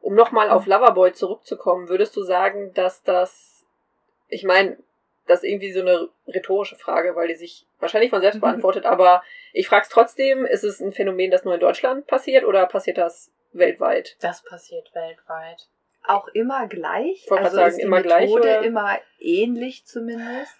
um 0.00 0.14
nochmal 0.14 0.50
auf 0.50 0.66
Loverboy 0.66 1.12
zurückzukommen, 1.12 1.88
würdest 1.88 2.14
du 2.16 2.22
sagen, 2.22 2.72
dass 2.74 3.02
das, 3.02 3.64
ich 4.28 4.44
meine, 4.44 4.76
das 5.26 5.42
ist 5.42 5.50
irgendwie 5.50 5.72
so 5.72 5.80
eine 5.80 6.08
rhetorische 6.28 6.76
Frage, 6.76 7.16
weil 7.16 7.28
die 7.28 7.34
sich 7.34 7.66
wahrscheinlich 7.80 8.10
von 8.10 8.20
selbst 8.20 8.36
mhm. 8.36 8.42
beantwortet, 8.42 8.84
aber 8.84 9.22
ich 9.52 9.68
frage 9.68 9.84
es 9.84 9.88
trotzdem, 9.88 10.44
ist 10.44 10.64
es 10.64 10.80
ein 10.80 10.92
Phänomen, 10.92 11.30
das 11.30 11.44
nur 11.44 11.54
in 11.54 11.60
Deutschland 11.60 12.06
passiert 12.06 12.44
oder 12.44 12.66
passiert 12.66 12.98
das 12.98 13.30
weltweit? 13.52 14.16
Das 14.20 14.42
passiert 14.42 14.94
weltweit. 14.94 15.68
Auch 16.06 16.28
immer 16.28 16.66
gleich? 16.66 17.24
Ich 17.24 17.32
also 17.32 17.56
sagen, 17.56 17.70
ist 17.70 17.78
die 17.78 17.82
immer 17.82 17.96
Methode 17.96 18.08
gleich, 18.08 18.30
oder? 18.30 18.62
immer 18.62 18.98
ähnlich 19.18 19.86
zumindest? 19.86 20.54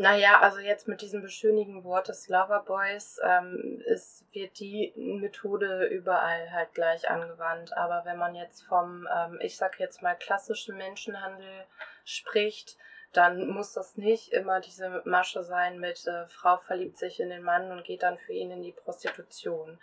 Naja, 0.00 0.38
also 0.38 0.60
jetzt 0.60 0.86
mit 0.86 1.00
diesem 1.00 1.22
beschönigen 1.22 1.82
Wort 1.82 2.06
des 2.06 2.28
Loverboys 2.28 3.18
ähm, 3.20 3.82
ist, 3.84 4.24
wird 4.32 4.60
die 4.60 4.92
Methode 4.94 5.86
überall 5.86 6.52
halt 6.52 6.72
gleich 6.72 7.10
angewandt. 7.10 7.76
Aber 7.76 8.04
wenn 8.04 8.16
man 8.16 8.36
jetzt 8.36 8.62
vom, 8.62 9.08
ähm, 9.12 9.40
ich 9.42 9.56
sag 9.56 9.80
jetzt 9.80 10.00
mal, 10.00 10.14
klassischen 10.14 10.76
Menschenhandel 10.76 11.64
spricht, 12.04 12.76
dann 13.12 13.48
muss 13.48 13.72
das 13.72 13.96
nicht 13.96 14.32
immer 14.32 14.60
diese 14.60 15.02
Masche 15.04 15.42
sein 15.42 15.80
mit 15.80 16.06
äh, 16.06 16.28
Frau 16.28 16.58
verliebt 16.58 16.96
sich 16.96 17.18
in 17.18 17.30
den 17.30 17.42
Mann 17.42 17.72
und 17.72 17.82
geht 17.82 18.04
dann 18.04 18.18
für 18.18 18.32
ihn 18.32 18.52
in 18.52 18.62
die 18.62 18.70
Prostitution. 18.70 19.80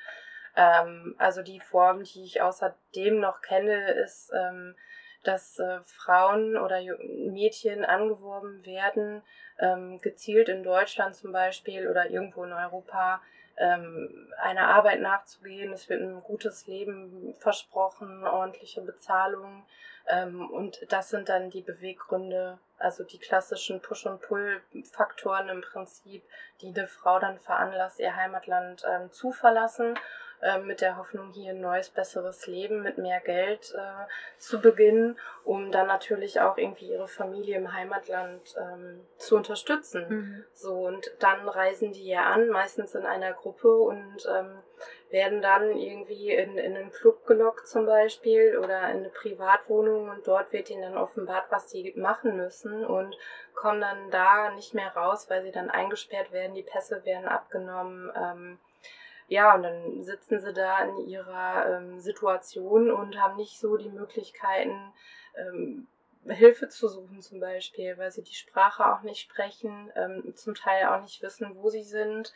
Ähm, 0.55 1.15
also 1.17 1.41
die 1.41 1.59
Form, 1.59 2.05
die 2.05 2.23
ich 2.23 2.41
außerdem 2.41 3.19
noch 3.19 3.41
kenne, 3.41 3.91
ist, 3.95 4.31
ähm, 4.33 4.77
dass 5.25 5.59
äh, 5.59 5.79
Frauen 5.83 6.55
oder 6.57 6.79
Mädchen 6.99 7.83
angeworben 7.83 8.65
werden, 8.65 9.23
ähm, 9.59 9.99
gezielt 9.99 10.49
in 10.49 10.63
Deutschland 10.63 11.15
zum 11.15 11.31
Beispiel 11.31 11.87
oder 11.87 12.09
irgendwo 12.09 12.43
in 12.43 12.53
Europa 12.53 13.21
ähm, 13.57 14.33
einer 14.37 14.67
Arbeit 14.67 15.01
nachzugehen. 15.01 15.71
Es 15.71 15.89
wird 15.89 16.01
ein 16.01 16.21
gutes 16.23 16.67
Leben 16.67 17.33
versprochen, 17.39 18.25
ordentliche 18.25 18.81
Bezahlung. 18.81 19.65
Ähm, 20.07 20.49
und 20.51 20.85
das 20.91 21.09
sind 21.09 21.29
dann 21.29 21.49
die 21.49 21.61
Beweggründe, 21.61 22.59
also 22.77 23.03
die 23.03 23.17
klassischen 23.17 23.81
Push- 23.81 24.05
und 24.05 24.21
Pull-Faktoren 24.21 25.49
im 25.49 25.61
Prinzip, 25.61 26.23
die 26.61 26.73
eine 26.75 26.87
Frau 26.87 27.19
dann 27.19 27.39
veranlasst, 27.39 27.99
ihr 27.99 28.15
Heimatland 28.15 28.83
ähm, 28.87 29.11
zu 29.11 29.31
verlassen 29.31 29.97
ähm, 30.45 30.67
mit 30.67 30.81
der 30.81 30.97
Hoffnung, 30.97 31.31
hier 31.33 31.51
ein 31.51 31.61
neues, 31.61 31.89
besseres 31.89 32.45
Leben 32.47 32.83
mit 32.83 32.97
mehr 32.97 33.19
Geld 33.19 33.73
äh, 33.75 34.05
zu 34.37 34.61
beginnen, 34.61 35.19
um 35.43 35.71
dann 35.71 35.87
natürlich 35.87 36.39
auch 36.39 36.57
irgendwie 36.57 36.91
ihre 36.91 37.07
Familie 37.07 37.57
im 37.57 37.73
Heimatland 37.73 38.55
ähm, 38.59 39.01
zu 39.17 39.35
unterstützen. 39.35 40.05
Mhm. 40.07 40.45
So, 40.53 40.73
und 40.85 41.11
dann 41.19 41.49
reisen 41.49 41.91
die 41.93 42.07
ja 42.07 42.25
an, 42.25 42.49
meistens 42.49 42.93
in 42.95 43.05
einer 43.05 43.33
Gruppe 43.33 43.75
und 43.75 44.25
ähm, 44.29 44.59
werden 45.09 45.41
dann 45.41 45.77
irgendwie 45.77 46.31
in, 46.31 46.57
in 46.57 46.75
einen 46.75 46.91
Club 46.91 47.25
gelockt 47.25 47.67
zum 47.67 47.85
Beispiel 47.85 48.57
oder 48.57 48.89
in 48.89 48.97
eine 48.97 49.09
Privatwohnung 49.09 50.09
und 50.09 50.27
dort 50.27 50.51
wird 50.51 50.69
ihnen 50.69 50.81
dann 50.81 50.97
offenbart, 50.97 51.45
was 51.49 51.69
sie 51.69 51.93
machen 51.95 52.35
müssen 52.37 52.85
und 52.85 53.15
kommen 53.53 53.81
dann 53.81 54.11
da 54.11 54.51
nicht 54.51 54.73
mehr 54.73 54.95
raus, 54.95 55.29
weil 55.29 55.43
sie 55.43 55.51
dann 55.51 55.69
eingesperrt 55.69 56.31
werden, 56.31 56.55
die 56.55 56.63
Pässe 56.63 57.05
werden 57.05 57.27
abgenommen. 57.27 58.11
Ähm, 58.15 58.59
ja, 59.27 59.55
und 59.55 59.63
dann 59.63 60.03
sitzen 60.03 60.39
sie 60.39 60.53
da 60.53 60.83
in 60.83 61.07
ihrer 61.07 61.77
ähm, 61.77 61.99
Situation 61.99 62.91
und 62.91 63.19
haben 63.19 63.37
nicht 63.37 63.59
so 63.59 63.77
die 63.77 63.89
Möglichkeiten, 63.89 64.93
ähm, 65.35 65.87
Hilfe 66.27 66.69
zu 66.69 66.87
suchen 66.87 67.21
zum 67.21 67.39
Beispiel, 67.39 67.97
weil 67.97 68.11
sie 68.11 68.23
die 68.23 68.33
Sprache 68.33 68.91
auch 68.91 69.01
nicht 69.01 69.21
sprechen, 69.21 69.91
ähm, 69.95 70.33
zum 70.35 70.55
Teil 70.55 70.87
auch 70.87 71.01
nicht 71.01 71.21
wissen, 71.21 71.55
wo 71.55 71.69
sie 71.69 71.83
sind. 71.83 72.33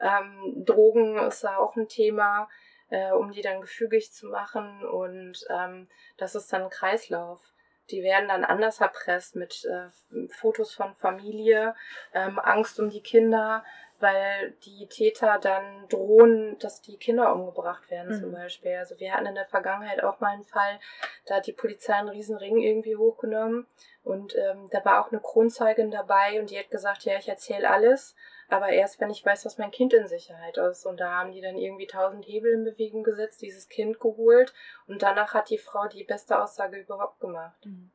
Ähm, 0.00 0.64
Drogen 0.64 1.18
ist 1.18 1.42
da 1.42 1.56
auch 1.56 1.76
ein 1.76 1.88
Thema, 1.88 2.48
äh, 2.90 3.10
um 3.12 3.32
die 3.32 3.42
dann 3.42 3.60
gefügig 3.60 4.12
zu 4.12 4.28
machen 4.28 4.84
und 4.84 5.44
ähm, 5.50 5.88
das 6.16 6.34
ist 6.34 6.52
dann 6.52 6.62
ein 6.62 6.70
Kreislauf. 6.70 7.40
Die 7.90 8.02
werden 8.02 8.28
dann 8.28 8.44
anders 8.44 8.80
erpresst 8.80 9.36
mit 9.36 9.64
äh, 9.66 9.88
Fotos 10.28 10.72
von 10.72 10.94
Familie, 10.94 11.74
ähm, 12.14 12.38
Angst 12.38 12.80
um 12.80 12.88
die 12.88 13.02
Kinder, 13.02 13.64
weil 14.00 14.52
die 14.64 14.86
Täter 14.88 15.38
dann 15.38 15.88
drohen, 15.88 16.58
dass 16.58 16.82
die 16.82 16.96
Kinder 16.96 17.32
umgebracht 17.32 17.90
werden 17.90 18.14
mhm. 18.14 18.20
zum 18.20 18.32
Beispiel. 18.32 18.76
Also 18.76 18.98
wir 18.98 19.12
hatten 19.12 19.26
in 19.26 19.34
der 19.34 19.46
Vergangenheit 19.46 20.02
auch 20.02 20.20
mal 20.20 20.32
einen 20.32 20.44
Fall, 20.44 20.78
da 21.26 21.36
hat 21.36 21.46
die 21.46 21.52
Polizei 21.52 21.94
einen 21.94 22.08
riesen 22.08 22.36
Ring 22.36 22.58
irgendwie 22.58 22.96
hochgenommen 22.96 23.66
und 24.02 24.36
ähm, 24.36 24.68
da 24.70 24.84
war 24.84 25.04
auch 25.04 25.12
eine 25.12 25.20
Kronzeugin 25.20 25.90
dabei 25.90 26.40
und 26.40 26.50
die 26.50 26.58
hat 26.58 26.70
gesagt, 26.70 27.04
ja, 27.04 27.16
ich 27.16 27.28
erzähle 27.28 27.70
alles, 27.70 28.14
aber 28.48 28.68
erst 28.68 29.00
wenn 29.00 29.10
ich 29.10 29.24
weiß, 29.24 29.42
dass 29.44 29.58
mein 29.58 29.70
Kind 29.70 29.94
in 29.94 30.06
Sicherheit 30.06 30.58
ist. 30.58 30.84
Und 30.84 31.00
da 31.00 31.10
haben 31.12 31.32
die 31.32 31.40
dann 31.40 31.56
irgendwie 31.56 31.86
tausend 31.86 32.26
Hebel 32.26 32.52
in 32.52 32.64
Bewegung 32.64 33.02
gesetzt, 33.02 33.40
dieses 33.40 33.68
Kind 33.68 34.00
geholt 34.00 34.52
und 34.86 35.02
danach 35.02 35.34
hat 35.34 35.50
die 35.50 35.58
Frau 35.58 35.88
die 35.88 36.04
beste 36.04 36.40
Aussage 36.40 36.78
überhaupt 36.78 37.20
gemacht. 37.20 37.64
Mhm. 37.64 37.90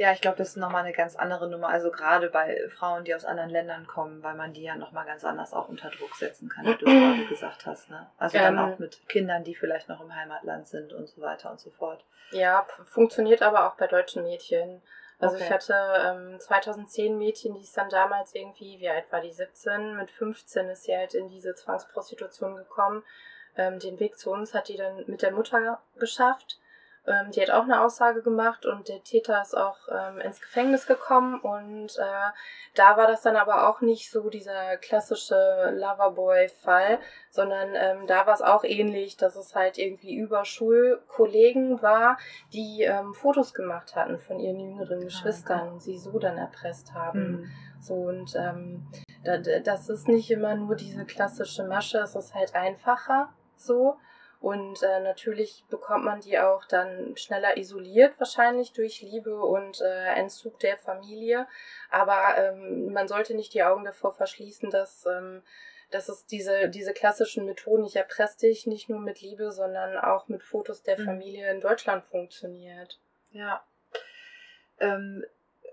Ja, 0.00 0.12
ich 0.12 0.22
glaube, 0.22 0.38
das 0.38 0.48
ist 0.48 0.56
nochmal 0.56 0.82
eine 0.82 0.94
ganz 0.94 1.14
andere 1.14 1.46
Nummer. 1.46 1.68
Also 1.68 1.90
gerade 1.90 2.30
bei 2.30 2.66
Frauen, 2.70 3.04
die 3.04 3.14
aus 3.14 3.26
anderen 3.26 3.50
Ländern 3.50 3.86
kommen, 3.86 4.22
weil 4.22 4.34
man 4.34 4.54
die 4.54 4.62
ja 4.62 4.74
nochmal 4.74 5.04
ganz 5.04 5.26
anders 5.26 5.52
auch 5.52 5.68
unter 5.68 5.90
Druck 5.90 6.16
setzen 6.16 6.48
kann, 6.48 6.64
wie 6.64 6.74
du 6.74 6.86
gerade 6.86 7.24
gesagt 7.28 7.66
hast. 7.66 7.90
Ne? 7.90 8.06
Also 8.16 8.38
ähm, 8.38 8.44
dann 8.44 8.58
auch 8.58 8.78
mit 8.78 9.06
Kindern, 9.10 9.44
die 9.44 9.54
vielleicht 9.54 9.90
noch 9.90 10.00
im 10.00 10.16
Heimatland 10.16 10.66
sind 10.66 10.94
und 10.94 11.06
so 11.06 11.20
weiter 11.20 11.50
und 11.50 11.60
so 11.60 11.68
fort. 11.68 12.02
Ja, 12.30 12.66
funktioniert 12.86 13.42
aber 13.42 13.68
auch 13.68 13.74
bei 13.74 13.88
deutschen 13.88 14.22
Mädchen. 14.22 14.80
Also 15.18 15.34
okay. 15.36 15.44
ich 15.44 15.52
hatte 15.52 15.74
ähm, 16.06 16.40
2010 16.40 17.18
Mädchen, 17.18 17.52
die 17.52 17.60
ist 17.60 17.76
dann 17.76 17.90
damals 17.90 18.34
irgendwie, 18.34 18.80
wie 18.80 18.88
alt 18.88 19.04
war 19.12 19.20
die, 19.20 19.34
17? 19.34 19.98
Mit 19.98 20.10
15 20.10 20.70
ist 20.70 20.84
sie 20.84 20.96
halt 20.96 21.12
in 21.12 21.28
diese 21.28 21.54
Zwangsprostitution 21.54 22.56
gekommen. 22.56 23.04
Ähm, 23.54 23.78
den 23.78 24.00
Weg 24.00 24.16
zu 24.16 24.30
uns 24.30 24.54
hat 24.54 24.68
die 24.68 24.78
dann 24.78 25.04
mit 25.08 25.20
der 25.20 25.32
Mutter 25.32 25.78
geschafft. 25.98 26.58
Ähm, 27.10 27.30
die 27.32 27.42
hat 27.42 27.50
auch 27.50 27.64
eine 27.64 27.82
Aussage 27.82 28.22
gemacht 28.22 28.66
und 28.66 28.88
der 28.88 29.02
Täter 29.02 29.40
ist 29.42 29.56
auch 29.56 29.76
ähm, 29.90 30.20
ins 30.20 30.40
Gefängnis 30.40 30.86
gekommen 30.86 31.40
und 31.40 31.96
äh, 31.98 32.30
da 32.74 32.96
war 32.96 33.06
das 33.06 33.22
dann 33.22 33.36
aber 33.36 33.68
auch 33.68 33.80
nicht 33.80 34.10
so 34.10 34.30
dieser 34.30 34.76
klassische 34.76 35.74
Loverboy-Fall, 35.74 36.98
sondern 37.30 37.70
ähm, 37.74 38.06
da 38.06 38.26
war 38.26 38.34
es 38.34 38.42
auch 38.42 38.64
ähnlich, 38.64 39.16
dass 39.16 39.36
es 39.36 39.54
halt 39.54 39.78
irgendwie 39.78 40.14
über 40.14 40.44
Schulkollegen 40.44 41.82
war, 41.82 42.16
die 42.52 42.82
ähm, 42.82 43.12
Fotos 43.12 43.54
gemacht 43.54 43.96
hatten 43.96 44.18
von 44.18 44.38
ihren 44.38 44.60
jüngeren 44.60 45.00
Geschwistern 45.00 45.72
und 45.72 45.82
sie 45.82 45.98
so 45.98 46.18
dann 46.18 46.38
erpresst 46.38 46.94
haben. 46.94 47.30
Mhm. 47.30 47.50
So 47.80 47.94
und 47.94 48.36
ähm, 48.36 48.86
das 49.64 49.88
ist 49.88 50.06
nicht 50.06 50.30
immer 50.30 50.54
nur 50.54 50.76
diese 50.76 51.04
klassische 51.04 51.64
Masche, 51.64 51.98
es 51.98 52.14
ist 52.14 52.34
halt 52.34 52.54
einfacher 52.54 53.30
so. 53.56 53.96
Und 54.40 54.82
äh, 54.82 55.00
natürlich 55.00 55.66
bekommt 55.68 56.04
man 56.04 56.20
die 56.20 56.38
auch 56.38 56.64
dann 56.64 57.14
schneller 57.16 57.58
isoliert, 57.58 58.18
wahrscheinlich 58.18 58.72
durch 58.72 59.02
Liebe 59.02 59.38
und 59.38 59.82
äh, 59.82 60.14
Entzug 60.14 60.58
der 60.60 60.78
Familie. 60.78 61.46
Aber 61.90 62.38
ähm, 62.38 62.90
man 62.90 63.06
sollte 63.06 63.34
nicht 63.34 63.52
die 63.52 63.62
Augen 63.62 63.84
davor 63.84 64.14
verschließen, 64.14 64.70
dass, 64.70 65.04
ähm, 65.04 65.42
dass 65.90 66.08
es 66.08 66.24
diese, 66.24 66.70
diese 66.70 66.94
klassischen 66.94 67.44
Methoden, 67.44 67.84
ich 67.84 67.96
erpresse 67.96 68.38
dich 68.38 68.66
nicht 68.66 68.88
nur 68.88 69.00
mit 69.00 69.20
Liebe, 69.20 69.52
sondern 69.52 69.98
auch 69.98 70.28
mit 70.28 70.42
Fotos 70.42 70.82
der 70.82 70.98
mhm. 70.98 71.04
Familie 71.04 71.50
in 71.50 71.60
Deutschland 71.60 72.02
funktioniert. 72.06 72.98
Ja. 73.32 73.62
Ähm, 74.78 75.22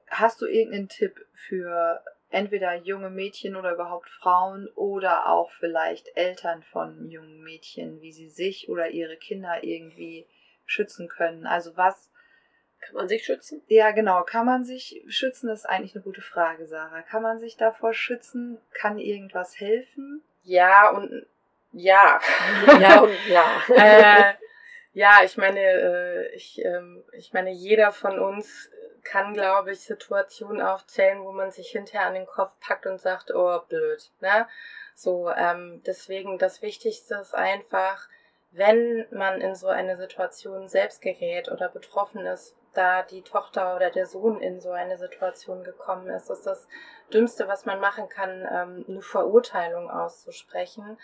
hast 0.09 0.41
du 0.41 0.45
irgendeinen 0.45 0.89
Tipp 0.89 1.25
für 1.31 2.03
entweder 2.29 2.75
junge 2.75 3.09
Mädchen 3.09 3.55
oder 3.55 3.73
überhaupt 3.73 4.09
Frauen 4.09 4.67
oder 4.75 5.29
auch 5.29 5.51
vielleicht 5.51 6.15
Eltern 6.15 6.63
von 6.63 7.09
jungen 7.09 7.41
Mädchen, 7.43 8.01
wie 8.01 8.11
sie 8.11 8.29
sich 8.29 8.69
oder 8.69 8.89
ihre 8.89 9.17
Kinder 9.17 9.63
irgendwie 9.63 10.27
schützen 10.65 11.07
können. 11.07 11.45
Also 11.45 11.77
was 11.77 12.11
kann 12.79 12.95
man 12.95 13.07
sich 13.07 13.25
schützen? 13.25 13.61
Ja, 13.67 13.91
genau. 13.91 14.23
Kann 14.23 14.45
man 14.45 14.63
sich 14.63 15.03
schützen? 15.07 15.47
Das 15.47 15.59
ist 15.59 15.65
eigentlich 15.65 15.95
eine 15.95 16.03
gute 16.03 16.21
Frage, 16.21 16.67
Sarah. 16.67 17.01
Kann 17.01 17.23
man 17.23 17.39
sich 17.39 17.57
davor 17.57 17.93
schützen? 17.93 18.59
Kann 18.73 18.99
irgendwas 18.99 19.59
helfen? 19.59 20.21
Ja 20.43 20.89
und 20.91 21.25
ja. 21.71 22.19
ja 22.79 22.99
und 23.01 23.17
ja. 23.27 23.61
äh, 23.69 24.33
ja, 24.97 25.21
ich 25.23 25.37
meine, 25.37 25.59
äh, 25.59 26.35
ich, 26.35 26.59
ähm, 26.65 27.03
ich 27.11 27.31
meine, 27.31 27.51
jeder 27.51 27.91
von 27.91 28.17
uns 28.17 28.71
kann, 29.03 29.35
glaube 29.35 29.73
ich, 29.73 29.81
Situationen 29.81 30.59
aufzählen, 30.59 31.23
wo 31.23 31.31
man 31.31 31.51
sich 31.51 31.69
hinterher 31.69 32.07
an 32.07 32.15
den 32.15 32.25
Kopf 32.25 32.51
packt 32.59 32.87
und 32.87 32.99
sagt, 32.99 33.31
oh, 33.31 33.59
blöd, 33.69 34.09
ne? 34.21 34.47
So, 34.95 35.29
ähm, 35.29 35.83
deswegen 35.85 36.39
das 36.39 36.63
Wichtigste 36.63 37.13
ist 37.13 37.35
einfach, 37.35 38.09
wenn 38.49 39.05
man 39.11 39.39
in 39.39 39.53
so 39.53 39.67
eine 39.67 39.97
Situation 39.97 40.67
selbst 40.67 41.03
gerät 41.03 41.51
oder 41.51 41.69
betroffen 41.69 42.25
ist, 42.25 42.55
da 42.73 43.03
die 43.03 43.21
Tochter 43.21 43.75
oder 43.75 43.91
der 43.91 44.07
Sohn 44.07 44.41
in 44.41 44.59
so 44.59 44.71
eine 44.71 44.97
Situation 44.97 45.63
gekommen 45.63 46.09
ist, 46.09 46.31
ist 46.31 46.47
das 46.47 46.67
Dümmste, 47.13 47.47
was 47.47 47.67
man 47.67 47.79
machen 47.79 48.09
kann, 48.09 48.47
ähm, 48.51 48.85
eine 48.87 49.03
Verurteilung 49.03 49.91
auszusprechen. 49.91 50.97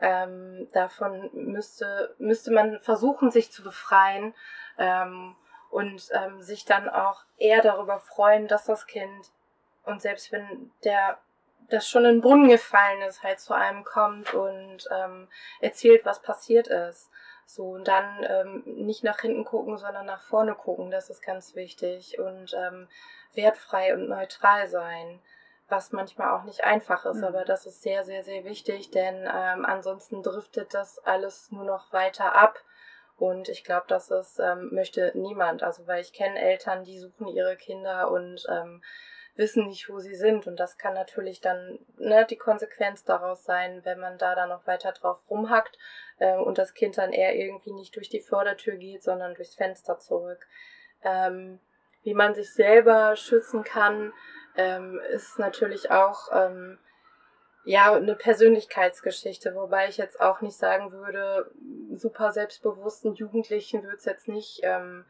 Ähm, 0.00 0.68
davon 0.72 1.30
müsste, 1.32 2.14
müsste 2.18 2.52
man 2.52 2.80
versuchen, 2.80 3.30
sich 3.30 3.50
zu 3.50 3.62
befreien. 3.62 4.34
Ähm, 4.78 5.36
und 5.70 6.08
ähm, 6.12 6.40
sich 6.40 6.64
dann 6.64 6.88
auch 6.88 7.24
eher 7.38 7.60
darüber 7.60 7.98
freuen, 7.98 8.46
dass 8.46 8.64
das 8.64 8.86
Kind 8.86 9.32
und 9.86 10.02
selbst 10.02 10.32
wenn 10.32 10.70
der 10.84 11.18
das 11.68 11.88
schon 11.88 12.04
in 12.04 12.16
den 12.16 12.20
Brunnen 12.20 12.48
gefallen 12.48 13.02
ist, 13.02 13.22
halt 13.22 13.40
zu 13.40 13.54
einem 13.54 13.82
kommt 13.84 14.34
und 14.34 14.88
ähm, 14.90 15.28
erzählt, 15.60 16.04
was 16.04 16.22
passiert 16.22 16.68
ist. 16.68 17.10
So, 17.44 17.70
und 17.70 17.88
dann 17.88 18.24
ähm, 18.28 18.62
nicht 18.66 19.02
nach 19.02 19.20
hinten 19.20 19.44
gucken, 19.44 19.78
sondern 19.78 20.06
nach 20.06 20.22
vorne 20.22 20.54
gucken, 20.54 20.90
das 20.90 21.10
ist 21.10 21.22
ganz 21.22 21.54
wichtig. 21.54 22.18
Und 22.18 22.54
ähm, 22.54 22.88
wertfrei 23.34 23.94
und 23.94 24.08
neutral 24.08 24.68
sein, 24.68 25.20
was 25.68 25.92
manchmal 25.92 26.30
auch 26.30 26.44
nicht 26.44 26.64
einfach 26.64 27.04
ist, 27.06 27.18
mhm. 27.18 27.24
aber 27.24 27.44
das 27.44 27.66
ist 27.66 27.82
sehr, 27.82 28.04
sehr, 28.04 28.22
sehr 28.22 28.44
wichtig, 28.44 28.90
denn 28.90 29.28
ähm, 29.32 29.64
ansonsten 29.64 30.22
driftet 30.22 30.74
das 30.74 30.98
alles 31.00 31.50
nur 31.50 31.64
noch 31.64 31.92
weiter 31.92 32.34
ab 32.34 32.62
und 33.16 33.48
ich 33.48 33.64
glaube, 33.64 33.86
dass 33.88 34.10
es 34.10 34.38
ähm, 34.38 34.68
möchte 34.72 35.12
niemand. 35.14 35.62
Also 35.62 35.86
weil 35.86 36.02
ich 36.02 36.12
kenne 36.12 36.38
Eltern, 36.38 36.84
die 36.84 36.98
suchen 36.98 37.26
ihre 37.28 37.56
Kinder 37.56 38.10
und 38.10 38.46
ähm, 38.50 38.82
wissen 39.36 39.66
nicht, 39.66 39.88
wo 39.88 39.98
sie 39.98 40.14
sind. 40.14 40.46
Und 40.46 40.60
das 40.60 40.76
kann 40.76 40.94
natürlich 40.94 41.40
dann 41.40 41.78
ne, 41.96 42.26
die 42.26 42.36
Konsequenz 42.36 43.04
daraus 43.04 43.44
sein, 43.44 43.80
wenn 43.84 43.98
man 43.98 44.18
da 44.18 44.34
dann 44.34 44.50
noch 44.50 44.66
weiter 44.66 44.92
drauf 44.92 45.18
rumhackt 45.30 45.78
ähm, 46.20 46.42
und 46.42 46.58
das 46.58 46.74
Kind 46.74 46.98
dann 46.98 47.12
eher 47.12 47.34
irgendwie 47.34 47.72
nicht 47.72 47.96
durch 47.96 48.10
die 48.10 48.20
Fördertür 48.20 48.76
geht, 48.76 49.02
sondern 49.02 49.34
durchs 49.34 49.54
Fenster 49.54 49.98
zurück. 49.98 50.46
Ähm, 51.02 51.58
wie 52.02 52.14
man 52.14 52.34
sich 52.34 52.52
selber 52.52 53.16
schützen 53.16 53.64
kann, 53.64 54.12
ähm, 54.56 55.00
ist 55.10 55.38
natürlich 55.38 55.90
auch 55.90 56.28
ähm, 56.32 56.78
ja, 57.64 57.92
eine 57.92 58.14
Persönlichkeitsgeschichte, 58.14 59.54
wobei 59.54 59.88
ich 59.88 59.96
jetzt 59.96 60.20
auch 60.20 60.40
nicht 60.40 60.56
sagen 60.56 60.92
würde, 60.92 61.50
super 61.94 62.30
selbstbewussten 62.30 63.14
Jugendlichen 63.14 63.82
wird 63.82 63.98
es 63.98 64.04
jetzt 64.04 64.28
nicht 64.28 64.60
ähm, 64.62 65.04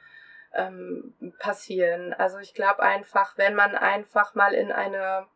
ähm, 0.54 1.14
passieren. 1.38 2.14
Also 2.14 2.38
ich 2.38 2.54
glaube 2.54 2.80
einfach, 2.80 3.36
wenn 3.36 3.54
man 3.54 3.74
einfach 3.74 4.34
mal 4.34 4.54
in 4.54 4.72
eine 4.72 5.26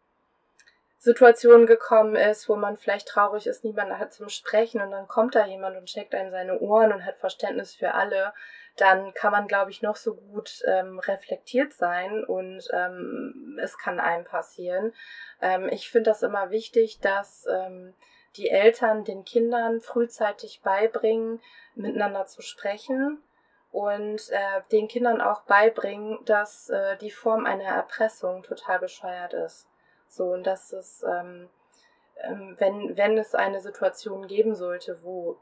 Situation 0.97 1.67
gekommen 1.67 2.15
ist, 2.15 2.49
wo 2.49 2.57
man 2.57 2.77
vielleicht 2.77 3.09
traurig 3.09 3.47
ist, 3.47 3.65
niemand 3.65 3.99
hat 3.99 4.13
zum 4.13 4.29
Sprechen 4.29 4.81
und 4.81 4.91
dann 4.91 5.09
kommt 5.09 5.35
da 5.35 5.47
jemand 5.47 5.77
und 5.77 5.87
checkt 5.87 6.15
einem 6.15 6.31
seine 6.31 6.59
Ohren 6.61 6.93
und 6.93 7.05
hat 7.05 7.17
Verständnis 7.19 7.75
für 7.75 7.95
alle, 7.95 8.33
dann 8.77 9.13
kann 9.15 9.33
man, 9.33 9.47
glaube 9.47 9.71
ich, 9.71 9.83
noch 9.83 9.97
so 9.97 10.15
gut 10.15 10.63
ähm, 10.67 10.99
reflektiert 10.99 11.73
sein 11.73 12.25
und 12.25 12.69
ähm, 12.73 13.59
es 13.63 13.77
kann 13.79 14.01
einem 14.01 14.25
passieren. 14.25 14.93
Ähm, 15.41 15.69
ich 15.69 15.91
finde 15.91 16.11
das 16.11 16.23
immer 16.23 16.51
wichtig, 16.51 17.01
dass 17.01 17.47
ähm, 17.47 17.95
die 18.37 18.49
Eltern 18.49 19.05
den 19.05 19.25
Kindern 19.25 19.81
frühzeitig 19.81 20.63
beibringen, 20.63 21.41
miteinander 21.75 22.27
zu 22.27 22.43
sprechen 22.43 23.23
und 23.73 24.31
äh, 24.31 24.63
den 24.73 24.89
Kindern 24.89 25.21
auch 25.21 25.43
beibringen, 25.43 26.19
dass 26.25 26.71
äh, 26.71 26.97
die 26.99 27.11
Form 27.11 27.47
einer 27.47 27.65
Erpressung 27.65 28.43
total 28.43 28.79
bescheuert 28.79 29.35
ist. 29.35 29.69
So, 30.09 30.33
und 30.33 30.45
dass 30.45 30.73
es, 30.73 31.05
ähm, 31.05 31.49
ähm, 32.23 32.57
wenn, 32.59 32.97
wenn 32.97 33.17
es 33.17 33.35
eine 33.35 33.61
Situation 33.61 34.27
geben 34.27 34.55
sollte, 34.55 35.03
wo 35.03 35.39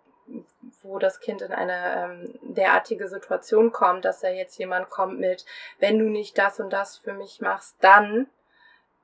wo 0.83 0.99
das 0.99 1.21
Kind 1.21 1.43
in 1.43 1.53
eine 1.53 2.05
ähm, 2.05 2.39
derartige 2.43 3.09
Situation 3.09 3.73
kommt, 3.73 4.05
dass 4.05 4.21
da 4.21 4.29
jetzt 4.29 4.59
jemand 4.59 4.91
kommt 4.91 5.19
mit, 5.19 5.45
wenn 5.79 5.99
du 5.99 6.07
nicht 6.07 6.39
das 6.39 6.61
und 6.61 6.73
das 6.73 6.99
für 6.99 7.13
mich 7.13 7.41
machst, 7.41 7.77
dann 7.81 8.29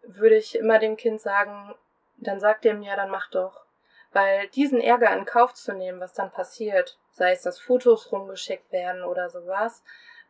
würde 0.02 0.37
ich 0.37 0.56
immer 0.58 0.78
dem 0.78 0.96
Kind 0.96 1.20
sagen, 1.20 1.74
dann 2.16 2.40
sagt 2.40 2.64
dem 2.64 2.82
ja, 2.82 2.96
dann 2.96 3.10
mach 3.10 3.30
doch. 3.30 3.64
Weil 4.12 4.48
diesen 4.48 4.80
Ärger 4.80 5.12
in 5.16 5.24
Kauf 5.24 5.54
zu 5.54 5.72
nehmen, 5.72 6.00
was 6.00 6.12
dann 6.12 6.30
passiert, 6.30 6.98
sei 7.10 7.32
es, 7.32 7.42
dass 7.42 7.58
Fotos 7.58 8.12
rumgeschickt 8.12 8.70
werden 8.70 9.02
oder 9.02 9.28
sowas, 9.28 9.82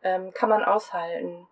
ähm, 0.03 0.33
kann 0.33 0.49
man 0.49 0.63
aushalten. 0.63 1.47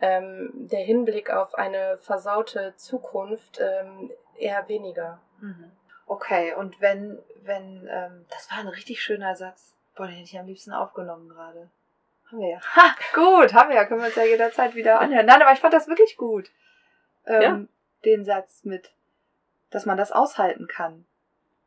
Ähm, 0.00 0.50
der 0.54 0.80
Hinblick 0.80 1.30
auf 1.30 1.54
eine 1.54 1.98
versaute 1.98 2.74
Zukunft 2.76 3.60
ähm, 3.60 4.12
eher 4.36 4.68
weniger. 4.68 5.20
Mhm. 5.40 5.72
Okay, 6.08 6.54
und 6.54 6.80
wenn, 6.80 7.18
wenn, 7.42 7.86
ähm, 7.90 8.24
das 8.30 8.50
war 8.50 8.58
ein 8.58 8.68
richtig 8.68 9.02
schöner 9.02 9.36
Satz. 9.36 9.74
Boah, 9.94 10.06
den 10.06 10.16
hätte 10.16 10.30
ich 10.30 10.38
am 10.38 10.46
liebsten 10.46 10.72
aufgenommen 10.72 11.28
gerade. 11.28 11.68
Haben 12.30 12.40
wir 12.40 12.48
ja. 12.48 12.60
Ha, 12.60 12.94
gut, 13.14 13.52
haben 13.52 13.68
wir 13.68 13.76
ja. 13.76 13.84
Können 13.84 14.00
wir 14.00 14.06
uns 14.06 14.16
ja 14.16 14.24
jederzeit 14.24 14.74
wieder 14.74 15.00
anhören. 15.00 15.26
Nein, 15.26 15.42
aber 15.42 15.52
ich 15.52 15.60
fand 15.60 15.74
das 15.74 15.86
wirklich 15.86 16.16
gut. 16.16 16.50
Ähm, 17.26 17.42
ja. 17.42 17.60
Den 18.06 18.24
Satz 18.24 18.64
mit, 18.64 18.90
dass 19.70 19.84
man 19.84 19.98
das 19.98 20.10
aushalten 20.10 20.66
kann. 20.66 21.04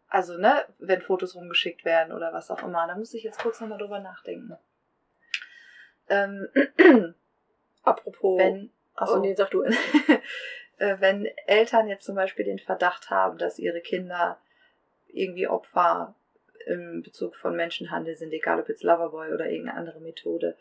Also, 0.08 0.38
ne, 0.38 0.65
wenn 0.80 1.04
Fotos 1.04 1.36
rumgeschickt 1.36 1.86
werden 1.86 2.12
oder 2.12 2.34
was 2.34 2.49
auch 2.49 2.63
immer. 2.63 2.88
Da 2.88 2.95
muss 2.95 3.13
ich 3.13 3.23
jetzt 3.23 3.39
kurz 3.39 3.62
nochmal 3.62 3.77
drüber 3.77 3.99
nachdenken. 3.99 4.58
Ähm, 6.10 6.47
Apropos. 7.84 8.39
Wenn, 8.39 8.71
achso. 8.95 9.17
Oh 9.17 9.19
nee, 9.19 9.36
sag 9.36 9.51
du 9.51 9.62
es. 9.63 9.75
äh, 10.81 10.99
wenn 10.99 11.27
Eltern 11.45 11.87
jetzt 11.87 12.05
zum 12.05 12.15
Beispiel 12.15 12.43
den 12.43 12.59
Verdacht 12.59 13.11
haben, 13.11 13.37
dass 13.37 13.59
ihre 13.59 13.81
Kinder 13.81 14.39
irgendwie 15.07 15.47
Opfer 15.47 16.15
im 16.65 17.03
Bezug 17.03 17.35
von 17.35 17.55
Menschenhandel 17.55 18.15
sind, 18.15 18.33
egal 18.33 18.59
ob 18.59 18.67
jetzt 18.67 18.83
Loverboy 18.83 19.31
oder 19.31 19.49
irgendeine 19.49 19.77
andere 19.77 19.99
Methode, 19.99 20.57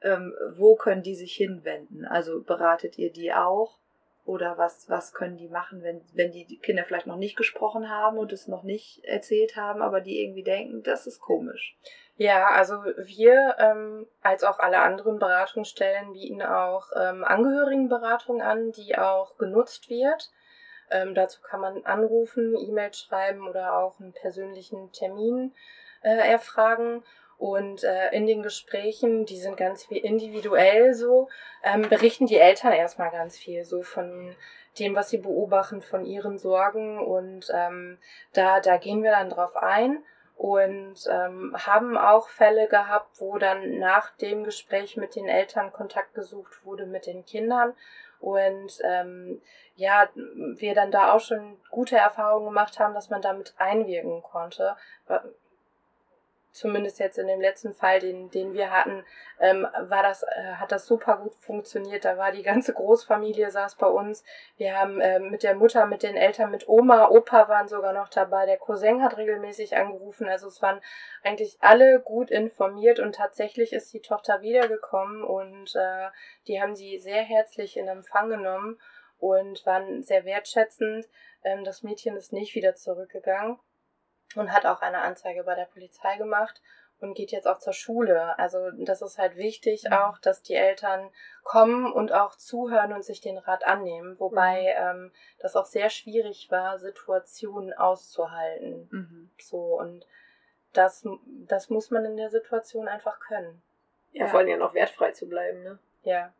ähm, 0.00 0.34
wo 0.52 0.76
können 0.76 1.02
die 1.02 1.14
sich 1.14 1.34
hinwenden? 1.34 2.06
Also 2.06 2.42
beratet 2.42 2.98
ihr 2.98 3.12
die 3.12 3.32
auch? 3.34 3.78
Oder 4.24 4.58
was, 4.58 4.88
was 4.88 5.14
können 5.14 5.38
die 5.38 5.48
machen, 5.48 5.82
wenn, 5.82 6.02
wenn 6.12 6.30
die 6.30 6.58
Kinder 6.58 6.84
vielleicht 6.84 7.06
noch 7.06 7.16
nicht 7.16 7.36
gesprochen 7.36 7.88
haben 7.88 8.18
und 8.18 8.32
es 8.32 8.48
noch 8.48 8.62
nicht 8.62 9.04
erzählt 9.04 9.56
haben, 9.56 9.82
aber 9.82 10.00
die 10.00 10.22
irgendwie 10.22 10.42
denken, 10.42 10.82
das 10.82 11.06
ist 11.06 11.20
komisch? 11.20 11.76
Ja, 12.16 12.48
also 12.48 12.84
wir 12.84 13.56
ähm, 13.58 14.06
als 14.20 14.44
auch 14.44 14.58
alle 14.58 14.80
anderen 14.80 15.18
Beratungsstellen 15.18 16.12
bieten 16.12 16.42
auch 16.42 16.88
ähm, 16.94 17.24
Angehörigenberatung 17.24 18.42
an, 18.42 18.72
die 18.72 18.98
auch 18.98 19.38
genutzt 19.38 19.88
wird. 19.88 20.30
Ähm, 20.90 21.14
dazu 21.14 21.40
kann 21.40 21.60
man 21.60 21.84
anrufen, 21.86 22.56
E-Mail 22.58 22.92
schreiben 22.92 23.48
oder 23.48 23.78
auch 23.78 24.00
einen 24.00 24.12
persönlichen 24.12 24.92
Termin 24.92 25.54
äh, 26.02 26.30
erfragen. 26.30 27.02
Und 27.40 27.84
äh, 27.84 28.10
in 28.10 28.26
den 28.26 28.42
Gesprächen, 28.42 29.24
die 29.24 29.38
sind 29.38 29.56
ganz 29.56 29.88
wie 29.88 29.96
individuell 29.96 30.92
so, 30.92 31.30
ähm, 31.64 31.88
berichten 31.88 32.26
die 32.26 32.36
Eltern 32.36 32.72
erstmal 32.72 33.10
ganz 33.10 33.38
viel 33.38 33.64
so 33.64 33.82
von 33.82 34.36
dem, 34.78 34.94
was 34.94 35.08
sie 35.08 35.16
beobachten, 35.16 35.80
von 35.80 36.04
ihren 36.04 36.36
Sorgen. 36.36 36.98
Und 36.98 37.50
ähm, 37.54 37.96
da, 38.34 38.60
da 38.60 38.76
gehen 38.76 39.02
wir 39.02 39.12
dann 39.12 39.30
drauf 39.30 39.56
ein 39.56 40.04
und 40.36 41.08
ähm, 41.10 41.56
haben 41.58 41.96
auch 41.96 42.28
Fälle 42.28 42.68
gehabt, 42.68 43.18
wo 43.20 43.38
dann 43.38 43.78
nach 43.78 44.10
dem 44.18 44.44
Gespräch 44.44 44.98
mit 44.98 45.16
den 45.16 45.26
Eltern 45.26 45.72
Kontakt 45.72 46.12
gesucht 46.12 46.66
wurde 46.66 46.84
mit 46.84 47.06
den 47.06 47.24
Kindern 47.24 47.72
und 48.20 48.80
ähm, 48.84 49.40
ja, 49.76 50.08
wir 50.14 50.74
dann 50.74 50.90
da 50.90 51.12
auch 51.12 51.20
schon 51.20 51.56
gute 51.70 51.96
Erfahrungen 51.96 52.46
gemacht 52.46 52.78
haben, 52.78 52.92
dass 52.94 53.08
man 53.08 53.22
damit 53.22 53.54
einwirken 53.56 54.22
konnte 54.22 54.76
zumindest 56.52 56.98
jetzt 56.98 57.18
in 57.18 57.26
dem 57.26 57.40
letzten 57.40 57.74
Fall, 57.74 58.00
den, 58.00 58.30
den 58.30 58.52
wir 58.54 58.70
hatten, 58.70 59.04
ähm, 59.38 59.66
war 59.78 60.02
das, 60.02 60.22
äh, 60.22 60.54
hat 60.56 60.72
das 60.72 60.86
super 60.86 61.18
gut 61.18 61.34
funktioniert. 61.36 62.04
Da 62.04 62.16
war 62.16 62.32
die 62.32 62.42
ganze 62.42 62.72
Großfamilie 62.74 63.50
saß 63.50 63.76
bei 63.76 63.86
uns. 63.86 64.24
Wir 64.56 64.78
haben 64.78 65.00
äh, 65.00 65.20
mit 65.20 65.42
der 65.42 65.54
Mutter, 65.54 65.86
mit 65.86 66.02
den 66.02 66.16
Eltern, 66.16 66.50
mit 66.50 66.68
Oma, 66.68 67.08
Opa 67.08 67.48
waren 67.48 67.68
sogar 67.68 67.92
noch 67.92 68.08
dabei. 68.08 68.46
Der 68.46 68.58
Cousin 68.58 69.02
hat 69.02 69.16
regelmäßig 69.16 69.76
angerufen. 69.76 70.28
Also 70.28 70.48
es 70.48 70.60
waren 70.60 70.80
eigentlich 71.22 71.58
alle 71.60 72.00
gut 72.00 72.30
informiert 72.30 72.98
und 72.98 73.14
tatsächlich 73.14 73.72
ist 73.72 73.92
die 73.92 74.02
Tochter 74.02 74.42
wiedergekommen 74.42 75.22
und 75.22 75.74
äh, 75.76 76.08
die 76.48 76.60
haben 76.60 76.74
sie 76.74 76.98
sehr 76.98 77.22
herzlich 77.22 77.76
in 77.76 77.88
Empfang 77.88 78.28
genommen 78.28 78.80
und 79.18 79.64
waren 79.66 80.02
sehr 80.02 80.24
wertschätzend. 80.24 81.08
Ähm, 81.44 81.64
das 81.64 81.82
Mädchen 81.82 82.16
ist 82.16 82.32
nicht 82.32 82.54
wieder 82.54 82.74
zurückgegangen 82.74 83.58
und 84.36 84.52
hat 84.52 84.66
auch 84.66 84.80
eine 84.80 85.00
Anzeige 85.00 85.44
bei 85.44 85.54
der 85.54 85.64
Polizei 85.64 86.16
gemacht 86.16 86.60
und 87.00 87.14
geht 87.14 87.32
jetzt 87.32 87.46
auch 87.46 87.58
zur 87.58 87.72
Schule. 87.72 88.38
Also 88.38 88.70
das 88.72 89.02
ist 89.02 89.18
halt 89.18 89.36
wichtig 89.36 89.84
mhm. 89.84 89.94
auch, 89.94 90.18
dass 90.18 90.42
die 90.42 90.54
Eltern 90.54 91.10
kommen 91.42 91.92
und 91.92 92.12
auch 92.12 92.36
zuhören 92.36 92.92
und 92.92 93.04
sich 93.04 93.20
den 93.20 93.38
Rat 93.38 93.64
annehmen, 93.64 94.18
wobei 94.18 94.60
mhm. 94.62 95.06
ähm, 95.06 95.12
das 95.38 95.56
auch 95.56 95.66
sehr 95.66 95.90
schwierig 95.90 96.50
war, 96.50 96.78
Situationen 96.78 97.72
auszuhalten. 97.72 98.88
Mhm. 98.90 99.30
So 99.40 99.78
und 99.78 100.06
das, 100.72 101.06
das 101.26 101.70
muss 101.70 101.90
man 101.90 102.04
in 102.04 102.16
der 102.16 102.30
Situation 102.30 102.86
einfach 102.86 103.18
können. 103.20 103.62
Ja, 104.12 104.26
vor 104.26 104.40
allem 104.40 104.48
ja 104.48 104.56
noch 104.56 104.74
wertfrei 104.74 105.12
zu 105.12 105.28
bleiben, 105.28 105.62
ne? 105.62 105.78
Ja. 106.02 106.32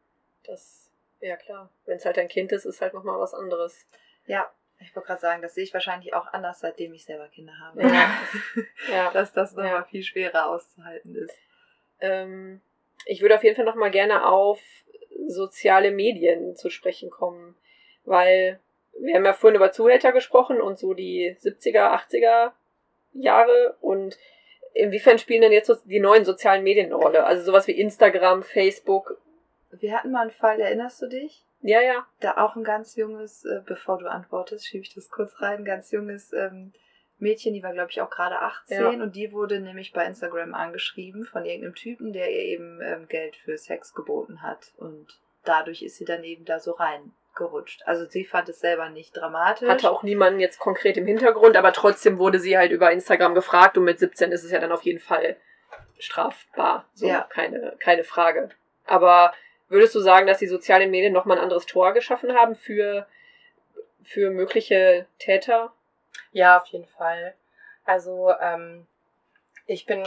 Das, 0.45 0.91
ja 1.21 1.37
klar. 1.37 1.71
Wenn 1.85 1.99
es 1.99 2.05
halt 2.05 2.19
ein 2.19 2.29
Kind 2.29 2.53
ist, 2.53 2.65
ist 2.65 2.81
halt 2.81 2.95
nochmal 2.95 3.19
was 3.19 3.35
anderes. 3.35 3.87
Ja, 4.27 4.51
ich 4.81 4.95
wollte 4.97 5.09
gerade 5.09 5.21
sagen, 5.21 5.43
das 5.43 5.55
sehe 5.55 5.65
ich 5.65 5.75
wahrscheinlich 5.75 6.15
auch 6.15 6.33
anders, 6.33 6.61
seitdem 6.61 6.95
ich 6.95 7.05
selber 7.05 7.29
Kinder 7.29 7.53
habe. 7.61 7.83
Ja. 7.83 8.11
ja. 8.93 9.11
Dass 9.13 9.33
das 9.33 9.55
nochmal 9.55 9.73
ja. 9.73 9.85
viel 9.85 10.03
schwerer 10.03 10.49
auszuhalten 10.49 11.15
ist. 11.15 11.37
Ähm, 12.01 12.61
ich 13.05 13.21
würde 13.21 13.37
auf 13.37 13.45
jeden 13.45 13.57
Fall 13.57 13.65
nochmal 13.65 13.91
gerne 13.91 14.27
auf 14.27 14.61
soziale 15.27 15.91
Medien 15.91 16.57
zu 16.57 16.71
sprechen 16.71 17.11
kommen, 17.11 17.57
weil 18.05 18.59
wir 18.99 19.15
haben 19.15 19.25
ja 19.25 19.33
vorhin 19.33 19.57
über 19.57 19.73
Zuhälter 19.73 20.13
gesprochen 20.13 20.61
und 20.61 20.79
so 20.79 20.95
die 20.95 21.37
70er, 21.41 21.93
80er 21.93 22.53
Jahre 23.13 23.77
und 23.81 24.19
inwiefern 24.73 25.19
spielen 25.19 25.43
denn 25.43 25.53
jetzt 25.53 25.71
die 25.85 26.01
neuen 26.01 26.25
sozialen 26.25 26.63
Medien 26.63 26.87
eine 26.87 26.95
Rolle? 26.95 27.25
Also 27.25 27.43
sowas 27.45 27.67
wie 27.67 27.79
Instagram, 27.79 28.43
Facebook. 28.43 29.21
Wir 29.71 29.97
hatten 29.97 30.11
mal 30.11 30.23
einen 30.23 30.31
Fall, 30.31 30.61
erinnerst 30.61 31.01
du 31.03 31.07
dich? 31.07 31.45
Ja, 31.63 31.81
ja. 31.81 32.07
Da 32.21 32.37
auch 32.39 32.57
ein 32.57 32.65
ganz 32.65 32.97
junges, 32.97 33.45
äh, 33.45 33.61
bevor 33.65 33.99
du 33.99 34.11
antwortest, 34.11 34.67
schiebe 34.67 34.85
ich 34.85 34.95
das 34.95 35.11
kurz 35.11 35.41
rein, 35.41 35.65
ganz 35.65 35.91
junges 35.91 36.33
ähm, 36.33 36.73
Mädchen, 37.21 37.55
die 37.55 37.63
war, 37.63 37.73
glaube 37.73 37.91
ich, 37.91 38.01
auch 38.01 38.11
gerade 38.11 38.41
18 38.41 38.81
ja. 38.81 38.89
und 38.89 39.15
die 39.15 39.33
wurde 39.33 39.61
nämlich 39.61 39.93
bei 39.93 40.07
Instagram 40.07 40.55
angeschrieben 40.55 41.25
von 41.25 41.45
irgendeinem 41.45 41.75
Typen, 41.75 42.13
der 42.13 42.31
ihr 42.31 42.45
eben 42.45 42.81
ähm, 42.83 43.09
Geld 43.09 43.37
für 43.37 43.57
Sex 43.59 43.95
geboten 43.95 44.43
hat. 44.43 44.73
Und 44.79 45.07
dadurch 45.45 45.83
ist 45.83 45.97
sie 45.97 46.05
dann 46.05 46.25
eben 46.25 46.45
da 46.45 46.61
so 46.61 46.73
reingerutscht. 46.73 47.83
Also 47.87 48.07
sie 48.07 48.25
fand 48.25 48.49
es 48.49 48.61
selber 48.61 48.89
nicht 48.89 49.17
dramatisch. 49.17 49.69
Hatte 49.69 49.91
auch 49.91 50.03
niemanden 50.03 50.41
jetzt 50.41 50.59
konkret 50.59 50.97
im 50.97 51.07
Hintergrund, 51.07 51.57
aber 51.57 51.73
trotzdem 51.73 52.19
wurde 52.19 52.39
sie 52.39 52.57
halt 52.57 52.73
über 52.73 52.91
Instagram 52.91 53.35
gefragt 53.35 53.77
und 53.77 53.85
mit 53.85 53.99
17 53.99 54.33
ist 54.33 54.45
es 54.45 54.51
ja 54.51 54.59
dann 54.59 54.73
auf 54.73 54.83
jeden 54.83 55.01
Fall 55.01 55.37
strafbar. 55.99 56.89
So, 56.95 57.07
ja. 57.07 57.27
keine, 57.29 57.77
keine 57.81 58.05
Frage. 58.05 58.49
Aber 58.87 59.33
Würdest 59.71 59.95
du 59.95 60.01
sagen, 60.01 60.27
dass 60.27 60.39
die 60.39 60.49
sozialen 60.49 60.91
Medien 60.91 61.13
nochmal 61.13 61.39
ein 61.39 61.45
anderes 61.45 61.65
Tor 61.65 61.95
geschaffen 61.95 62.35
haben 62.35 62.57
für, 62.57 63.07
für 64.03 64.31
mögliche 64.31 65.07
Täter? 65.19 65.73
Ja, 66.33 66.61
auf 66.61 66.67
jeden 66.67 66.89
Fall. 66.89 67.35
Also 67.85 68.33
ähm, 68.41 68.87
ich 69.67 69.87
bin 69.87 70.03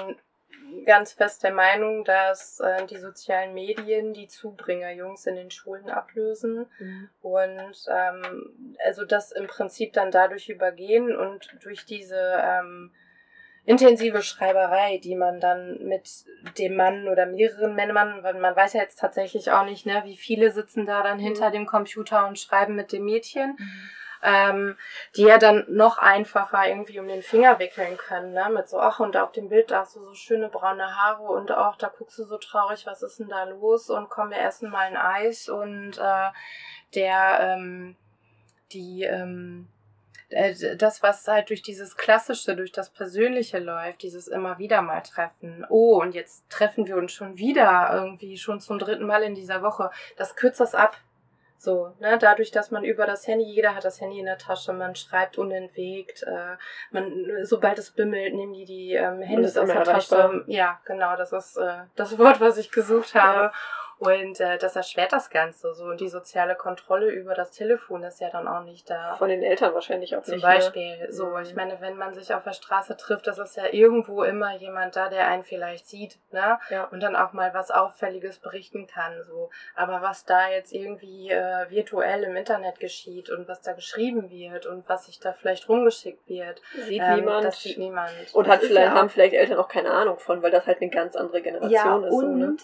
ganz 0.85 1.13
fest 1.13 1.43
der 1.43 1.53
Meinung, 1.53 2.03
dass 2.03 2.59
äh, 2.59 2.85
die 2.87 2.97
sozialen 2.97 3.53
Medien 3.53 4.13
die 4.13 4.27
Zubringer-Jungs 4.27 5.25
in 5.27 5.35
den 5.35 5.51
Schulen 5.51 5.89
ablösen 5.89 6.65
mhm. 6.79 7.09
und 7.21 7.85
ähm, 7.89 8.75
also 8.85 9.05
das 9.05 9.31
im 9.31 9.47
Prinzip 9.47 9.93
dann 9.93 10.11
dadurch 10.11 10.49
übergehen 10.49 11.15
und 11.15 11.55
durch 11.63 11.85
diese 11.85 12.41
ähm, 12.43 12.91
intensive 13.65 14.21
Schreiberei, 14.21 14.97
die 14.97 15.15
man 15.15 15.39
dann 15.39 15.77
mit 15.83 16.25
dem 16.57 16.75
Mann 16.75 17.07
oder 17.07 17.25
mehreren 17.25 17.75
Männern, 17.75 18.23
weil 18.23 18.33
man 18.35 18.55
weiß 18.55 18.73
ja 18.73 18.81
jetzt 18.81 18.99
tatsächlich 18.99 19.51
auch 19.51 19.65
nicht, 19.65 19.85
ne, 19.85 20.01
wie 20.05 20.17
viele 20.17 20.51
sitzen 20.51 20.85
da 20.85 21.01
dann 21.01 21.19
hinter 21.19 21.49
mhm. 21.49 21.53
dem 21.53 21.65
Computer 21.65 22.27
und 22.27 22.39
schreiben 22.39 22.75
mit 22.75 22.91
dem 22.91 23.05
Mädchen. 23.05 23.55
Mhm. 23.57 23.89
Ähm, 24.25 24.77
die 25.17 25.23
ja 25.23 25.37
dann 25.37 25.65
noch 25.67 25.97
einfacher 25.97 26.65
irgendwie 26.65 26.97
um 26.97 27.09
den 27.09 27.21
Finger 27.21 27.59
wickeln 27.59 27.97
können, 27.97 28.31
ne? 28.31 28.49
Mit 28.49 28.69
so, 28.69 28.79
ach, 28.79 29.01
und 29.01 29.17
auf 29.17 29.33
dem 29.33 29.49
Bild 29.49 29.69
da 29.69 29.79
hast 29.79 29.97
du 29.97 29.99
so 29.99 30.13
schöne 30.13 30.47
braune 30.47 30.95
Haare 30.95 31.23
und 31.23 31.51
auch 31.51 31.75
da 31.75 31.89
guckst 31.89 32.19
du 32.19 32.23
so 32.23 32.37
traurig, 32.37 32.85
was 32.85 33.03
ist 33.03 33.19
denn 33.19 33.27
da 33.27 33.43
los? 33.43 33.89
Und 33.89 34.09
komm, 34.09 34.29
wir 34.29 34.37
essen 34.37 34.69
mal 34.69 34.87
ein 34.87 34.95
Eis 34.95 35.49
und 35.49 35.97
äh, 35.97 36.29
der, 36.95 37.39
ähm, 37.41 37.97
die, 38.71 39.03
ähm, 39.03 39.67
äh, 39.67 39.72
das, 40.77 41.03
was 41.03 41.27
halt 41.27 41.49
durch 41.49 41.61
dieses 41.61 41.97
Klassische, 41.97 42.55
durch 42.55 42.71
das 42.71 42.89
Persönliche 42.89 43.59
läuft, 43.59 44.03
dieses 44.03 44.27
immer 44.27 44.57
wieder 44.57 44.81
mal 44.81 45.01
treffen. 45.01 45.65
Oh, 45.69 45.99
und 46.01 46.13
jetzt 46.15 46.49
treffen 46.49 46.87
wir 46.87 46.97
uns 46.97 47.11
schon 47.11 47.37
wieder, 47.37 47.89
irgendwie 47.93 48.37
schon 48.37 48.59
zum 48.59 48.79
dritten 48.79 49.05
Mal 49.05 49.23
in 49.23 49.35
dieser 49.35 49.61
Woche. 49.61 49.91
Das 50.17 50.35
kürzt 50.35 50.59
das 50.59 50.75
ab. 50.75 50.97
So, 51.63 51.93
ne, 52.01 52.17
dadurch, 52.17 52.51
dass 52.51 52.71
man 52.71 52.83
über 52.83 53.05
das 53.05 53.25
Handy, 53.25 53.45
jeder 53.45 53.73
hat 53.73 53.85
das 53.85 54.01
Handy 54.01 54.19
in 54.19 54.25
der 54.25 54.37
Tasche, 54.37 54.73
man 54.73 54.97
schreibt 54.97 55.37
unentwegt, 55.37 56.23
äh, 56.23 56.57
man, 56.91 57.45
sobald 57.45 57.79
es 57.79 57.91
bimmelt, 57.91 58.33
nehmen 58.33 58.51
die 58.51 58.65
die 58.65 58.93
ähm, 58.95 59.21
Handys 59.21 59.55
aus 59.55 59.69
der 59.69 59.85
Tasche. 59.85 60.43
Ja, 60.47 60.81
genau, 60.83 61.15
das 61.15 61.31
ist 61.31 61.55
äh, 61.55 61.83
das 61.95 62.19
Wort, 62.19 62.41
was 62.41 62.57
ich 62.57 62.69
gesucht 62.69 63.15
habe. 63.15 63.43
Ja. 63.43 63.53
Und 63.99 64.39
äh, 64.39 64.57
das 64.57 64.75
erschwert 64.75 65.13
das 65.13 65.29
Ganze 65.29 65.73
so. 65.73 65.85
Und 65.85 66.01
die 66.01 66.09
soziale 66.09 66.55
Kontrolle 66.55 67.09
über 67.09 67.35
das 67.35 67.51
Telefon 67.51 68.03
ist 68.03 68.19
ja 68.19 68.29
dann 68.29 68.47
auch 68.47 68.63
nicht 68.63 68.89
da. 68.89 69.15
Von 69.15 69.29
den 69.29 69.43
Eltern 69.43 69.73
wahrscheinlich 69.73 70.15
auch 70.15 70.23
Zum 70.23 70.35
nicht. 70.35 70.41
Zum 70.41 70.49
ne? 70.49 70.55
Beispiel. 70.55 70.97
Ne? 70.97 71.11
So, 71.11 71.27
mhm. 71.27 71.41
ich 71.43 71.55
meine, 71.55 71.79
wenn 71.79 71.97
man 71.97 72.13
sich 72.13 72.33
auf 72.33 72.43
der 72.43 72.53
Straße 72.53 72.97
trifft, 72.97 73.27
das 73.27 73.37
ist 73.37 73.55
ja 73.55 73.65
irgendwo 73.71 74.23
immer 74.23 74.55
jemand 74.55 74.95
da, 74.95 75.09
der 75.09 75.27
einen 75.27 75.43
vielleicht 75.43 75.87
sieht, 75.87 76.17
ne? 76.31 76.59
Ja. 76.69 76.85
Und 76.85 77.01
dann 77.01 77.15
auch 77.15 77.33
mal 77.33 77.53
was 77.53 77.71
Auffälliges 77.71 78.39
berichten 78.39 78.87
kann. 78.87 79.13
So. 79.27 79.49
Aber 79.75 80.01
was 80.01 80.25
da 80.25 80.49
jetzt 80.49 80.73
irgendwie 80.73 81.29
äh, 81.29 81.69
virtuell 81.69 82.23
im 82.23 82.35
Internet 82.35 82.79
geschieht 82.79 83.29
und 83.29 83.47
was 83.47 83.61
da 83.61 83.73
geschrieben 83.73 84.29
wird 84.29 84.65
und 84.65 84.87
was 84.89 85.05
sich 85.05 85.19
da 85.19 85.33
vielleicht 85.33 85.69
rumgeschickt 85.69 86.27
wird, 86.27 86.61
sieht 86.87 87.01
ähm, 87.01 87.15
niemand. 87.15 87.45
Das 87.45 87.61
sieht 87.61 87.77
niemand. 87.77 88.11
Und 88.33 88.47
hat 88.47 88.61
vielleicht, 88.61 88.93
ja 88.93 89.03
haben 89.03 89.09
vielleicht 89.09 89.33
Eltern 89.33 89.57
auch 89.57 89.67
keine 89.67 89.91
Ahnung 89.91 90.17
von, 90.17 90.41
weil 90.41 90.51
das 90.51 90.65
halt 90.65 90.81
eine 90.81 90.89
ganz 90.89 91.15
andere 91.15 91.41
Generation 91.41 91.71
ja, 91.71 92.07
ist. 92.07 92.13
Und 92.13 92.21
so, 92.21 92.27
ne? 92.27 92.57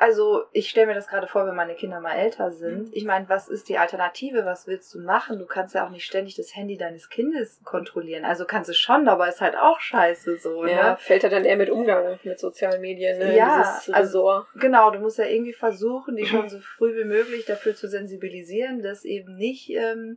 Also 0.00 0.44
ich 0.52 0.70
stelle 0.70 0.86
mir 0.86 0.94
das 0.94 1.08
gerade 1.08 1.26
vor, 1.26 1.46
wenn 1.46 1.54
meine 1.54 1.74
Kinder 1.74 2.00
mal 2.00 2.14
älter 2.14 2.52
sind. 2.52 2.88
Ich 2.96 3.04
meine, 3.04 3.28
was 3.28 3.48
ist 3.48 3.68
die 3.68 3.76
Alternative? 3.76 4.46
Was 4.46 4.66
willst 4.66 4.94
du 4.94 4.98
machen? 4.98 5.38
Du 5.38 5.44
kannst 5.44 5.74
ja 5.74 5.84
auch 5.84 5.90
nicht 5.90 6.06
ständig 6.06 6.36
das 6.36 6.56
Handy 6.56 6.78
deines 6.78 7.10
Kindes 7.10 7.60
kontrollieren. 7.64 8.24
Also 8.24 8.46
kannst 8.46 8.70
du 8.70 8.72
schon, 8.72 9.08
aber 9.08 9.28
ist 9.28 9.42
halt 9.42 9.56
auch 9.56 9.78
scheiße 9.78 10.38
so. 10.38 10.64
Ja, 10.64 10.92
ne? 10.92 10.96
fällt 10.98 11.24
er 11.24 11.28
dann 11.28 11.44
eher 11.44 11.58
mit 11.58 11.68
Umgang 11.68 12.18
mit 12.22 12.40
sozialen 12.40 12.80
Medien, 12.80 13.18
ne? 13.18 13.36
Ja, 13.36 13.78
also-. 13.92 14.46
Genau, 14.54 14.90
du 14.90 15.00
musst 15.00 15.18
ja 15.18 15.26
irgendwie 15.26 15.52
versuchen, 15.52 16.16
die 16.16 16.24
schon 16.24 16.48
so 16.48 16.60
früh 16.60 16.96
wie 16.96 17.04
möglich 17.04 17.44
dafür 17.44 17.74
zu 17.74 17.86
sensibilisieren, 17.86 18.82
dass 18.82 19.04
eben 19.04 19.36
nicht, 19.36 19.68
ähm, 19.68 20.16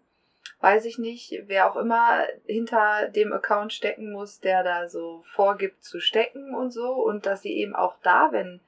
weiß 0.62 0.86
ich 0.86 0.98
nicht, 0.98 1.43
wer 1.48 1.69
auch 1.69 1.76
immer 1.76 2.26
hinter 2.46 3.10
dem 3.10 3.34
Account 3.34 3.74
stecken 3.74 4.13
muss, 4.13 4.39
der 4.39 4.63
da 4.63 4.88
so 4.88 5.24
vorgibt 5.26 5.84
zu 5.84 6.00
stecken 6.00 6.56
und 6.56 6.72
so 6.72 6.93
und 6.93 7.26
dass 7.26 7.41
sie 7.41 7.58
eben 7.58 7.76
auch 7.76 7.98
da, 8.02 8.30
wenn 8.32 8.62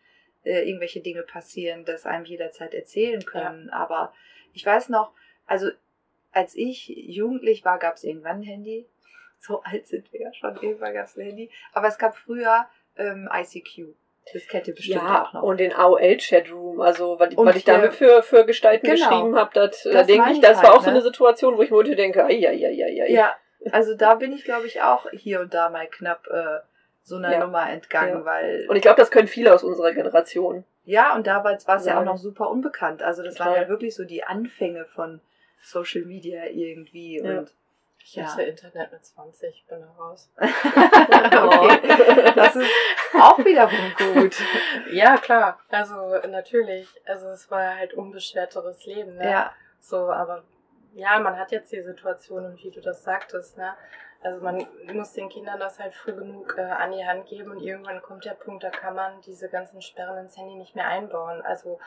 äh, 0.46 0.62
irgendwelche 0.68 1.02
Dinge 1.02 1.24
passieren, 1.24 1.84
das 1.86 2.06
einem 2.06 2.26
jederzeit 2.26 2.74
erzählen 2.74 3.26
können. 3.26 3.70
Aber 3.72 4.14
ich 4.54 4.66
weiß 4.66 4.90
noch, 4.90 5.12
also 5.46 5.70
als 6.32 6.56
ich 6.56 6.88
jugendlich 6.88 7.64
war, 7.66 7.80
gab 7.80 7.96
es 7.96 8.04
irgendwann 8.04 8.38
ein 8.40 8.44
Handy. 8.44 8.88
So 9.38 9.62
alt 9.64 9.86
sind 9.86 10.12
wir 10.12 10.22
ja 10.22 10.34
schon, 10.34 10.56
irgendwann 10.62 10.94
gab 10.96 11.06
es 11.06 11.18
ein 11.18 11.26
Handy. 11.26 11.52
Aber 11.74 11.88
es 11.88 11.98
gab 12.00 12.16
früher 12.16 12.66
ähm, 12.98 13.30
ICQ. 13.32 13.94
Das 14.34 14.48
kennt 14.48 14.68
ihr 14.68 14.74
bestimmt 14.74 15.04
Ja, 15.04 15.24
auch 15.24 15.34
noch. 15.34 15.44
und 15.44 15.60
den 15.60 15.72
AOL-Chatroom, 15.72 16.82
also 16.82 17.20
was, 17.20 17.36
was 17.38 17.56
ich 17.58 17.64
damit 17.64 17.94
für, 17.94 18.24
für 18.24 18.46
Gestalten 18.46 18.88
Genau. 18.88 18.96
geschrieben 19.10 19.36
habe, 19.36 19.52
das, 19.54 19.84
da 19.84 19.92
Das 19.92 20.08
denke 20.08 20.32
ich, 20.32 20.40
das 20.40 20.58
war 20.58 20.64
halt, 20.70 20.74
auch 20.74 20.82
so 20.82 20.88
ne? 20.88 20.94
eine 20.94 21.02
Situation, 21.04 21.58
wo 21.58 21.62
ich 21.62 21.70
mir 21.70 21.78
heute 21.78 21.96
denke, 21.96 22.24
ai, 22.26 22.48
ai, 22.48 22.66
ai, 22.66 23.04
ai. 23.04 23.12
Ja, 23.12 23.36
also 23.72 23.94
da 23.96 24.16
bin 24.16 24.32
ich, 24.32 24.46
glaube 24.46 24.66
ich, 24.66 24.82
auch 24.82 25.06
hier 25.12 25.42
und 25.42 25.54
da 25.54 25.70
mal 25.70 25.86
knapp 25.88 26.26
äh, 26.28 26.60
so 27.08 27.16
einer 27.16 27.32
Ja. 27.32 27.40
Nummer 27.40 27.70
entgangen, 27.70 28.20
Ja. 28.20 28.26
weil. 28.26 28.66
Und 28.68 28.76
ich 28.76 28.82
glaube, 28.82 28.98
das 29.00 29.10
können 29.12 29.28
viele 29.30 29.54
aus 29.54 29.64
unserer 29.64 29.94
Generation. 29.94 30.66
ja, 30.84 31.16
und 31.16 31.26
damals 31.28 31.68
war 31.68 31.78
es 31.78 31.86
ja 31.86 31.94
auch 31.94 31.98
Sagen. 32.00 32.08
noch 32.08 32.18
super 32.18 32.50
unbekannt. 32.50 33.02
Also 33.04 33.24
das 33.24 33.36
Total. 33.36 33.54
waren 33.54 33.62
ja 33.64 33.70
wirklich 33.70 33.96
so 33.96 34.04
die 34.04 34.24
Anfänge 34.26 34.86
von 34.86 35.22
Social 35.62 36.02
Media 36.04 36.46
irgendwie. 36.46 37.20
Ja. 37.24 37.40
Und 37.40 37.54
Ich 38.08 38.14
Ja. 38.16 38.26
hatte 38.26 38.44
Internet 38.44 38.92
mit 38.92 39.04
20, 39.04 39.66
bin 39.68 39.80
da 39.82 39.88
raus. 40.04 40.30
okay, 40.38 42.32
das 42.36 42.56
ist 42.56 42.70
auch 43.20 43.38
wiederum 43.40 43.94
gut. 43.98 44.36
Ja, 44.92 45.18
klar. 45.18 45.60
Also 45.70 45.96
natürlich. 46.30 46.88
Also 47.06 47.30
es 47.30 47.50
war 47.50 47.76
halt 47.78 47.94
unbeschwerteres 47.96 48.86
Leben. 48.86 49.16
Ne? 49.16 49.30
Ja, 49.30 49.52
So, 49.80 49.98
aber 50.12 50.44
ja, 50.94 51.20
man 51.20 51.38
hat 51.38 51.52
jetzt 51.52 51.72
die 51.72 51.82
Situation 51.82 52.46
und 52.46 52.64
wie 52.64 52.72
du 52.72 52.80
das 52.82 53.04
sagtest, 53.04 53.58
ne? 53.58 53.74
Also 54.26 54.42
man 54.44 54.66
muss 54.92 55.14
den 55.14 55.30
Kindern 55.30 55.60
das 55.60 55.78
halt 55.78 55.94
früh 55.94 56.14
genug 56.14 56.58
äh, 56.58 56.62
an 56.62 56.92
die 56.92 57.06
Hand 57.06 57.28
geben 57.28 57.52
und 57.52 57.62
irgendwann 57.62 58.02
kommt 58.02 58.26
der 58.26 58.34
Punkt, 58.34 58.64
da 58.64 58.72
kann 58.72 58.96
man 58.96 59.22
diese 59.22 59.50
ganzen 59.50 59.84
Sperren 59.84 60.18
ins 60.18 60.36
Handy 60.36 60.56
nicht 60.56 60.76
mehr 60.76 60.88
einbauen. 60.88 61.44
Also 61.44 61.78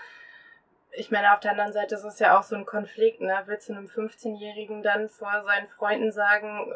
ich 0.92 1.10
meine, 1.10 1.32
auf 1.32 1.40
der 1.40 1.52
anderen 1.52 1.72
Seite 1.72 1.94
ist 1.94 2.04
es 2.04 2.18
ja 2.18 2.38
auch 2.38 2.42
so 2.42 2.56
ein 2.56 2.66
Konflikt, 2.66 3.20
ne? 3.20 3.42
Willst 3.46 3.68
du 3.68 3.74
einem 3.74 3.86
15-Jährigen 3.86 4.82
dann 4.82 5.08
vor 5.08 5.44
seinen 5.44 5.68
Freunden 5.68 6.10
sagen, 6.10 6.72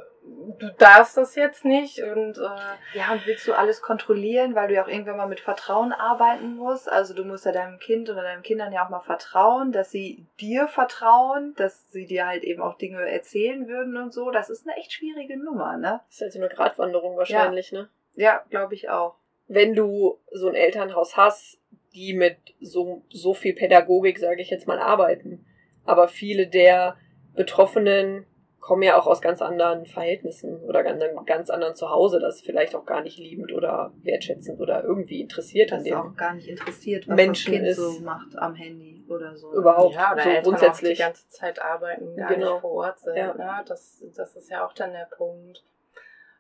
du 0.59 0.71
darfst 0.79 1.17
das 1.17 1.35
jetzt 1.35 1.65
nicht 1.65 2.03
und 2.03 2.39
äh, 2.39 2.99
Ja, 2.99 3.13
und 3.13 3.27
willst 3.27 3.47
du 3.49 3.55
alles 3.55 3.83
kontrollieren, 3.83 4.55
weil 4.55 4.69
du 4.69 4.75
ja 4.75 4.85
auch 4.85 4.89
irgendwann 4.89 5.17
mal 5.17 5.27
mit 5.27 5.41
Vertrauen 5.41 5.93
arbeiten 5.93 6.57
musst? 6.57 6.91
Also 6.91 7.15
du 7.15 7.25
musst 7.25 7.47
ja 7.47 7.53
deinem 7.53 7.79
Kind 7.79 8.11
oder 8.11 8.23
deinen 8.23 8.43
Kindern 8.43 8.73
ja 8.73 8.85
auch 8.85 8.91
mal 8.91 9.01
vertrauen, 9.01 9.73
dass 9.73 9.91
sie 9.91 10.27
dir 10.41 10.69
vertrauen, 10.69 11.55
dass 11.57 11.91
sie 11.91 12.07
dir 12.07 12.27
halt 12.27 12.45
eben 12.45 12.63
auch 12.63 12.77
Dinge 12.77 13.09
erzählen 13.09 13.67
würden 13.67 13.97
und 13.97 14.13
so. 14.13 14.31
Das 14.31 14.51
ist 14.51 14.67
eine 14.67 14.77
echt 14.77 14.93
schwierige 14.93 15.43
Nummer, 15.43 15.77
ne? 15.77 16.01
Das 16.07 16.17
ist 16.17 16.21
halt 16.21 16.33
so 16.33 16.39
eine 16.39 16.49
Gratwanderung 16.49 17.17
wahrscheinlich, 17.17 17.73
ne? 17.73 17.89
Ja, 18.15 18.45
glaube 18.51 18.75
ich 18.75 18.91
auch. 18.91 19.17
Wenn 19.49 19.75
du 19.75 20.21
so 20.31 20.49
ein 20.49 20.55
Elternhaus 20.55 21.17
hast, 21.17 21.59
die 21.95 22.15
mit 22.15 22.37
so, 22.61 23.03
so 23.11 23.35
viel 23.35 23.55
Pädagogik, 23.55 24.19
sage 24.19 24.41
ich 24.43 24.51
jetzt 24.51 24.67
mal, 24.67 24.79
arbeiten. 24.79 25.45
Aber 25.85 26.09
viele 26.09 26.47
der 26.47 26.97
Betroffenen 27.35 28.27
kommen 28.61 28.83
ja 28.85 28.97
auch 28.97 29.09
aus 29.09 29.21
ganz 29.21 29.43
anderen 29.43 29.87
Verhältnissen 29.87 30.61
oder 30.63 30.85
ganz, 30.85 31.03
ganz 31.27 31.51
anderen 31.51 31.75
Zuhause, 31.75 32.21
das 32.21 32.41
vielleicht 32.41 32.77
auch 32.77 32.87
gar 32.87 33.03
nicht 33.03 33.19
liebend 33.19 33.53
oder 33.53 33.93
wertschätzend 34.03 34.61
oder 34.61 34.85
irgendwie 34.85 35.21
interessiert 35.21 35.73
Das 35.73 35.81
an 35.81 35.85
ist 35.85 35.91
dem. 35.91 35.99
auch 35.99 36.17
gar 36.17 36.35
nicht 36.35 36.47
interessiert, 36.47 37.09
was 37.09 37.17
Menschen 37.17 37.53
das 37.53 37.59
Kind 37.59 37.69
ist- 37.69 37.77
so 37.99 38.05
macht 38.05 38.39
am 38.39 38.55
Handy 38.55 39.05
oder 39.09 39.35
so. 39.35 39.53
Überhaupt. 39.53 39.95
ja, 39.97 40.13
oder 40.13 40.23
so 40.23 40.29
Eltern 40.29 40.45
grundsätzlich. 40.45 40.93
auch 40.93 40.97
die 40.97 41.03
ganze 41.03 41.29
Zeit 41.29 41.61
arbeiten, 41.61 42.17
gar 42.17 42.29
Genau. 42.33 42.53
nicht 42.53 42.61
vor 42.61 42.71
Ort 42.71 43.01
sind. 43.01 43.17
Ja. 43.17 43.35
Ne? 43.35 43.65
Das, 43.67 44.05
das 44.15 44.37
ist 44.37 44.49
ja 44.49 44.65
auch 44.65 44.73
dann 44.75 44.93
der 44.93 45.09
Punkt. 45.17 45.65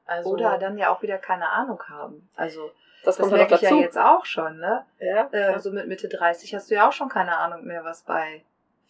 Also, 0.04 0.30
Oder 0.30 0.58
dann 0.58 0.78
ja 0.78 0.94
auch 0.94 1.02
wieder 1.02 1.18
keine 1.18 1.48
Ahnung 1.48 1.80
haben. 1.88 2.28
Also 2.36 2.70
Das 3.04 3.16
das 3.16 3.18
kommt 3.18 3.32
merke 3.32 3.54
ich 3.54 3.60
dazu. 3.60 3.76
ja 3.76 3.80
jetzt 3.82 3.98
auch 3.98 4.24
schon, 4.24 4.58
ne? 4.58 4.84
Ja, 4.98 5.28
Äh, 5.32 5.58
so 5.58 5.72
mit 5.72 5.88
Mitte 5.88 6.08
30 6.08 6.54
hast 6.54 6.70
du 6.70 6.74
ja 6.76 6.88
auch 6.88 6.92
schon 6.92 7.08
keine 7.08 7.36
Ahnung 7.36 7.64
mehr, 7.64 7.84
was 7.84 8.02
bei 8.02 8.42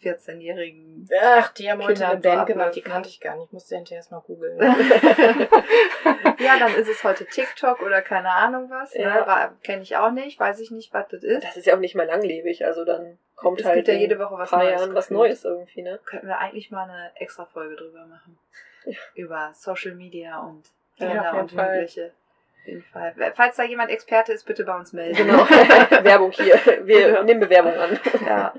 14-Jährigen 0.03 1.07
Ach, 1.21 1.53
die 1.53 1.71
haben 1.71 1.81
heute 1.83 2.05
eine 2.05 2.19
Band 2.19 2.49
abläuft, 2.49 2.75
die 2.75 2.81
ne? 2.81 2.89
kannte 2.89 3.09
ich 3.09 3.21
gar 3.21 3.35
nicht. 3.35 3.45
Ich 3.47 3.51
musste 3.53 3.75
hinterher 3.75 3.97
erst 3.97 4.11
mal 4.11 4.19
googeln. 4.19 4.59
ja, 6.39 6.59
dann 6.59 6.75
ist 6.75 6.89
es 6.89 7.03
heute 7.03 7.25
TikTok 7.25 7.81
oder 7.81 8.01
keine 8.01 8.29
Ahnung 8.31 8.69
was. 8.69 8.93
Ja. 8.93 9.25
Ne? 9.25 9.51
Kenne 9.63 9.81
ich 9.81 9.95
auch 9.95 10.11
nicht, 10.11 10.39
weiß 10.39 10.59
ich 10.59 10.71
nicht, 10.71 10.93
was 10.93 11.07
das 11.07 11.23
ist. 11.23 11.43
das 11.43 11.57
ist 11.57 11.65
ja 11.65 11.75
auch 11.75 11.79
nicht 11.79 11.95
mehr 11.95 12.05
langlebig, 12.05 12.65
also 12.65 12.85
dann 12.85 13.17
kommt 13.35 13.61
es 13.61 13.65
halt 13.65 13.77
gibt 13.77 13.87
ja 13.87 13.93
jede 13.95 14.19
Woche 14.19 14.37
was 14.37 14.51
Neues. 14.51 14.71
Jahren 14.71 14.93
was. 14.95 15.09
Neues 15.09 15.45
irgendwie, 15.45 15.81
ne? 15.81 15.99
Könnten 16.05 16.27
wir 16.27 16.37
eigentlich 16.37 16.69
mal 16.71 16.83
eine 16.83 17.11
extra 17.15 17.45
Folge 17.45 17.75
drüber 17.75 18.05
machen. 18.05 18.37
Ja. 18.85 18.97
Über 19.15 19.51
Social 19.53 19.95
Media 19.95 20.39
und 20.41 20.63
Ja, 20.97 21.07
Kinder 21.07 21.23
jeden 21.23 21.39
und. 21.39 21.51
Jugendliche. 21.51 22.11
Auf 22.63 22.67
jeden 22.67 22.83
Fall. 22.83 23.13
Falls 23.35 23.57
da 23.57 23.63
jemand 23.63 23.91
Experte 23.91 24.31
ist, 24.31 24.45
bitte 24.45 24.63
bei 24.63 24.75
uns 24.77 24.93
melden. 24.93 25.15
Genau. 25.17 25.39
Werbung 26.03 26.31
hier. 26.31 26.57
Wir 26.83 27.09
Ja. 27.09 27.23
nehmen 27.23 27.41
Bewerbung 27.41 27.73
an. 27.73 27.99
Ja. 28.25 28.53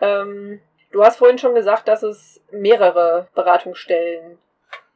Ähm, 0.00 0.60
du 0.92 1.02
hast 1.04 1.16
vorhin 1.18 1.38
schon 1.38 1.54
gesagt, 1.56 1.88
dass 1.88 2.04
es 2.04 2.40
mehrere 2.52 3.26
Beratungsstellen 3.34 4.38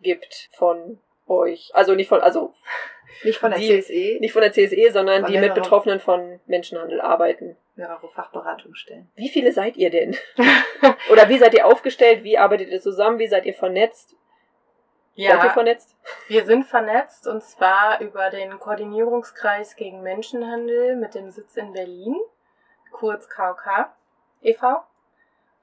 gibt 0.02 0.48
von 0.52 0.98
euch. 1.26 1.70
Also 1.74 1.94
nicht 1.96 2.08
von, 2.08 2.20
also 2.20 2.54
Nicht 3.24 3.38
von 3.40 3.50
der 3.50 3.58
Die- 3.58 3.80
CSE, 3.82 4.18
nicht 4.20 4.32
von 4.32 4.42
der 4.42 4.52
CSE, 4.52 4.92
sondern 4.92 5.22
Von 5.24 5.32
die 5.32 5.38
mit. 5.38 5.54
Betroffenen 5.54 5.98
von 5.98 6.38
Menschenhandel 6.46 7.00
arbeiten. 7.00 7.56
mehrere 7.74 8.08
Fachberatungsstellen. 8.08 9.10
Wie 9.16 9.28
viele 9.28 9.50
seid 9.52 9.76
ihr 9.76 9.90
denn? 9.90 10.16
Oder 11.10 11.28
wie 11.28 11.38
seid 11.38 11.54
ihr 11.54 11.66
aufgestellt? 11.66 12.22
Wie 12.22 12.38
arbeitet 12.38 12.68
ihr 12.70 12.80
zusammen? 12.80 13.18
Wie 13.18 13.26
seid 13.26 13.46
ihr 13.46 13.54
vernetzt? 13.54 14.14
Seid 15.18 15.40
ihr 15.40 15.46
ja, 15.46 15.50
vernetzt? 15.50 15.96
wir 16.28 16.44
sind 16.44 16.64
vernetzt 16.64 17.26
und 17.26 17.42
zwar 17.42 18.00
über 18.00 18.30
den 18.30 18.60
Koordinierungskreis 18.60 19.74
gegen 19.74 20.02
Menschenhandel 20.02 20.94
mit 20.94 21.16
dem 21.16 21.32
Sitz 21.32 21.56
in 21.56 21.72
Berlin, 21.72 22.16
kurz 22.92 23.28
KOK 23.28 23.88
e.V. 24.42 24.84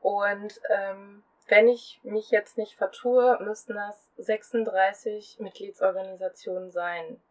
Und 0.01 0.59
ähm, 0.69 1.23
wenn 1.47 1.69
ich 1.69 2.01
mich 2.03 2.31
jetzt 2.31 2.57
nicht 2.57 2.75
vertue, 2.75 3.39
müssten 3.41 3.75
das 3.75 4.11
36 4.17 5.37
Mitgliedsorganisationen 5.39 6.71
sein. 6.71 7.21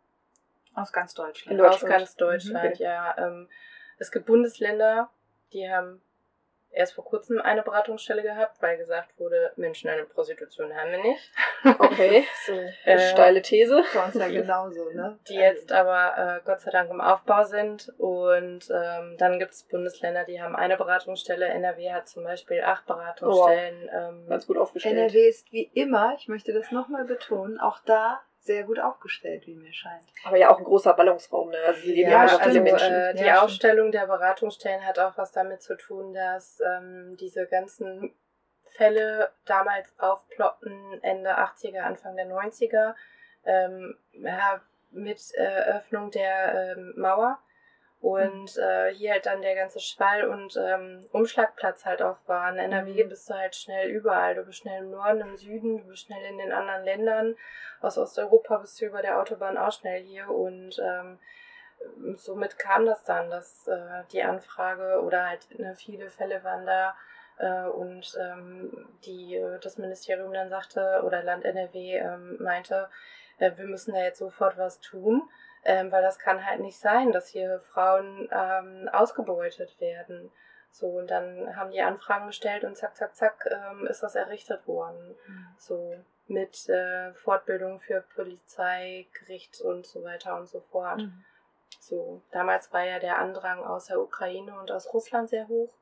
Aus 0.74 0.94
ganz 0.94 1.12
Deutschland. 1.12 1.60
Aus 1.60 1.84
ganz 1.84 2.16
Deutschland, 2.16 2.78
ja. 2.78 3.14
Ähm, 3.18 3.50
es 3.98 4.10
gibt 4.10 4.24
Bundesländer, 4.24 5.10
die 5.52 5.70
haben 5.70 6.00
erst 6.74 6.94
vor 6.94 7.04
kurzem 7.04 7.40
eine 7.40 7.62
Beratungsstelle 7.62 8.22
gehabt, 8.22 8.60
weil 8.60 8.76
gesagt 8.76 9.18
wurde, 9.18 9.52
Menschen 9.56 9.88
eine 9.90 10.04
Prostitution 10.04 10.74
haben 10.74 10.90
wir 10.90 11.02
nicht. 11.02 11.32
Okay, 11.78 12.26
so 12.46 12.52
eine 12.52 12.74
Äh, 12.84 13.10
steile 13.10 13.40
These. 13.42 13.82
Bei 13.94 14.04
uns 14.04 14.14
ja 14.14 14.28
genauso, 14.28 14.90
ne? 14.90 15.18
Die 15.28 15.34
jetzt 15.34 15.72
aber 15.72 16.12
äh, 16.16 16.40
Gott 16.44 16.60
sei 16.60 16.70
Dank 16.70 16.90
im 16.90 17.00
Aufbau 17.00 17.44
sind. 17.44 17.92
Und 17.98 18.68
ähm, 18.70 19.16
dann 19.18 19.38
gibt 19.38 19.52
es 19.52 19.62
Bundesländer, 19.64 20.24
die 20.24 20.42
haben 20.42 20.56
eine 20.56 20.76
Beratungsstelle. 20.76 21.46
NRW 21.46 21.92
hat 21.92 22.08
zum 22.08 22.24
Beispiel 22.24 22.62
acht 22.62 22.86
Beratungsstellen. 22.86 23.88
Ähm, 23.92 24.26
Ganz 24.28 24.46
gut 24.46 24.58
aufgestellt. 24.58 24.96
NRW 24.96 25.28
ist 25.28 25.50
wie 25.52 25.70
immer, 25.74 26.14
ich 26.18 26.28
möchte 26.28 26.52
das 26.52 26.70
nochmal 26.70 27.04
betonen, 27.04 27.58
auch 27.58 27.80
da 27.86 28.20
sehr 28.44 28.64
gut 28.64 28.78
aufgestellt, 28.78 29.46
wie 29.46 29.54
mir 29.54 29.72
scheint. 29.72 30.04
Aber 30.24 30.36
ja 30.36 30.50
auch 30.50 30.58
ein 30.58 30.64
großer 30.64 30.92
Ballungsraum, 30.94 31.50
ne? 31.50 31.56
Also 31.66 31.86
leben 31.86 32.10
Ja, 32.10 32.28
stimmt. 32.28 32.62
Menschen. 32.64 32.92
äh, 32.92 33.14
die 33.14 33.20
Ja, 33.20 33.36
stimmt. 33.36 33.42
Aufstellung 33.44 33.92
der 33.92 34.06
Beratungsstellen 34.06 34.84
hat 34.84 34.98
auch 34.98 35.16
was 35.16 35.32
damit 35.32 35.62
zu 35.62 35.76
tun, 35.76 36.12
dass 36.12 36.60
ähm, 36.60 37.16
diese 37.18 37.46
ganzen 37.46 38.14
Fälle 38.76 39.30
damals 39.46 39.92
aufploppten, 39.98 41.02
Ende 41.02 41.30
80er, 41.38 41.80
Anfang 41.80 42.16
der 42.16 42.26
90er, 42.26 42.94
ähm, 43.46 43.96
ja, 44.12 44.60
mit 44.90 45.32
Eröffnung 45.34 46.10
der 46.10 46.74
ähm, 46.76 46.92
Mauer. 46.96 47.38
Und 48.04 48.58
äh, 48.58 48.92
hier 48.92 49.12
halt 49.12 49.24
dann 49.24 49.40
der 49.40 49.54
ganze 49.54 49.80
Schwall 49.80 50.24
und 50.24 50.58
ähm, 50.58 51.06
Umschlagplatz 51.12 51.86
halt 51.86 52.02
auch 52.02 52.18
war. 52.26 52.50
In 52.50 52.58
NRW 52.58 53.02
Mhm. 53.02 53.08
bist 53.08 53.30
du 53.30 53.34
halt 53.34 53.56
schnell 53.56 53.88
überall. 53.88 54.34
Du 54.34 54.44
bist 54.44 54.58
schnell 54.58 54.80
im 54.82 54.90
Norden, 54.90 55.22
im 55.22 55.36
Süden, 55.38 55.78
du 55.78 55.84
bist 55.84 56.02
schnell 56.04 56.22
in 56.30 56.36
den 56.36 56.52
anderen 56.52 56.84
Ländern. 56.84 57.34
Aus 57.80 57.96
Osteuropa 57.96 58.58
bist 58.58 58.78
du 58.78 58.84
über 58.84 59.00
der 59.00 59.18
Autobahn 59.18 59.56
auch 59.56 59.72
schnell 59.72 60.02
hier. 60.02 60.28
Und 60.28 60.78
ähm, 60.84 61.18
somit 62.16 62.58
kam 62.58 62.84
das 62.84 63.04
dann, 63.04 63.30
dass 63.30 63.66
äh, 63.68 64.02
die 64.12 64.22
Anfrage 64.22 65.00
oder 65.02 65.26
halt 65.30 65.58
ne, 65.58 65.74
viele 65.74 66.10
Fälle 66.10 66.44
waren 66.44 66.66
da 66.66 66.94
äh, 67.38 67.66
und 67.70 68.18
ähm, 68.20 68.86
die, 69.06 69.36
äh, 69.36 69.58
das 69.60 69.78
Ministerium 69.78 70.34
dann 70.34 70.50
sagte 70.50 71.00
oder 71.06 71.22
Land 71.22 71.46
NRW 71.46 71.96
ähm, 71.96 72.36
meinte, 72.38 72.90
äh, 73.38 73.52
wir 73.56 73.64
müssen 73.64 73.94
da 73.94 74.00
jetzt 74.02 74.18
sofort 74.18 74.58
was 74.58 74.80
tun. 74.80 75.22
Ähm, 75.64 75.90
weil 75.90 76.02
das 76.02 76.18
kann 76.18 76.44
halt 76.44 76.60
nicht 76.60 76.78
sein, 76.78 77.12
dass 77.12 77.28
hier 77.28 77.60
Frauen 77.72 78.28
ähm, 78.30 78.88
ausgebeutet 78.92 79.80
werden. 79.80 80.30
So, 80.70 80.86
und 80.88 81.10
dann 81.10 81.56
haben 81.56 81.70
die 81.70 81.80
Anfragen 81.80 82.26
gestellt 82.26 82.64
und 82.64 82.76
zack, 82.76 82.96
zack, 82.96 83.14
zack, 83.14 83.48
ähm, 83.50 83.86
ist 83.86 84.02
das 84.02 84.14
errichtet 84.16 84.66
worden. 84.66 85.16
Mhm. 85.26 85.46
So, 85.58 85.94
mit 86.26 86.68
äh, 86.68 87.12
Fortbildung 87.14 87.78
für 87.78 88.02
Polizei, 88.14 89.06
Gericht 89.20 89.60
und 89.60 89.86
so 89.86 90.02
weiter 90.02 90.36
und 90.36 90.48
so 90.48 90.60
fort. 90.60 90.98
Mhm. 90.98 91.24
So, 91.80 92.22
damals 92.30 92.72
war 92.72 92.84
ja 92.84 92.98
der 92.98 93.18
Andrang 93.18 93.62
aus 93.62 93.86
der 93.86 94.00
Ukraine 94.00 94.58
und 94.58 94.70
aus 94.70 94.92
Russland 94.94 95.28
sehr 95.28 95.48
hoch, 95.48 95.74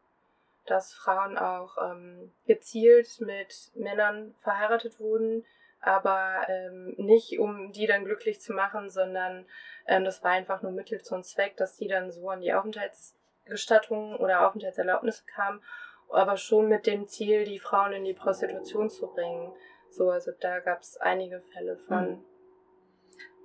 dass 0.66 0.94
Frauen 0.94 1.38
auch 1.38 1.76
ähm, 1.78 2.32
gezielt 2.46 3.20
mit 3.20 3.70
Männern 3.74 4.34
verheiratet 4.40 4.98
wurden, 4.98 5.44
aber 5.80 6.46
ähm, 6.48 6.94
nicht 6.96 7.38
um 7.38 7.72
die 7.72 7.86
dann 7.86 8.04
glücklich 8.04 8.40
zu 8.40 8.52
machen, 8.52 8.90
sondern 8.90 9.46
ähm, 9.86 10.04
das 10.04 10.22
war 10.22 10.32
einfach 10.32 10.62
nur 10.62 10.72
Mittel 10.72 11.00
zum 11.02 11.22
Zweck, 11.22 11.56
dass 11.56 11.76
die 11.76 11.88
dann 11.88 12.10
so 12.10 12.28
an 12.28 12.40
die 12.40 12.52
Aufenthaltsgestattungen 12.54 14.16
oder 14.16 14.46
Aufenthaltserlaubnisse 14.46 15.24
kamen, 15.34 15.62
aber 16.10 16.36
schon 16.36 16.68
mit 16.68 16.86
dem 16.86 17.08
Ziel, 17.08 17.44
die 17.44 17.58
Frauen 17.58 17.92
in 17.92 18.04
die 18.04 18.14
Prostitution 18.14 18.90
zu 18.90 19.06
bringen. 19.08 19.52
So, 19.90 20.10
also 20.10 20.30
da 20.40 20.60
gab 20.60 20.80
es 20.80 20.96
einige 20.98 21.40
Fälle 21.52 21.76
von. 21.88 22.10
Mhm. 22.10 22.24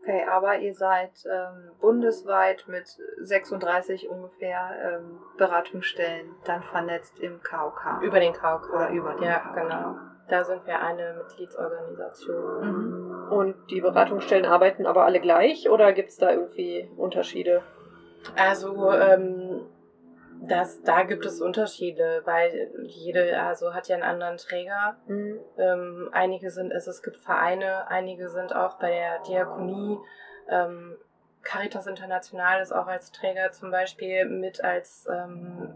Okay, 0.03 0.23
aber 0.29 0.57
ihr 0.59 0.73
seid 0.73 1.11
ähm, 1.29 1.71
bundesweit 1.81 2.65
mit 2.67 2.87
36 3.19 4.07
ungefähr 4.07 4.69
ähm, 4.81 5.19
Beratungsstellen 5.37 6.33
dann 6.45 6.63
vernetzt 6.63 7.19
im 7.19 7.41
KOK. 7.43 8.01
Über 8.01 8.19
den 8.21 8.31
KOK. 8.33 8.69
Oder 8.73 8.89
über 8.91 9.15
den 9.15 9.23
Ja, 9.23 9.39
KOK. 9.39 9.55
genau. 9.55 9.95
Da 10.29 10.43
sind 10.45 10.65
wir 10.65 10.79
eine 10.81 11.13
Mitgliedsorganisation. 11.15 12.61
Mhm. 12.61 13.06
Und 13.29 13.55
die 13.69 13.81
Beratungsstellen 13.81 14.45
arbeiten 14.45 14.85
aber 14.85 15.05
alle 15.05 15.19
gleich 15.19 15.69
oder 15.69 15.93
gibt 15.93 16.09
es 16.09 16.17
da 16.17 16.31
irgendwie 16.31 16.89
Unterschiede? 16.97 17.61
Also, 18.35 18.91
ähm, 18.91 19.61
das, 20.41 20.83
da 20.83 21.03
gibt 21.03 21.25
es 21.25 21.41
Unterschiede, 21.41 22.21
weil 22.25 22.71
jede 22.83 23.39
also 23.41 23.73
hat 23.73 23.87
ja 23.87 23.95
einen 23.95 24.03
anderen 24.03 24.37
Träger. 24.37 24.97
Mhm. 25.07 25.39
Ähm, 25.57 26.09
einige 26.11 26.51
sind 26.51 26.71
es, 26.71 26.87
es 26.87 27.01
gibt 27.01 27.17
Vereine, 27.17 27.87
einige 27.89 28.29
sind 28.29 28.55
auch 28.55 28.77
bei 28.77 28.89
der 28.89 29.19
Diakonie. 29.23 29.97
Ähm, 30.49 30.97
Caritas 31.41 31.87
International 31.87 32.61
ist 32.61 32.71
auch 32.71 32.87
als 32.87 33.11
Träger 33.11 33.51
zum 33.51 33.71
Beispiel 33.71 34.25
mit 34.25 34.63
als 34.63 35.07
ähm, 35.11 35.73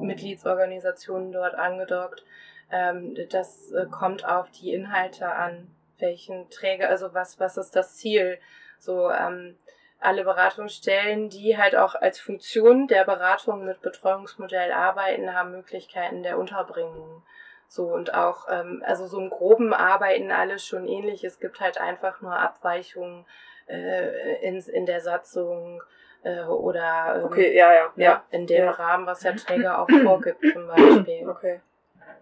Mitgliedsorganisation 0.00 1.32
dort 1.32 1.54
angedockt. 1.54 2.24
Ähm, 2.70 3.14
das 3.30 3.70
äh, 3.72 3.86
kommt 3.86 4.26
auf 4.26 4.50
die 4.50 4.72
Inhalte 4.72 5.28
an, 5.28 5.68
welchen 6.04 6.50
Träger, 6.50 6.88
also 6.88 7.14
was, 7.14 7.40
was 7.40 7.56
ist 7.56 7.74
das 7.74 7.96
Ziel? 7.96 8.38
So, 8.78 9.10
ähm, 9.10 9.56
alle 9.98 10.24
Beratungsstellen, 10.24 11.30
die 11.30 11.56
halt 11.56 11.74
auch 11.74 11.94
als 11.94 12.20
Funktion 12.20 12.86
der 12.86 13.04
Beratung 13.04 13.64
mit 13.64 13.80
Betreuungsmodell 13.80 14.70
arbeiten, 14.70 15.34
haben 15.34 15.52
Möglichkeiten 15.52 16.22
der 16.22 16.38
Unterbringung. 16.38 17.22
So 17.68 17.86
und 17.86 18.12
auch, 18.12 18.46
ähm, 18.50 18.82
also 18.86 19.06
so 19.06 19.18
im 19.18 19.30
groben 19.30 19.72
arbeiten 19.72 20.30
alles 20.30 20.64
schon 20.66 20.86
ähnlich. 20.86 21.24
Es 21.24 21.40
gibt 21.40 21.60
halt 21.60 21.80
einfach 21.80 22.20
nur 22.20 22.36
Abweichungen 22.36 23.24
äh, 23.66 24.46
in, 24.46 24.58
in 24.60 24.84
der 24.84 25.00
Satzung 25.00 25.82
äh, 26.22 26.42
oder 26.42 27.16
ähm, 27.16 27.24
okay, 27.24 27.56
ja, 27.56 27.72
ja, 27.72 27.92
ja, 27.96 28.24
in 28.30 28.46
dem 28.46 28.66
ja. 28.66 28.70
Rahmen, 28.70 29.06
was 29.06 29.20
der 29.20 29.36
Träger 29.36 29.78
auch 29.78 29.88
vorgibt, 29.88 30.44
zum 30.52 30.66
Beispiel. 30.66 31.28
Okay. 31.28 31.60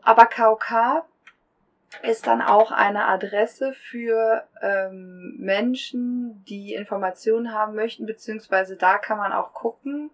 Aber 0.03 0.26
KOK 0.26 1.05
ist 2.03 2.26
dann 2.26 2.43
auch 2.43 2.72
eine 2.72 3.07
Adresse 3.07 3.72
für 3.72 4.47
ähm, 4.61 5.36
Menschen, 5.38 6.45
die 6.45 6.74
Informationen 6.74 7.53
haben 7.53 7.74
möchten, 7.74 8.07
beziehungsweise 8.07 8.76
da 8.76 8.99
kann 8.99 9.18
man 9.18 9.32
auch 9.32 9.53
gucken, 9.53 10.11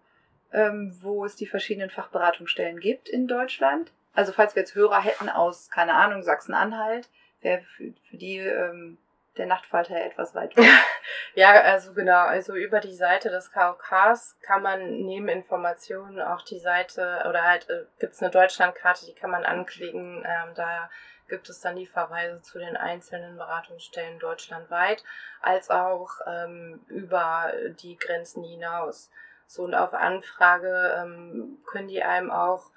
ähm, 0.53 0.97
wo 1.01 1.25
es 1.25 1.37
die 1.37 1.47
verschiedenen 1.47 1.91
Fachberatungsstellen 1.91 2.81
gibt 2.81 3.09
in 3.09 3.27
Deutschland. 3.27 3.93
Also 4.15 4.33
falls 4.33 4.55
wir 4.55 4.63
jetzt 4.63 4.75
Hörer 4.75 5.01
hätten 5.01 5.29
aus, 5.29 5.71
keine 5.71 5.95
Ahnung, 5.95 6.23
Sachsen-Anhalt, 6.23 7.09
wäre 7.41 7.63
für, 7.63 7.93
für 8.11 8.17
die 8.17 8.39
ähm, 8.39 8.99
der 9.39 9.47
Nachtfalter 9.47 9.97
etwas 9.97 10.35
weit 10.35 10.57
weg. 10.57 10.67
ja, 11.35 11.51
also 11.51 11.95
genau, 11.95 12.27
also 12.27 12.55
über 12.55 12.81
die 12.81 12.95
Seite 12.95 13.31
des 13.31 13.53
KOKs 13.53 14.39
kann 14.43 14.63
man 14.63 15.03
neben 15.03 15.29
Informationen 15.29 16.21
auch 16.21 16.43
die 16.43 16.59
Seite 16.59 17.25
oder 17.29 17.45
halt 17.45 17.69
äh, 17.71 17.85
gibt 18.01 18.15
es 18.15 18.23
eine 18.23 18.31
Deutschlandkarte, 18.31 19.07
die 19.07 19.15
kann 19.15 19.31
man 19.31 19.45
anklicken. 19.45 20.25
Ähm, 20.27 20.55
da 20.55 20.91
gibt 21.29 21.49
es 21.49 21.61
dann 21.61 21.77
die 21.77 21.87
Verweise 21.87 22.43
zu 22.43 22.59
den 22.59 22.77
einzelnen 22.77 23.37
Beratungsstellen 23.37 24.19
deutschlandweit, 24.19 25.05
als 25.41 25.71
auch 25.71 26.11
ähm, 26.27 26.81
über 26.89 27.53
die 27.81 27.97
Grenzen 27.97 28.43
hinaus. 28.45 29.11
So 29.47 29.65
und 29.65 29.75
auf 29.75 29.95
Anfrage 29.95 30.97
ähm, 30.99 31.59
können 31.67 31.89
die 31.89 32.03
einem 32.03 32.31
auch 32.31 32.71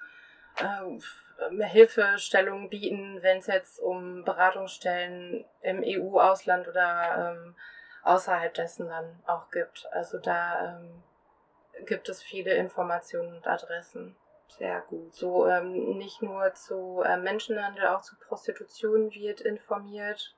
äh, 0.56 1.64
Hilfestellung 1.66 2.70
bieten, 2.70 3.22
wenn 3.22 3.38
es 3.38 3.46
jetzt 3.46 3.80
um 3.80 4.24
Beratungsstellen 4.24 5.44
im 5.60 5.82
EU-Ausland 5.84 6.68
oder 6.68 7.34
ähm, 7.36 7.56
außerhalb 8.02 8.52
dessen 8.54 8.88
dann 8.88 9.22
auch 9.26 9.50
gibt. 9.50 9.86
Also 9.92 10.18
da 10.18 10.76
ähm, 10.76 11.02
gibt 11.86 12.08
es 12.08 12.22
viele 12.22 12.54
Informationen 12.54 13.36
und 13.36 13.46
Adressen. 13.46 14.16
Sehr 14.58 14.80
gut. 14.82 15.14
So 15.14 15.46
ähm, 15.46 15.96
nicht 15.96 16.22
nur 16.22 16.52
zu 16.54 17.02
äh, 17.04 17.16
Menschenhandel, 17.16 17.86
auch 17.86 18.02
zu 18.02 18.16
Prostitution 18.16 19.12
wird 19.14 19.40
informiert 19.40 20.34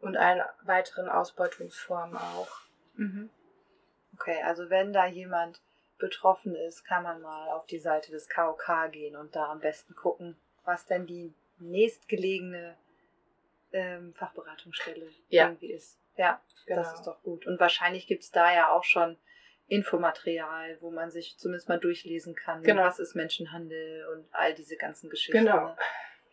und 0.00 0.16
allen 0.16 0.42
weiteren 0.62 1.08
Ausbeutungsformen 1.08 2.16
auch. 2.16 2.48
Mhm. 2.94 3.30
Okay, 4.14 4.42
also 4.42 4.70
wenn 4.70 4.92
da 4.92 5.06
jemand 5.06 5.60
betroffen 5.98 6.54
ist, 6.54 6.84
kann 6.84 7.04
man 7.04 7.22
mal 7.22 7.48
auf 7.50 7.66
die 7.66 7.78
Seite 7.78 8.10
des 8.10 8.28
KOK 8.28 8.90
gehen 8.90 9.16
und 9.16 9.36
da 9.36 9.50
am 9.50 9.60
besten 9.60 9.94
gucken, 9.94 10.36
was 10.64 10.84
denn 10.86 11.06
die 11.06 11.32
nächstgelegene 11.58 12.76
ähm, 13.72 14.12
Fachberatungsstelle 14.14 15.10
ja. 15.28 15.46
irgendwie 15.46 15.72
ist. 15.72 15.98
Ja, 16.16 16.40
genau. 16.66 16.82
das 16.82 16.94
ist 16.94 17.06
doch 17.06 17.22
gut. 17.22 17.46
Und 17.46 17.60
wahrscheinlich 17.60 18.06
gibt 18.06 18.24
es 18.24 18.30
da 18.30 18.52
ja 18.52 18.70
auch 18.70 18.84
schon 18.84 19.16
Infomaterial, 19.72 20.76
wo 20.80 20.90
man 20.90 21.10
sich 21.10 21.38
zumindest 21.38 21.70
mal 21.70 21.80
durchlesen 21.80 22.34
kann, 22.34 22.62
genau. 22.62 22.82
was 22.82 22.98
ist 22.98 23.14
Menschenhandel 23.14 24.06
und 24.08 24.26
all 24.30 24.52
diese 24.52 24.76
ganzen 24.76 25.08
Geschichten. 25.08 25.46
Genau. 25.46 25.74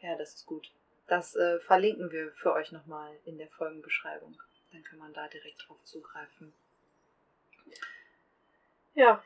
Ja, 0.02 0.18
das 0.18 0.36
ist 0.36 0.46
gut. 0.46 0.70
Das 1.08 1.38
äh, 1.38 1.58
verlinken 1.60 2.12
wir 2.12 2.34
für 2.34 2.52
euch 2.52 2.74
nochmal 2.74 3.16
in 3.24 3.38
der 3.38 3.48
Folgenbeschreibung. 3.48 4.38
Dann 4.74 4.84
kann 4.84 5.00
man 5.00 5.14
da 5.14 5.30
direkt 5.30 5.66
drauf 5.66 5.82
zugreifen. 5.86 6.54
Ja, 8.94 9.24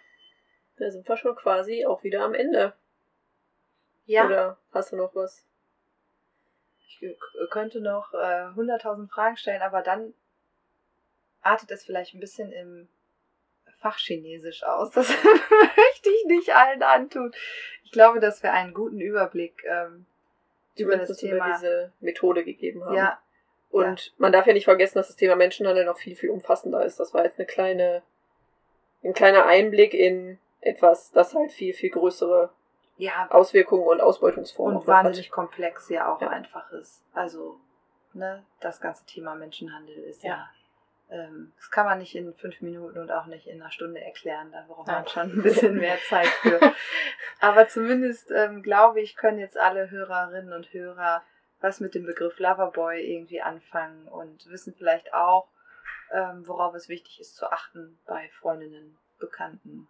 da 0.78 0.91
sind 0.91 1.07
wir 1.09 1.18
schon 1.18 1.36
quasi 1.36 1.88
auch 1.88 2.03
wieder 2.03 2.24
am 2.24 2.36
Ende. 2.36 2.74
Ja. 4.05 4.28
Oder 4.28 4.57
hast 4.74 4.91
du 4.91 4.95
noch 4.95 5.16
was? 5.16 5.43
Ich 6.86 7.18
könnte 7.49 7.82
noch 7.82 8.14
äh, 8.14 8.51
100.000 8.53 9.09
Fragen 9.09 9.38
stellen, 9.38 9.64
aber 9.64 9.82
dann 9.82 10.14
artet 11.41 11.72
es 11.72 11.84
vielleicht 11.84 12.14
ein 12.14 12.20
bisschen 12.20 12.51
im 12.51 12.88
Fachchinesisch 13.84 14.63
aus. 14.63 14.91
Das 14.91 15.09
möchte 15.77 16.09
ich 16.09 16.25
nicht 16.25 16.55
allen 16.55 16.81
antun. 16.81 17.34
Ich 17.84 17.91
glaube, 17.91 18.19
dass 18.21 18.41
wir 18.41 18.53
einen 18.53 18.73
guten 18.73 19.01
Überblick 19.01 19.63
ähm, 19.65 20.05
über 20.77 20.97
das 20.97 21.17
Thema 21.17 21.36
über 21.36 21.53
diese 21.53 21.91
Methode 21.99 22.45
gegeben 22.45 22.84
haben. 22.86 22.95
Ja. 22.95 23.19
Und 23.69 24.05
ja. 24.05 24.11
man 24.17 24.31
darf 24.31 24.47
ja 24.47 24.53
nicht 24.53 24.65
vergessen, 24.65 24.99
dass 24.99 25.07
das 25.07 25.17
Thema 25.17 25.36
Menschenhandel 25.36 25.86
noch 25.86 25.97
viel, 25.97 26.15
viel 26.15 26.29
umfassender 26.29 26.84
ist. 26.86 26.99
Das 26.99 27.13
war 27.13 27.25
jetzt 27.25 27.38
eine 27.38 27.45
kleine, 27.45 28.03
ein 29.03 29.13
kleiner 29.13 29.45
Einblick 29.45 29.93
in 29.93 30.39
etwas, 30.61 31.11
das 31.11 31.36
halt 31.36 31.51
viel, 31.51 31.73
viel 31.73 31.89
größere 31.89 32.51
ja. 32.97 33.27
Auswirkungen 33.31 33.84
und 33.84 33.99
Ausbeutungsformen 33.99 34.77
und 34.77 34.88
wahnsinnig 34.88 35.27
hat. 35.27 35.34
komplex 35.34 35.89
ja 35.89 36.13
auch 36.13 36.21
ja. 36.21 36.29
einfach 36.29 36.71
ist. 36.71 37.03
Also, 37.13 37.59
ne, 38.13 38.45
das 38.61 38.79
ganze 38.79 39.05
Thema 39.05 39.36
Menschenhandel 39.36 39.97
ist 39.97 40.23
ja, 40.23 40.29
ja 40.29 40.49
das 41.57 41.70
kann 41.70 41.86
man 41.86 41.99
nicht 41.99 42.16
in 42.16 42.34
fünf 42.34 42.61
Minuten 42.61 42.97
und 42.97 43.11
auch 43.11 43.28
nicht 43.28 43.47
in 43.47 43.61
einer 43.61 43.72
Stunde 43.72 44.01
erklären. 44.01 44.51
Da 44.51 44.66
braucht 44.68 44.88
man 44.88 45.07
schon 45.07 45.32
ein 45.32 45.43
bisschen 45.43 45.78
mehr 45.78 45.97
Zeit 46.09 46.28
für. 46.28 46.59
Aber 47.39 47.68
zumindest 47.68 48.32
ähm, 48.32 48.64
glaube 48.64 49.01
ich, 49.01 49.16
können 49.16 49.39
jetzt 49.39 49.57
alle 49.57 49.91
Hörerinnen 49.91 50.53
und 50.53 50.74
Hörer 50.74 51.24
was 51.64 51.80
mit 51.80 51.95
dem 51.95 52.05
Begriff 52.05 52.39
Loverboy 52.39 53.01
irgendwie 53.01 53.41
anfangen 53.41 54.07
und 54.09 54.45
wissen 54.49 54.76
vielleicht 54.78 55.14
auch, 55.14 55.47
ähm, 56.11 56.45
worauf 56.45 56.76
es 56.76 56.89
wichtig 56.89 57.22
ist 57.22 57.38
zu 57.38 57.49
achten 57.49 57.97
bei 58.05 58.30
Freundinnen, 58.34 58.97
Bekannten. 59.18 59.88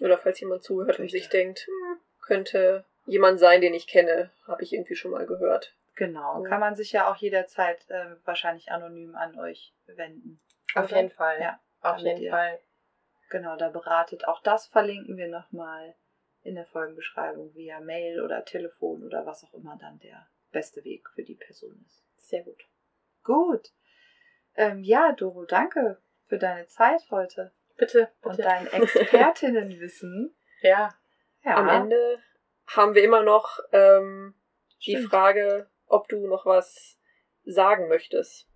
Oder 0.00 0.16
falls 0.16 0.40
jemand 0.40 0.64
zuhört 0.64 0.98
und 0.98 1.10
sich 1.10 1.28
denkt, 1.28 1.66
hm, 1.66 2.00
könnte 2.22 2.86
jemand 3.04 3.40
sein, 3.40 3.60
den 3.60 3.74
ich 3.74 3.86
kenne, 3.86 4.30
habe 4.46 4.62
ich 4.62 4.72
irgendwie 4.72 4.96
schon 4.96 5.10
mal 5.10 5.26
gehört. 5.26 5.74
Genau, 5.96 6.42
kann 6.44 6.60
man 6.60 6.74
sich 6.74 6.92
ja 6.92 7.10
auch 7.10 7.16
jederzeit 7.16 7.78
äh, 7.90 8.16
wahrscheinlich 8.24 8.72
anonym 8.72 9.14
an 9.14 9.38
euch 9.38 9.74
wenden. 9.86 10.40
Auf 10.74 10.90
jeden 10.90 11.10
Fall. 11.10 11.40
Ja, 11.40 11.60
auf 11.80 11.98
jeden 11.98 12.30
Fall. 12.30 12.58
Genau, 13.30 13.56
da 13.56 13.68
beratet. 13.70 14.26
Auch 14.28 14.42
das 14.42 14.66
verlinken 14.66 15.16
wir 15.16 15.28
nochmal 15.28 15.94
in 16.42 16.54
der 16.54 16.66
Folgenbeschreibung 16.66 17.54
via 17.54 17.80
Mail 17.80 18.20
oder 18.22 18.44
Telefon 18.44 19.04
oder 19.04 19.24
was 19.26 19.44
auch 19.44 19.54
immer 19.54 19.78
dann 19.80 19.98
der 20.00 20.28
beste 20.50 20.84
Weg 20.84 21.08
für 21.14 21.22
die 21.22 21.36
Person 21.36 21.82
ist. 21.86 22.04
Sehr 22.18 22.42
gut. 22.42 22.62
Gut. 23.22 23.68
Ähm, 24.54 24.82
ja, 24.82 25.12
Doro, 25.12 25.44
danke 25.44 26.02
für 26.26 26.38
deine 26.38 26.66
Zeit 26.66 27.00
heute 27.10 27.52
Bitte, 27.76 28.10
und 28.22 28.36
bitte. 28.36 28.42
dein 28.42 28.66
Expertinnenwissen. 28.66 30.34
Ja, 30.64 30.94
Ja, 31.42 31.56
Am 31.56 31.68
Ende 31.68 32.22
haben 32.68 32.94
wir 32.94 33.02
immer 33.02 33.24
noch 33.24 33.58
ähm, 33.72 34.34
die. 34.86 34.96
Frage, 34.96 35.68
ob 35.86 36.06
du 36.08 36.28
noch 36.28 36.46
was 36.46 37.00
sagen 37.44 37.88
möchtest. 37.88 38.48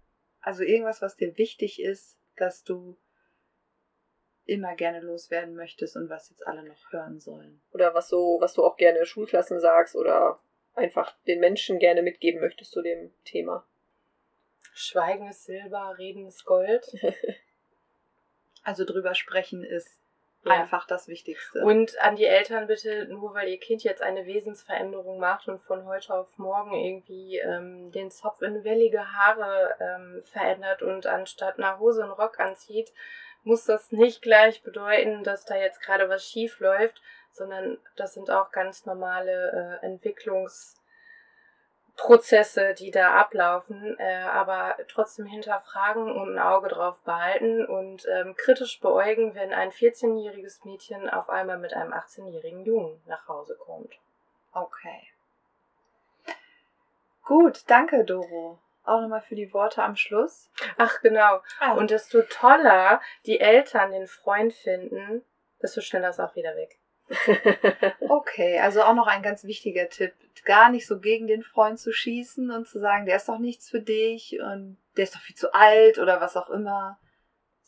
Also 0.46 0.62
irgendwas, 0.62 1.02
was 1.02 1.16
dir 1.16 1.36
wichtig 1.38 1.82
ist, 1.82 2.16
dass 2.36 2.62
du 2.62 2.96
immer 4.44 4.76
gerne 4.76 5.00
loswerden 5.00 5.56
möchtest 5.56 5.96
und 5.96 6.08
was 6.08 6.30
jetzt 6.30 6.46
alle 6.46 6.62
noch 6.62 6.92
hören 6.92 7.18
sollen. 7.18 7.60
Oder 7.72 7.94
was 7.94 8.08
so, 8.08 8.36
was 8.40 8.54
du 8.54 8.64
auch 8.64 8.76
gerne 8.76 9.04
Schulklassen 9.04 9.58
sagst 9.58 9.96
oder 9.96 10.38
einfach 10.76 11.16
den 11.26 11.40
Menschen 11.40 11.80
gerne 11.80 12.00
mitgeben 12.00 12.40
möchtest 12.40 12.70
zu 12.70 12.80
dem 12.80 13.12
Thema. 13.24 13.66
Schweigen 14.72 15.26
ist 15.26 15.46
Silber, 15.46 15.96
Reden 15.98 16.26
ist 16.26 16.44
Gold. 16.44 16.86
Also 18.62 18.84
drüber 18.84 19.14
sprechen 19.14 19.62
ist 19.62 20.00
Ja. 20.46 20.60
einfach 20.60 20.86
das 20.86 21.08
Wichtigste. 21.08 21.62
Und 21.62 21.98
an 22.00 22.16
die 22.16 22.24
Eltern 22.24 22.66
bitte, 22.66 23.06
nur 23.06 23.34
weil 23.34 23.48
ihr 23.48 23.58
Kind 23.58 23.82
jetzt 23.84 24.02
eine 24.02 24.26
Wesensveränderung 24.26 25.18
macht 25.18 25.48
und 25.48 25.62
von 25.62 25.84
heute 25.86 26.14
auf 26.14 26.28
morgen 26.36 26.72
irgendwie 26.72 27.38
ähm, 27.38 27.90
den 27.92 28.10
Zopf 28.10 28.42
in 28.42 28.64
wellige 28.64 29.12
Haare 29.12 29.74
ähm, 29.80 30.22
verändert 30.24 30.82
und 30.82 31.06
anstatt 31.06 31.58
einer 31.58 31.78
Hose 31.78 32.02
einen 32.02 32.12
Rock 32.12 32.40
anzieht, 32.40 32.92
muss 33.42 33.64
das 33.64 33.92
nicht 33.92 34.22
gleich 34.22 34.62
bedeuten, 34.62 35.22
dass 35.22 35.44
da 35.44 35.56
jetzt 35.56 35.80
gerade 35.80 36.08
was 36.08 36.24
schief 36.24 36.58
läuft, 36.58 37.00
sondern 37.30 37.78
das 37.96 38.14
sind 38.14 38.30
auch 38.30 38.50
ganz 38.50 38.86
normale 38.86 39.80
äh, 39.82 39.86
Entwicklungsprozesse, 41.96 42.74
die 42.74 42.90
da 42.90 43.14
ablaufen, 43.14 43.96
äh, 43.98 44.22
aber 44.22 44.76
trotzdem 44.88 45.26
hinterfragen 45.26 46.10
und 46.10 46.34
ein 46.34 46.38
Auge 46.38 46.68
drauf 46.68 46.98
behalten 47.00 47.64
und 47.64 48.06
ähm, 48.08 48.34
kritisch 48.36 48.80
beäugen, 48.80 49.34
wenn 49.34 49.52
ein 49.52 49.70
14-jähriges 49.70 50.64
Mädchen 50.64 51.08
auf 51.08 51.28
einmal 51.28 51.58
mit 51.58 51.74
einem 51.74 51.92
18-jährigen 51.92 52.64
Jungen 52.64 53.00
nach 53.06 53.26
Hause 53.28 53.56
kommt. 53.56 53.94
okay. 54.52 55.08
Gut, 57.24 57.64
danke, 57.66 58.04
Doro. 58.04 58.60
Auch 58.84 59.00
nochmal 59.00 59.20
für 59.20 59.34
die 59.34 59.52
Worte 59.52 59.82
am 59.82 59.96
Schluss. 59.96 60.48
Ach 60.78 61.00
genau. 61.00 61.40
Und 61.72 61.78
Und 61.78 61.90
desto 61.90 62.22
toller 62.22 63.00
die 63.24 63.40
Eltern 63.40 63.90
den 63.90 64.06
Freund 64.06 64.54
finden, 64.54 65.24
desto 65.60 65.80
schneller 65.80 66.10
ist 66.10 66.20
auch 66.20 66.36
wieder 66.36 66.54
weg. 66.54 66.78
okay, 68.08 68.58
also 68.58 68.82
auch 68.82 68.94
noch 68.94 69.06
ein 69.06 69.22
ganz 69.22 69.44
wichtiger 69.44 69.88
Tipp. 69.88 70.12
Gar 70.44 70.70
nicht 70.70 70.86
so 70.86 70.98
gegen 71.00 71.26
den 71.26 71.42
Freund 71.42 71.78
zu 71.78 71.92
schießen 71.92 72.50
und 72.50 72.68
zu 72.68 72.78
sagen, 72.78 73.06
der 73.06 73.16
ist 73.16 73.28
doch 73.28 73.38
nichts 73.38 73.70
für 73.70 73.80
dich 73.80 74.38
und 74.40 74.76
der 74.96 75.04
ist 75.04 75.14
doch 75.14 75.20
viel 75.20 75.36
zu 75.36 75.52
alt 75.54 75.98
oder 75.98 76.20
was 76.20 76.36
auch 76.36 76.50
immer. 76.50 76.98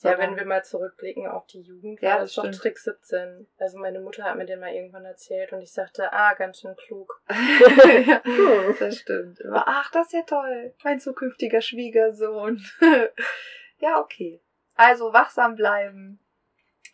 Ja, 0.00 0.16
wenn 0.16 0.36
wir 0.36 0.44
mal 0.44 0.64
zurückblicken 0.64 1.26
auf 1.26 1.46
die 1.46 1.60
Jugend, 1.60 2.00
Ja, 2.00 2.18
das 2.18 2.32
doch 2.34 2.44
stimmt. 2.44 2.58
Trick 2.58 2.78
17. 2.78 3.48
Also 3.58 3.78
meine 3.78 3.98
Mutter 3.98 4.22
hat 4.22 4.36
mir 4.36 4.46
den 4.46 4.60
mal 4.60 4.72
irgendwann 4.72 5.04
erzählt 5.04 5.52
und 5.52 5.60
ich 5.60 5.72
sagte, 5.72 6.12
ah, 6.12 6.34
ganz 6.34 6.60
schön 6.60 6.76
klug. 6.76 7.20
ja, 7.28 8.22
Hm. 8.24 8.76
das 8.78 8.96
stimmt. 8.98 9.40
Immer, 9.40 9.64
ach, 9.66 9.90
das 9.90 10.06
ist 10.08 10.12
ja 10.12 10.22
toll. 10.22 10.72
Mein 10.84 11.00
zukünftiger 11.00 11.60
Schwiegersohn. 11.60 12.64
ja, 13.78 13.98
okay. 13.98 14.40
Also 14.76 15.12
wachsam 15.12 15.56
bleiben, 15.56 16.20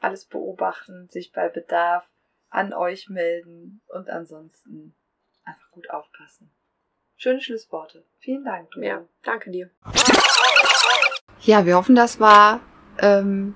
alles 0.01 0.25
beobachten, 0.25 1.07
sich 1.11 1.31
bei 1.33 1.51
Bedarf 1.51 2.09
an 2.55 2.73
euch 2.73 3.09
melden 3.09 3.83
und 3.89 4.09
ansonsten 4.09 4.95
einfach 5.45 5.71
gut 5.73 5.91
aufpassen. 5.91 6.51
Schöne 7.17 7.41
Schlussworte. 7.41 8.05
Vielen 8.21 8.45
Dank. 8.45 8.71
Doro. 8.71 8.85
ja, 8.85 9.05
danke 9.23 9.51
dir. 9.51 9.71
Ja, 11.41 11.67
wir 11.67 11.77
hoffen, 11.77 11.95
das 11.95 12.21
war 12.21 12.61
ähm, 12.99 13.55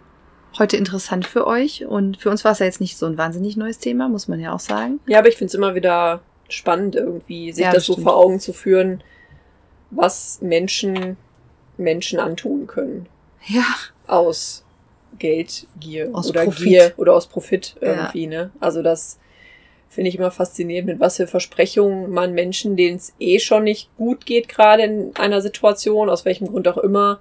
heute 0.58 0.76
interessant 0.76 1.26
für 1.26 1.46
euch. 1.46 1.86
Und 1.86 2.18
für 2.18 2.30
uns 2.30 2.44
war 2.44 2.52
es 2.52 2.58
ja 2.58 2.66
jetzt 2.66 2.80
nicht 2.80 2.96
so 2.98 3.06
ein 3.06 3.16
wahnsinnig 3.16 3.56
neues 3.56 3.78
Thema, 3.78 4.08
muss 4.08 4.28
man 4.28 4.40
ja 4.40 4.52
auch 4.52 4.60
sagen. 4.60 5.00
Ja, 5.06 5.20
aber 5.20 5.28
ich 5.28 5.36
finde 5.36 5.48
es 5.48 5.54
immer 5.54 5.74
wieder 5.74 6.20
spannend, 6.48 6.96
irgendwie, 6.96 7.52
sich 7.52 7.64
Ja, 7.64 7.72
das 7.72 7.86
das 7.86 7.96
so 7.96 8.02
vor 8.02 8.16
Augen 8.16 8.40
zu 8.40 8.52
führen, 8.52 9.02
was 9.90 10.40
Menschen 10.40 11.16
Menschen 11.76 12.18
antun 12.18 12.66
können. 12.66 13.08
Ja. 13.46 13.64
Aus 14.06 14.64
Geldgier 15.18 16.10
Aus 16.12 16.30
oder 16.30 16.44
Profit. 16.44 16.66
Gier 16.66 16.92
oder 16.96 17.14
aus 17.14 17.26
Profit 17.26 17.76
Ja. 17.80 17.88
irgendwie, 17.88 18.26
ne? 18.26 18.50
Also 18.60 18.82
das 18.82 19.18
finde 19.88 20.10
ich 20.10 20.16
immer 20.16 20.30
faszinierend, 20.30 20.86
mit 20.86 21.00
was 21.00 21.16
für 21.16 21.26
Versprechungen 21.26 22.10
man 22.10 22.34
Menschen, 22.34 22.76
denen 22.76 22.96
es 22.96 23.14
eh 23.18 23.38
schon 23.38 23.64
nicht 23.64 23.88
gut 23.96 24.26
geht, 24.26 24.48
gerade 24.48 24.82
in 24.82 25.16
einer 25.16 25.40
Situation, 25.40 26.10
aus 26.10 26.24
welchem 26.24 26.48
Grund 26.48 26.68
auch 26.68 26.76
immer, 26.76 27.20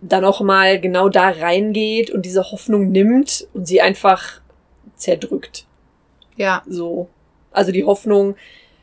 dann 0.00 0.24
auch 0.24 0.40
mal 0.40 0.80
genau 0.80 1.08
da 1.08 1.28
reingeht 1.28 2.10
und 2.10 2.22
diese 2.26 2.50
Hoffnung 2.50 2.90
nimmt 2.90 3.46
und 3.54 3.66
sie 3.66 3.80
einfach 3.80 4.40
zerdrückt. 4.96 5.66
Ja. 6.36 6.62
So. 6.66 7.08
Also 7.52 7.70
die 7.70 7.84
Hoffnung, 7.84 8.34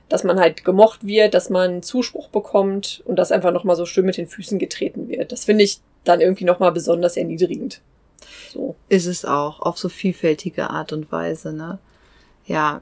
dass 0.09 0.23
man 0.23 0.39
halt 0.39 0.63
gemocht 0.63 1.05
wird, 1.05 1.33
dass 1.33 1.49
man 1.49 1.83
Zuspruch 1.83 2.29
bekommt 2.29 3.01
und 3.05 3.17
dass 3.17 3.31
einfach 3.31 3.51
nochmal 3.51 3.75
so 3.75 3.85
schön 3.85 4.05
mit 4.05 4.17
den 4.17 4.27
Füßen 4.27 4.59
getreten 4.59 5.09
wird. 5.09 5.31
Das 5.31 5.45
finde 5.45 5.63
ich 5.63 5.79
dann 6.03 6.21
irgendwie 6.21 6.45
nochmal 6.45 6.71
besonders 6.71 7.17
erniedrigend. 7.17 7.81
So. 8.53 8.75
Ist 8.89 9.05
es 9.05 9.25
auch, 9.25 9.59
auf 9.61 9.77
so 9.77 9.89
vielfältige 9.89 10.69
Art 10.69 10.93
und 10.93 11.11
Weise, 11.11 11.53
ne? 11.53 11.79
Ja. 12.45 12.81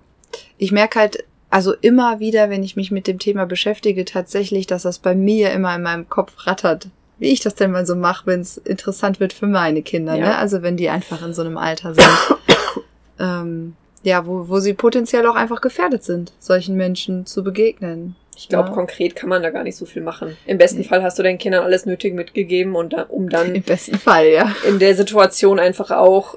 Ich 0.58 0.72
merke 0.72 1.00
halt, 1.00 1.24
also 1.50 1.74
immer 1.74 2.20
wieder, 2.20 2.50
wenn 2.50 2.64
ich 2.64 2.76
mich 2.76 2.92
mit 2.92 3.08
dem 3.08 3.20
Thema 3.20 3.46
beschäftige, 3.46 4.04
tatsächlich, 4.06 4.68
dass 4.68 4.84
das 4.84 5.00
bei 5.00 5.16
mir 5.16 5.52
immer 5.52 5.76
in 5.76 5.84
meinem 5.84 6.10
Kopf 6.10 6.46
rattert. 6.46 6.90
Wie 7.18 7.32
ich 7.32 7.40
das 7.40 7.56
denn 7.56 7.72
mal 7.72 7.86
so 7.86 7.96
mache, 7.96 8.28
wenn 8.28 8.42
es 8.42 8.58
interessant 8.58 9.20
wird 9.20 9.32
für 9.32 9.48
meine 9.48 9.82
Kinder, 9.82 10.16
Ja. 10.16 10.26
ne? 10.26 10.38
Also 10.38 10.62
wenn 10.62 10.76
die 10.76 10.90
einfach 10.90 11.26
in 11.26 11.34
so 11.34 11.42
einem 11.44 11.58
Alter 11.58 11.94
sind. 11.94 12.08
ähm, 13.20 13.76
ja, 14.04 14.26
wo, 14.28 14.50
wo 14.50 14.60
sie 14.60 14.74
potenziell 14.74 15.26
auch 15.28 15.36
einfach 15.36 15.62
gefährdet 15.62 16.04
sind, 16.04 16.34
solchen 16.40 16.76
Menschen 16.76 17.26
zu 17.26 17.44
begegnen. 17.44 18.16
Ich 18.36 18.50
glaube, 18.50 18.70
Ja. 18.70 18.76
konkret 18.76 19.16
kann 19.16 19.30
man 19.30 19.42
da 19.44 19.50
gar 19.50 19.64
nicht 19.64 19.78
so 19.78 19.86
viel 19.86 20.02
machen. 20.02 20.38
Im 20.46 20.58
besten. 20.58 20.84
Fall 20.84 21.02
hast 21.04 21.18
du 21.18 21.24
deinen 21.24 21.38
Kindern 21.38 21.64
alles 21.64 21.86
Nötige 21.86 22.16
mitgegeben 22.16 22.76
und 22.76 22.94
da, 22.94 23.04
um 23.04 23.30
dann 23.30 23.56
Im 23.56 23.64
besten 23.64 23.98
Fall, 23.98 24.28
ja. 24.28 24.54
in 24.68 24.80
der 24.80 24.96
Situation 24.96 25.60
einfach 25.60 25.92
auch 25.92 26.36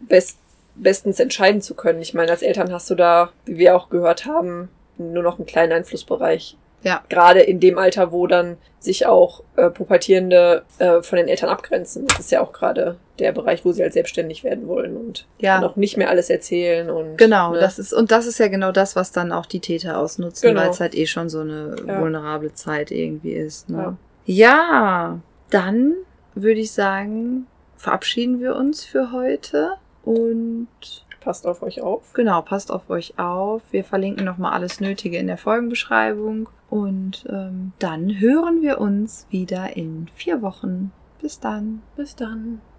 best, 0.00 0.38
bestens 0.76 1.18
entscheiden 1.20 1.60
zu 1.60 1.74
können. 1.74 2.00
Ich 2.00 2.14
meine, 2.14 2.30
als 2.30 2.42
Eltern 2.42 2.72
hast 2.72 2.88
du 2.90 2.94
da, 2.94 3.30
wie 3.46 3.58
wir 3.58 3.76
auch 3.76 3.90
gehört 3.90 4.26
haben, 4.26 4.68
nur 4.98 5.22
noch 5.22 5.38
einen 5.38 5.46
kleinen 5.46 5.72
Einflussbereich. 5.72 6.56
Ja. 6.82 7.02
Gerade 7.08 7.40
in 7.40 7.60
dem 7.60 7.76
Alter, 7.78 8.10
wo 8.12 8.26
dann 8.26 8.56
sich 8.78 9.04
auch 9.06 9.42
äh, 9.56 9.68
Pubertierende 9.68 10.62
äh, 10.78 11.02
von 11.02 11.18
den 11.18 11.28
Eltern 11.28 11.50
abgrenzen. 11.50 12.06
Das 12.06 12.20
ist 12.20 12.30
ja 12.32 12.40
auch 12.40 12.52
gerade 12.52 12.96
der 13.18 13.32
Bereich, 13.32 13.64
wo 13.66 13.72
sie 13.72 13.82
halt 13.82 13.92
selbstständig 13.92 14.42
werden 14.44 14.66
wollen 14.66 14.96
und 14.96 15.26
Ja. 15.38 15.62
auch 15.62 15.76
nicht 15.76 15.98
mehr 15.98 16.08
alles 16.08 16.30
erzählen 16.30 16.88
und 16.88 17.18
Genau, 17.18 17.52
ne? 17.52 17.60
das 17.60 17.78
ist, 17.78 17.92
und 17.92 18.10
das 18.10 18.26
ist 18.26 18.38
ja 18.38 18.48
genau 18.48 18.72
das, 18.72 18.96
was 18.96 19.12
dann 19.12 19.30
auch 19.32 19.44
die 19.44 19.60
Täter 19.60 19.98
ausnutzen, 19.98 20.48
Genau. 20.48 20.62
weil 20.62 20.70
es 20.70 20.80
halt 20.80 20.94
eh 20.94 21.06
schon 21.06 21.28
so 21.28 21.40
eine 21.40 21.76
Ja. 21.86 22.00
vulnerable 22.00 22.52
Zeit 22.54 22.90
irgendwie 22.90 23.32
ist. 23.32 23.68
Ne? 23.68 23.96
Ja. 24.24 25.18
dann 25.50 25.94
würde 26.34 26.60
ich 26.60 26.70
sagen, 26.72 27.46
verabschieden 27.76 28.40
wir 28.40 28.54
uns 28.56 28.84
für 28.84 29.10
heute 29.12 29.72
und 30.04 30.68
passt 31.20 31.46
auf 31.46 31.62
euch 31.62 31.82
auf. 31.82 32.12
genau, 32.14 32.42
passt 32.42 32.72
auf 32.72 32.90
euch 32.90 33.18
auf. 33.18 33.62
Wir 33.70 33.84
verlinken 33.84 34.24
nochmal 34.24 34.52
alles 34.52 34.80
Nötige 34.80 35.18
in 35.18 35.26
der 35.26 35.36
Folgenbeschreibung 35.36 36.48
und 36.68 37.26
ähm, 37.28 37.72
dann 37.78 38.20
hören 38.20 38.62
wir 38.62 38.80
uns 38.80 39.26
wieder 39.30 39.76
in 39.76 40.08
vier 40.14 40.42
Wochen. 40.42 40.92
Bis 41.20 41.38
dann. 41.38 41.82
Bis 41.96 42.16
dann. 42.16 42.60